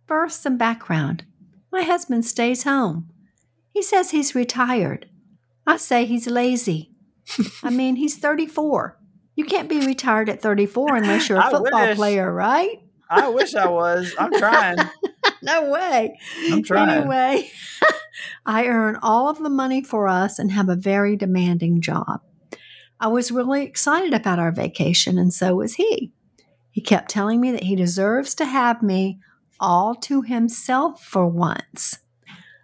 First, 0.07 0.41
some 0.41 0.57
background. 0.57 1.23
My 1.71 1.83
husband 1.83 2.25
stays 2.25 2.63
home. 2.63 3.09
He 3.73 3.81
says 3.81 4.11
he's 4.11 4.35
retired. 4.35 5.07
I 5.67 5.77
say 5.77 6.05
he's 6.05 6.27
lazy. 6.27 6.91
I 7.63 7.69
mean, 7.69 7.95
he's 7.97 8.17
34. 8.17 8.97
You 9.35 9.43
can't 9.45 9.67
be 9.69 9.85
retired 9.85 10.29
at 10.29 10.41
34 10.41 10.95
unless 10.95 11.27
you're 11.29 11.39
a 11.39 11.45
I 11.47 11.51
football 11.51 11.87
wish. 11.87 11.95
player, 11.97 12.31
right? 12.31 12.79
I 13.09 13.29
wish 13.29 13.55
I 13.55 13.67
was. 13.67 14.13
I'm 14.17 14.31
trying. 14.33 14.77
no 15.41 15.69
way. 15.69 16.17
I'm 16.51 16.63
trying. 16.63 16.89
Anyway, 17.01 17.49
I 18.45 18.65
earn 18.65 18.97
all 19.01 19.29
of 19.29 19.39
the 19.39 19.49
money 19.49 19.83
for 19.83 20.07
us 20.07 20.39
and 20.39 20.51
have 20.51 20.69
a 20.69 20.75
very 20.75 21.15
demanding 21.15 21.81
job. 21.81 22.21
I 22.99 23.07
was 23.07 23.31
really 23.31 23.63
excited 23.63 24.13
about 24.13 24.39
our 24.39 24.51
vacation, 24.51 25.17
and 25.17 25.33
so 25.33 25.55
was 25.55 25.75
he. 25.75 26.11
He 26.71 26.81
kept 26.81 27.09
telling 27.09 27.39
me 27.39 27.51
that 27.51 27.63
he 27.63 27.75
deserves 27.75 28.35
to 28.35 28.45
have 28.45 28.81
me 28.81 29.19
all 29.59 29.95
to 29.95 30.21
himself 30.21 31.03
for 31.03 31.27
once. 31.27 31.99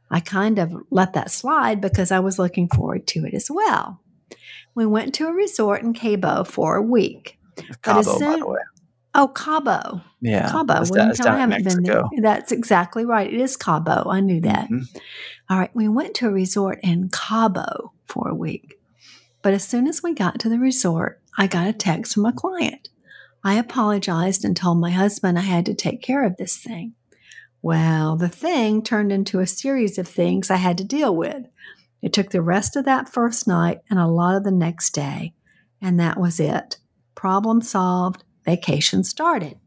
I 0.10 0.20
kind 0.20 0.60
of 0.60 0.76
let 0.90 1.14
that 1.14 1.32
slide 1.32 1.80
because 1.80 2.12
I 2.12 2.20
was 2.20 2.38
looking 2.38 2.68
forward 2.68 3.08
to 3.08 3.26
it 3.26 3.34
as 3.34 3.50
well. 3.50 4.02
We 4.76 4.86
went 4.86 5.14
to 5.16 5.28
a 5.28 5.34
resort 5.34 5.82
in 5.82 5.94
Cabo 5.94 6.44
for 6.44 6.76
a 6.76 6.82
week. 6.82 7.38
Cabo, 7.82 8.04
by 8.04 8.20
soon- 8.20 8.40
the 8.40 8.48
way. 8.48 8.60
Oh, 9.14 9.28
Cabo. 9.28 10.02
Yeah. 10.22 10.50
Cabo. 10.50 10.74
That's 10.76 10.90
Well, 10.92 10.98
down- 10.98 11.06
you 11.08 11.12
it's 11.12 11.20
tell 11.20 11.32
me 11.34 11.38
I 11.38 11.40
haven't 11.42 11.64
been 11.66 11.84
there. 11.84 12.04
That's 12.22 12.52
exactly 12.52 13.06
right. 13.06 13.32
It 13.32 13.42
is 13.42 13.58
Cabo. 13.58 14.10
I 14.10 14.22
knew 14.22 14.40
that. 14.42 14.70
Mhm. 14.70 14.86
All 15.50 15.60
right. 15.60 15.72
We 15.76 15.88
went 15.90 16.14
to 16.16 16.28
a 16.28 16.32
resort 16.32 16.80
in 16.82 17.10
Cabo 17.10 17.92
for 18.06 18.30
a 18.30 18.36
week. 18.36 18.76
But 19.42 19.54
as 19.54 19.64
soon 19.64 19.88
as 19.88 20.02
we 20.02 20.14
got 20.14 20.40
to 20.40 20.50
the 20.50 20.60
resort, 20.60 21.20
I 21.38 21.48
got 21.48 21.68
a 21.68 21.74
text 21.74 22.14
from 22.14 22.26
a 22.26 22.32
client. 22.32 22.90
I 23.44 23.56
apologized 23.56 24.46
and 24.46 24.56
told 24.56 24.80
my 24.80 24.92
husband 24.92 25.38
I 25.38 25.42
had 25.42 25.66
to 25.66 25.74
take 25.74 26.02
care 26.02 26.24
of 26.24 26.38
this 26.38 26.56
thing. 26.58 26.94
Well, 27.64 28.16
the 28.16 28.30
thing 28.30 28.82
turned 28.82 29.12
into 29.12 29.40
a 29.40 29.48
series 29.48 29.98
of 29.98 30.08
things 30.08 30.50
I 30.50 30.56
had 30.58 30.78
to 30.78 30.84
deal 30.84 31.16
with. 31.16 31.46
It 32.02 32.14
took 32.14 32.30
the 32.30 32.42
rest 32.42 32.76
of 32.76 32.86
that 32.86 33.10
first 33.10 33.48
night 33.48 33.80
and 33.90 34.00
a 34.00 34.08
lot 34.08 34.36
of 34.36 34.44
the 34.44 34.52
next 34.52 34.92
day. 34.92 35.34
And 35.82 36.00
that 36.00 36.20
was 36.20 36.40
it. 36.40 36.78
Problem 37.16 37.62
solved. 37.62 38.24
Vacation 38.52 39.06
started. 39.06 39.58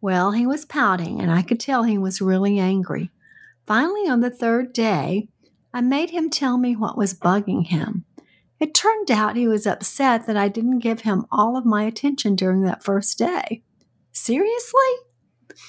Well, 0.00 0.30
he 0.30 0.46
was 0.46 0.64
pouting, 0.64 1.20
and 1.20 1.30
I 1.30 1.42
could 1.42 1.60
tell 1.60 1.82
he 1.82 1.98
was 1.98 2.22
really 2.22 2.58
angry. 2.58 3.10
Finally, 3.66 4.08
on 4.08 4.20
the 4.20 4.30
third 4.30 4.72
day, 4.72 5.28
I 5.74 5.82
made 5.82 6.08
him 6.08 6.30
tell 6.30 6.56
me 6.56 6.74
what 6.74 6.96
was 6.96 7.12
bugging 7.12 7.66
him. 7.66 8.06
It 8.58 8.72
turned 8.72 9.10
out 9.10 9.36
he 9.36 9.46
was 9.46 9.66
upset 9.66 10.26
that 10.26 10.38
I 10.38 10.48
didn't 10.48 10.78
give 10.78 11.02
him 11.02 11.26
all 11.30 11.54
of 11.54 11.66
my 11.66 11.82
attention 11.82 12.34
during 12.34 12.62
that 12.62 12.82
first 12.82 13.18
day. 13.18 13.62
Seriously? 14.10 14.92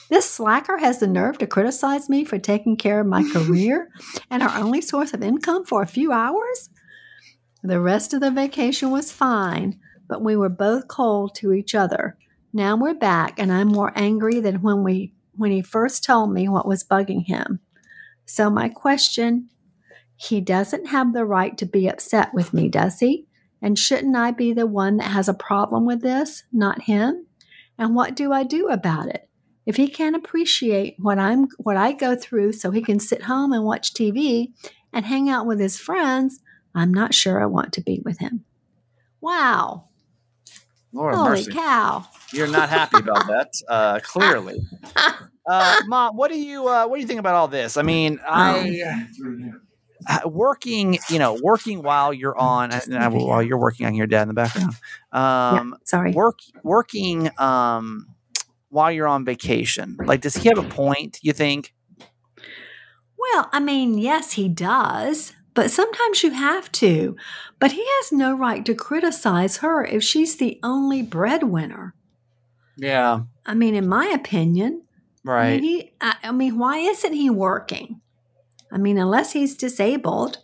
This 0.09 0.29
slacker 0.29 0.77
has 0.77 1.01
the 1.01 1.07
nerve 1.07 1.39
to 1.39 1.45
criticize 1.45 2.07
me 2.07 2.23
for 2.23 2.39
taking 2.39 2.77
care 2.77 3.01
of 3.01 3.07
my 3.07 3.29
career 3.33 3.89
and 4.29 4.41
our 4.41 4.57
only 4.57 4.79
source 4.79 5.13
of 5.13 5.21
income 5.21 5.65
for 5.65 5.81
a 5.81 5.87
few 5.87 6.13
hours? 6.13 6.69
The 7.63 7.81
rest 7.81 8.13
of 8.13 8.21
the 8.21 8.31
vacation 8.31 8.91
was 8.91 9.11
fine, 9.11 9.77
but 10.07 10.21
we 10.21 10.37
were 10.37 10.47
both 10.47 10.87
cold 10.87 11.35
to 11.35 11.51
each 11.51 11.75
other. 11.75 12.15
Now 12.51 12.75
we're 12.75 12.95
back, 12.95 13.39
and 13.39 13.51
I'm 13.53 13.67
more 13.67 13.93
angry 13.95 14.39
than 14.39 14.63
when 14.63 14.83
we 14.83 15.13
when 15.35 15.51
he 15.51 15.61
first 15.61 16.03
told 16.03 16.33
me 16.33 16.49
what 16.49 16.67
was 16.67 16.83
bugging 16.83 17.27
him. 17.27 17.59
So 18.25 18.49
my 18.49 18.69
question, 18.69 19.49
he 20.15 20.41
doesn't 20.41 20.87
have 20.87 21.13
the 21.13 21.25
right 21.25 21.57
to 21.59 21.65
be 21.65 21.87
upset 21.87 22.33
with 22.33 22.53
me, 22.53 22.67
does 22.67 22.99
he? 22.99 23.27
And 23.61 23.77
shouldn't 23.77 24.15
I 24.15 24.31
be 24.31 24.51
the 24.51 24.65
one 24.65 24.97
that 24.97 25.11
has 25.11 25.29
a 25.29 25.33
problem 25.33 25.85
with 25.85 26.01
this, 26.01 26.43
not 26.51 26.83
him? 26.83 27.27
And 27.77 27.95
what 27.95 28.15
do 28.15 28.33
I 28.33 28.43
do 28.43 28.67
about 28.67 29.07
it? 29.07 29.29
If 29.65 29.75
he 29.75 29.87
can't 29.87 30.15
appreciate 30.15 30.95
what 30.97 31.19
I'm 31.19 31.49
what 31.59 31.77
I 31.77 31.91
go 31.91 32.15
through 32.15 32.53
so 32.53 32.71
he 32.71 32.81
can 32.81 32.99
sit 32.99 33.23
home 33.23 33.53
and 33.53 33.63
watch 33.63 33.93
TV 33.93 34.53
and 34.91 35.05
hang 35.05 35.29
out 35.29 35.45
with 35.45 35.59
his 35.59 35.77
friends, 35.77 36.39
I'm 36.73 36.91
not 36.93 37.13
sure 37.13 37.39
I 37.39 37.45
want 37.45 37.73
to 37.73 37.81
be 37.81 38.01
with 38.03 38.17
him. 38.17 38.43
Wow. 39.21 39.88
Lord 40.93 41.15
Holy 41.15 41.29
mercy. 41.29 41.51
cow. 41.51 42.05
You're 42.33 42.47
not 42.47 42.69
happy 42.69 42.99
about 42.99 43.27
that, 43.27 43.51
uh, 43.67 43.99
clearly. 44.03 44.61
Uh, 45.49 45.75
Mom, 45.87 46.15
what 46.15 46.31
do 46.31 46.39
you 46.39 46.67
uh, 46.67 46.85
what 46.87 46.95
do 46.97 47.01
you 47.01 47.07
think 47.07 47.19
about 47.19 47.35
all 47.35 47.47
this? 47.47 47.77
I 47.77 47.81
mean, 47.81 48.19
I 48.27 48.81
uh, 50.07 50.29
working, 50.29 50.97
you 51.09 51.19
know, 51.19 51.37
working 51.41 51.81
while 51.81 52.13
you're 52.13 52.37
on 52.37 52.71
uh, 52.71 53.09
while 53.09 53.41
you're 53.43 53.57
working. 53.59 53.85
I 53.85 53.89
can 53.89 53.95
hear 53.95 54.07
Dad 54.07 54.23
in 54.23 54.27
the 54.29 54.33
background. 54.33 54.75
Um, 55.11 55.75
Sorry. 55.83 56.11
work 56.13 56.39
working 56.63 57.29
um, 57.37 58.07
while 58.69 58.91
you're 58.91 59.07
on 59.07 59.25
vacation. 59.25 59.97
Like, 60.05 60.21
does 60.21 60.35
he 60.35 60.49
have 60.49 60.57
a 60.57 60.63
point? 60.69 61.19
You 61.21 61.33
think? 61.33 61.73
Well, 63.17 63.49
I 63.51 63.59
mean, 63.59 63.97
yes, 63.97 64.33
he 64.33 64.47
does, 64.47 65.33
but 65.53 65.71
sometimes 65.71 66.23
you 66.23 66.31
have 66.31 66.71
to. 66.73 67.15
But 67.59 67.73
he 67.73 67.83
has 67.85 68.11
no 68.11 68.35
right 68.35 68.65
to 68.65 68.73
criticize 68.73 69.57
her 69.57 69.83
if 69.85 70.03
she's 70.03 70.37
the 70.37 70.59
only 70.63 71.01
breadwinner. 71.01 71.93
Yeah. 72.77 73.21
I 73.45 73.53
mean, 73.53 73.75
in 73.75 73.87
my 73.87 74.07
opinion, 74.07 74.83
I 75.25 75.29
Right. 75.29 75.61
mean, 75.61 75.63
he, 75.63 75.91
I, 75.99 76.15
I 76.23 76.31
mean, 76.31 76.57
why 76.57 76.77
isn't 76.77 77.13
he 77.13 77.29
working? 77.29 77.99
I 78.71 78.77
mean, 78.77 78.97
unless 78.97 79.33
he's 79.33 79.57
disabled 79.57 80.37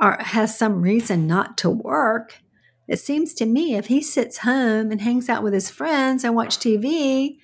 or 0.00 0.16
has 0.20 0.56
some 0.56 0.82
reason 0.82 1.26
not 1.26 1.58
to 1.58 1.70
work, 1.70 2.40
it 2.86 2.98
seems 3.00 3.34
to 3.34 3.46
me 3.46 3.74
if 3.74 3.86
he 3.86 4.00
sits 4.02 4.38
home 4.38 4.90
and 4.92 5.00
hangs 5.00 5.28
out 5.28 5.42
with 5.42 5.52
his 5.52 5.70
friends 5.70 6.22
and 6.22 6.36
watch 6.36 6.58
TV 6.58 7.38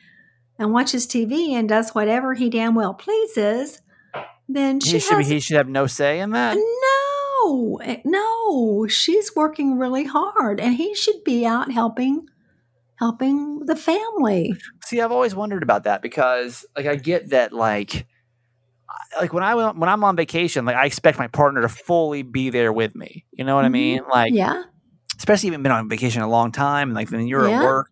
and 0.59 0.73
watches 0.73 1.07
TV 1.07 1.51
and 1.53 1.69
does 1.69 1.91
whatever 1.91 2.35
he 2.35 2.51
damn 2.51 2.75
well 2.75 2.95
pleases, 2.95 3.81
then 4.55 4.81
she 4.81 4.93
He 4.93 4.99
should 4.99 5.19
be, 5.19 5.25
has 5.25 5.29
he 5.33 5.41
should 5.41 5.57
have 5.57 5.69
no 5.69 5.87
say 5.87 6.21
in 6.21 6.31
that. 6.31 6.57
no, 6.57 7.79
eh, 7.83 8.01
no, 8.05 8.87
she's 8.89 9.35
working 9.35 9.79
really 9.79 10.05
hard, 10.05 10.61
and 10.61 10.75
he 10.77 10.95
should 10.95 11.23
be 11.25 11.47
out 11.47 11.71
helping, 11.73 12.27
helping 12.99 13.61
the 13.67 13.77
family. 13.77 14.55
See, 14.85 15.01
I've 15.01 15.13
always 15.13 15.35
wondered 15.35 15.63
about 15.63 15.85
that 15.85 16.03
because, 16.03 16.65
like, 16.77 16.87
I 16.87 16.97
get 16.97 17.31
that, 17.31 17.53
like, 17.53 18.07
like 19.21 19.33
when 19.33 19.43
I 19.43 19.55
when 19.55 19.89
I'm 19.89 20.05
on 20.05 20.17
vacation, 20.17 20.65
like 20.65 20.77
I 20.77 20.87
expect 20.87 21.19
my 21.19 21.29
partner 21.29 21.63
to 21.63 21.69
fully 21.69 22.23
be 22.23 22.51
there 22.51 22.73
with 22.73 22.95
me. 22.95 23.25
You 23.33 23.45
know 23.45 23.55
what 23.55 23.65
I 23.65 23.69
Mhm. 23.69 23.73
mean? 23.73 24.01
Like, 24.11 24.33
Yeah, 24.35 24.63
especially 25.19 25.49
if 25.49 25.53
you've 25.55 25.63
been 25.63 25.73
on 25.73 25.89
vacation 25.89 26.23
a 26.23 26.29
long 26.29 26.53
time, 26.53 26.89
and 26.89 26.95
like 26.95 27.11
when 27.11 27.27
you're 27.27 27.49
Yeah. 27.49 27.59
at 27.61 27.65
work, 27.65 27.87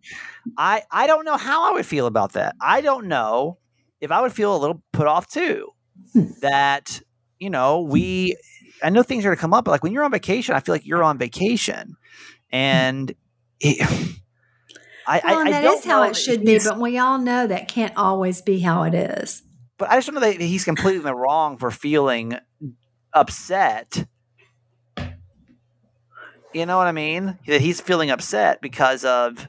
I 0.57 0.83
I 0.91 1.07
don't 1.07 1.25
know 1.25 1.37
how 1.37 1.71
I 1.71 1.75
would 1.75 1.87
feel 1.87 2.07
about 2.07 2.33
that. 2.33 2.55
I 2.61 2.81
don't 2.81 3.07
know 3.07 3.59
if 4.01 4.11
I 4.11 4.21
would 4.21 4.33
feel 4.33 4.55
a 4.55 4.59
little 4.59 4.83
put 4.93 5.07
off 5.07 5.27
too. 5.29 5.69
That 6.41 7.01
you 7.39 7.51
know 7.51 7.83
we, 7.83 8.37
I 8.83 8.91
know 8.91 9.03
things 9.03 9.25
are 9.25 9.29
going 9.29 9.37
to 9.37 9.41
come 9.41 9.55
up, 9.55 9.65
but 9.65 9.71
like 9.71 9.83
when 9.83 9.93
you're 9.93 10.05
on 10.05 10.11
vacation, 10.11 10.55
I 10.55 10.61
feel 10.61 10.75
like 10.75 10.87
you're 10.87 11.05
on 11.05 11.19
vacation, 11.19 11.97
and 12.51 13.15
it, 13.61 13.81
I, 15.07 15.21
well, 15.25 15.39
I, 15.39 15.41
and 15.41 15.49
I 15.49 15.53
that 15.53 15.63
don't 15.63 15.79
is 15.79 15.85
how 15.85 16.03
it 16.03 16.17
should 16.17 16.45
be, 16.45 16.59
but 16.59 16.79
we 16.79 16.99
all 16.99 17.19
know 17.19 17.47
that 17.47 17.69
can't 17.69 17.97
always 17.97 18.43
be 18.43 18.61
how 18.61 18.83
it 18.83 18.95
is. 18.95 19.43
but 19.79 19.91
I 19.91 19.97
just 19.97 20.07
don't 20.07 20.15
know 20.15 20.21
that 20.21 20.41
he's 20.41 20.65
completely 20.65 20.99
in 20.99 21.05
the 21.05 21.15
wrong 21.15 21.57
for 21.57 21.71
feeling 21.71 22.37
upset. 23.13 24.07
You 26.55 26.67
know 26.67 26.77
what 26.79 26.87
I 26.87 26.93
mean? 26.93 27.39
That 27.47 27.61
he's 27.61 27.81
feeling 27.81 28.11
upset 28.11 28.61
because 28.61 29.05
of 29.05 29.49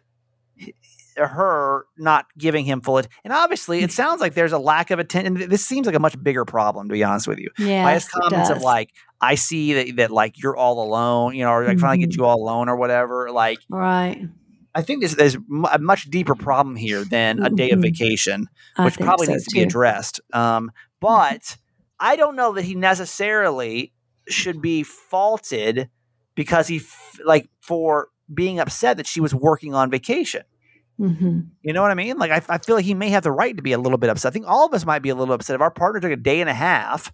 her 1.27 1.85
not 1.97 2.25
giving 2.37 2.65
him 2.65 2.81
full 2.81 2.97
attention. 2.97 3.19
And 3.23 3.33
obviously, 3.33 3.79
it 3.81 3.91
sounds 3.91 4.21
like 4.21 4.33
there's 4.33 4.51
a 4.51 4.59
lack 4.59 4.91
of 4.91 4.99
attention. 4.99 5.49
This 5.49 5.65
seems 5.65 5.85
like 5.85 5.95
a 5.95 5.99
much 5.99 6.21
bigger 6.21 6.45
problem, 6.45 6.87
to 6.89 6.93
be 6.93 7.03
honest 7.03 7.27
with 7.27 7.39
you. 7.39 7.49
Yeah, 7.57 7.83
By 7.83 7.93
his 7.93 8.07
comments 8.07 8.49
of 8.49 8.61
like, 8.61 8.91
I 9.21 9.35
see 9.35 9.73
that, 9.73 9.95
that 9.97 10.11
like 10.11 10.41
you're 10.41 10.55
all 10.55 10.83
alone, 10.83 11.35
you 11.35 11.43
know, 11.43 11.51
or 11.51 11.65
like 11.65 11.79
finally 11.79 11.99
get 12.05 12.15
you 12.15 12.25
all 12.25 12.41
alone 12.41 12.69
or 12.69 12.75
whatever. 12.77 13.31
Like, 13.31 13.59
right. 13.69 14.27
I 14.75 14.81
think 14.81 15.01
there's, 15.01 15.15
there's 15.15 15.35
a 15.71 15.79
much 15.79 16.09
deeper 16.09 16.35
problem 16.35 16.75
here 16.75 17.03
than 17.03 17.43
a 17.43 17.49
day 17.49 17.71
of 17.71 17.79
Mhm. 17.79 17.83
vacation 17.83 18.47
which 18.77 18.97
probably 18.99 19.25
so, 19.25 19.33
needs 19.33 19.45
to 19.45 19.53
be 19.53 19.61
addressed. 19.61 20.21
Um, 20.31 20.71
but 21.01 21.57
I 21.99 22.15
don't 22.15 22.35
know 22.35 22.53
that 22.53 22.63
he 22.63 22.75
necessarily 22.75 23.91
should 24.29 24.61
be 24.61 24.83
faulted 24.83 25.89
because 26.35 26.67
he 26.67 26.77
f- 26.77 27.19
like 27.25 27.49
for 27.61 28.09
being 28.33 28.59
upset 28.59 28.97
that 28.97 29.07
she 29.07 29.19
was 29.19 29.33
working 29.33 29.73
on 29.73 29.89
vacation. 29.89 30.43
Hmm 30.99 31.39
You 31.63 31.73
know 31.73 31.81
what 31.81 31.91
I 31.91 31.95
mean? 31.95 32.17
Like 32.17 32.31
I, 32.31 32.41
I 32.55 32.57
feel 32.59 32.75
like 32.75 32.85
he 32.85 32.93
may 32.93 33.09
have 33.09 33.23
the 33.23 33.31
right 33.31 33.55
to 33.55 33.63
be 33.63 33.73
a 33.73 33.79
little 33.79 33.97
bit 33.97 34.09
upset. 34.09 34.31
I 34.31 34.33
think 34.33 34.47
all 34.47 34.65
of 34.65 34.73
us 34.73 34.85
might 34.85 35.01
be 35.01 35.09
a 35.09 35.15
little 35.15 35.33
upset 35.33 35.55
if 35.55 35.61
our 35.61 35.71
partner 35.71 36.01
took 36.01 36.11
a 36.11 36.17
day 36.17 36.41
and 36.41 36.49
a 36.49 36.53
half 36.53 37.11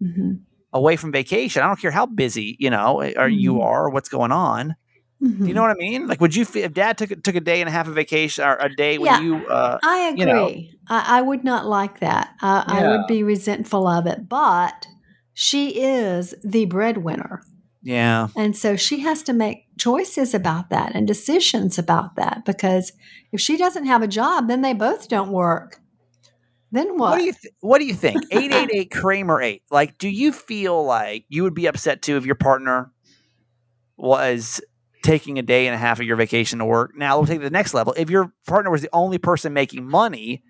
hmm 0.00 0.32
away 0.72 0.96
from 0.96 1.12
vacation. 1.12 1.62
I 1.62 1.66
don't 1.66 1.80
care 1.80 1.90
how 1.90 2.06
busy 2.06 2.56
you 2.58 2.70
know 2.70 3.02
or 3.16 3.28
you 3.28 3.56
Mhm. 3.56 3.62
are 3.62 3.86
or 3.86 3.90
what's 3.90 4.08
going 4.08 4.32
on. 4.32 4.68
Do 5.44 5.50
you 5.50 5.54
know 5.54 5.62
what 5.62 5.70
I 5.70 5.74
mean? 5.74 6.06
Like, 6.06 6.20
would 6.20 6.34
you 6.34 6.46
if 6.54 6.72
Dad 6.72 6.98
took 6.98 7.22
took 7.22 7.34
a 7.34 7.40
day 7.40 7.60
and 7.60 7.68
a 7.68 7.72
half 7.72 7.88
of 7.88 7.94
vacation 7.94 8.44
or 8.44 8.56
a 8.60 8.74
day 8.74 8.98
when 8.98 9.12
Yeah. 9.12 9.20
you? 9.20 9.46
Uh, 9.46 9.78
I 9.82 9.98
agree. 10.08 10.20
you 10.20 10.26
know. 10.26 10.50
I, 10.88 11.18
I 11.18 11.22
would 11.22 11.44
not 11.44 11.66
like 11.66 12.00
that. 12.00 12.30
I, 12.40 12.64
I 12.66 12.88
would 12.88 13.06
be 13.06 13.22
resentful 13.22 13.86
of 13.86 14.06
it. 14.06 14.28
But 14.28 14.86
she 15.34 15.80
is 15.82 16.34
the 16.44 16.66
breadwinner. 16.66 17.42
Yeah, 17.82 18.28
And 18.36 18.56
so 18.56 18.76
she 18.76 19.00
has 19.00 19.22
to 19.24 19.32
make 19.32 19.66
choices 19.78 20.34
about 20.34 20.70
that 20.70 20.94
and 20.94 21.06
decisions 21.06 21.78
about 21.78 22.14
that 22.16 22.44
because 22.44 22.92
if 23.32 23.40
she 23.40 23.56
doesn't 23.56 23.86
have 23.86 24.02
a 24.02 24.08
job, 24.08 24.46
then 24.46 24.62
they 24.62 24.72
both 24.72 25.08
don't 25.08 25.32
work. 25.32 25.80
Then 26.70 26.96
what? 26.96 27.10
What 27.10 27.18
do 27.18 27.24
you 27.24 27.32
th- 27.32 27.54
What 27.60 27.78
do 27.80 27.84
you 27.84 27.94
think? 27.94 28.22
Eight 28.30 28.52
eight 28.52 28.70
eight 28.72 28.90
Kramer 28.90 29.42
eight. 29.42 29.62
Like, 29.70 29.98
do 29.98 30.08
you 30.08 30.32
feel 30.32 30.84
like 30.84 31.24
you 31.28 31.42
would 31.42 31.54
be 31.54 31.66
upset 31.66 32.02
too 32.02 32.16
if 32.16 32.24
your 32.24 32.34
partner 32.34 32.90
was 33.96 34.60
taking 35.02 35.38
a 35.38 35.42
day 35.42 35.66
and 35.66 35.74
a 35.74 35.78
half 35.78 36.00
of 36.00 36.06
your 36.06 36.16
vacation 36.16 36.60
to 36.60 36.64
work? 36.64 36.92
Now 36.96 37.18
we'll 37.18 37.26
take 37.26 37.36
it 37.36 37.40
to 37.40 37.44
the 37.44 37.50
next 37.50 37.74
level. 37.74 37.94
If 37.96 38.08
your 38.10 38.32
partner 38.46 38.70
was 38.70 38.80
the 38.80 38.88
only 38.92 39.18
person 39.18 39.52
making 39.52 39.86
money, 39.86 40.44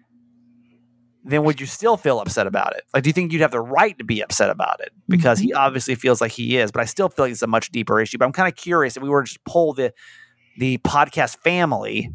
then 1.25 1.45
would 1.45 1.61
you 1.61 1.67
still 1.67 1.97
feel 1.97 2.21
upset 2.21 2.47
about 2.47 2.75
it? 2.77 2.83
Like, 2.93 3.03
do 3.05 3.09
you 3.09 3.13
think 3.13 3.33
you'd 3.33 3.43
have 3.43 3.51
the 3.53 3.61
right 3.61 3.97
to 3.99 4.05
be 4.05 4.21
upset 4.23 4.51
about 4.51 4.81
it? 4.81 4.91
Because 5.09 5.39
he 5.39 5.53
obviously 5.53 5.95
feels 5.95 6.21
like 6.21 6.33
he 6.33 6.57
is, 6.59 6.73
but 6.73 6.81
I 6.81 6.85
still 6.85 7.09
feel 7.09 7.27
like 7.27 7.33
it's 7.33 7.43
a 7.43 7.47
much 7.47 7.71
deeper 7.71 8.01
issue. 8.01 8.19
But 8.19 8.25
I'm 8.25 8.33
kind 8.33 8.49
of 8.49 8.57
curious 8.57 8.97
if 8.97 9.03
we 9.03 9.09
were 9.09 9.23
to 9.23 9.27
just 9.27 9.45
pull 9.45 9.73
the 9.73 9.93
the 10.59 10.77
podcast 10.79 11.39
family, 11.39 12.11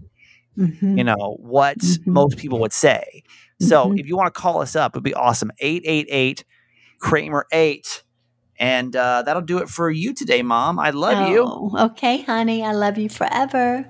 Mhm. 0.58 0.98
you 0.98 1.04
know, 1.04 1.38
what 1.40 1.78
Mhm. 1.80 2.06
most 2.08 2.38
people 2.38 2.60
would 2.60 2.74
say. 2.74 3.24
So 3.60 3.88
Mhm. 3.88 4.00
if 4.00 4.06
you 4.08 4.16
want 4.18 4.32
to 4.34 4.40
call 4.40 4.62
us 4.62 4.76
up, 4.76 4.92
it'd 4.96 5.04
be 5.04 5.14
awesome. 5.16 5.52
888 5.60 6.44
Kramer 7.00 7.46
8. 7.52 8.04
And 8.60 8.96
uh, 8.96 9.22
that'll 9.24 9.42
do 9.44 9.60
it 9.60 9.70
for 9.70 9.90
you 9.90 10.14
today, 10.14 10.42
Mom. 10.44 10.80
I 10.80 10.90
love 10.90 11.30
you. 11.30 11.44
Oh, 11.48 11.72
Okay, 11.92 12.22
honey. 12.24 12.64
I 12.64 12.72
love 12.74 12.98
you 12.98 13.08
forever. 13.10 13.90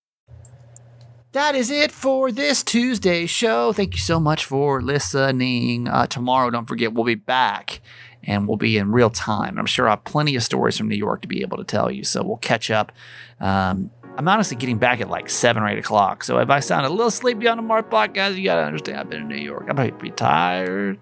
That 1.33 1.55
is 1.55 1.71
it 1.71 1.93
for 1.93 2.29
this 2.29 2.61
Tuesday 2.61 3.25
show. 3.25 3.71
Thank 3.71 3.93
you 3.93 4.01
so 4.01 4.19
much 4.19 4.43
for 4.43 4.81
listening. 4.81 5.87
Uh, 5.87 6.05
tomorrow, 6.05 6.49
don't 6.49 6.67
forget, 6.67 6.91
we'll 6.91 7.05
be 7.05 7.15
back 7.15 7.79
and 8.23 8.49
we'll 8.49 8.57
be 8.57 8.77
in 8.77 8.91
real 8.91 9.09
time. 9.09 9.57
I'm 9.57 9.65
sure 9.65 9.87
I 9.87 9.91
have 9.91 10.03
plenty 10.03 10.35
of 10.35 10.43
stories 10.43 10.77
from 10.77 10.89
New 10.89 10.97
York 10.97 11.21
to 11.21 11.29
be 11.29 11.41
able 11.41 11.55
to 11.57 11.63
tell 11.63 11.89
you. 11.89 12.03
So 12.03 12.21
we'll 12.21 12.35
catch 12.35 12.69
up. 12.69 12.91
Um, 13.39 13.91
I'm 14.17 14.27
honestly 14.27 14.57
getting 14.57 14.77
back 14.77 14.99
at 14.99 15.09
like 15.09 15.29
seven 15.29 15.63
or 15.63 15.69
eight 15.69 15.79
o'clock. 15.79 16.25
So 16.25 16.37
if 16.39 16.49
I 16.49 16.59
sound 16.59 16.85
a 16.85 16.89
little 16.89 17.09
sleepy 17.09 17.47
on 17.47 17.55
the 17.55 17.63
Mark 17.63 17.89
podcast, 17.89 18.35
you 18.35 18.43
got 18.43 18.55
to 18.55 18.63
understand 18.63 18.97
I've 18.97 19.09
been 19.09 19.21
in 19.21 19.27
New 19.29 19.37
York. 19.37 19.67
I'm 19.69 19.75
probably 19.75 19.91
pretty 19.91 20.15
tired. 20.15 20.99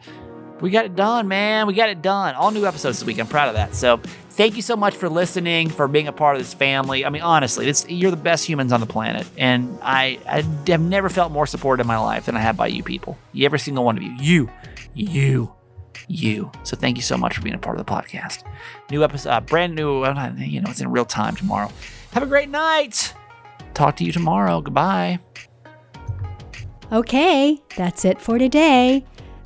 We 0.62 0.72
got 0.72 0.86
it 0.86 0.96
done, 0.96 1.28
man. 1.28 1.68
We 1.68 1.74
got 1.74 1.90
it 1.90 2.02
done. 2.02 2.36
All 2.36 2.52
new 2.52 2.66
episodes 2.66 3.00
this 3.00 3.06
week. 3.06 3.20
I'm 3.20 3.28
proud 3.28 3.48
of 3.48 3.56
that. 3.56 3.76
So 3.76 3.98
thank 4.32 4.56
you 4.56 4.62
so 4.62 4.76
much 4.76 4.96
for 4.96 5.08
listening, 5.10 5.70
for 5.70 5.88
being 5.88 6.08
a 6.08 6.12
part 6.12 6.36
of 6.36 6.42
this 6.42 6.54
family. 6.54 7.06
I 7.06 7.10
mean, 7.10 7.22
honestly, 7.22 7.72
you're 7.88 8.12
the 8.12 8.18
best 8.18 8.46
humans 8.46 8.74
on 8.74 8.80
the 8.80 8.86
planet. 8.86 9.26
And 9.38 9.78
I, 9.82 10.20
I 10.28 10.42
have 10.72 10.82
never 10.82 11.10
felt 11.10 11.32
more 11.32 11.48
supported 11.48 11.82
in 11.82 11.88
my 11.88 11.98
life 11.98 12.26
than 12.26 12.36
I 12.36 12.42
have 12.42 12.58
by 12.58 12.68
you 12.68 12.84
people. 12.84 13.18
You, 13.32 13.46
Every 13.46 13.60
single 13.60 13.86
one 13.86 13.98
of 13.98 14.04
you. 14.04 14.12
You, 14.20 14.50
you, 14.94 15.54
you. 16.08 16.52
So 16.64 16.76
thank 16.76 16.98
you 16.98 17.04
so 17.04 17.18
much 17.18 17.36
for 17.36 17.42
being 17.42 17.56
a 17.56 17.60
part 17.60 17.80
of 17.80 17.86
the 17.86 17.92
podcast. 17.92 18.44
New 18.92 19.04
episode, 19.04 19.30
uh, 19.30 19.42
brand 19.42 19.76
new, 19.76 20.04
uh, 20.04 20.34
you 20.38 20.60
know, 20.62 20.70
it's 20.70 20.82
in 20.82 20.92
real 20.92 21.06
time 21.06 21.36
tomorrow. 21.36 21.72
Have 22.12 22.24
a 22.24 22.28
great 22.28 22.50
night. 22.50 23.14
Talk 23.74 23.96
to 23.98 24.04
you 24.04 24.12
tomorrow. 24.12 24.62
Goodbye. 24.62 25.20
Okay, 26.92 27.62
that's 27.78 28.04
it 28.04 28.20
for 28.20 28.40
today. 28.40 29.06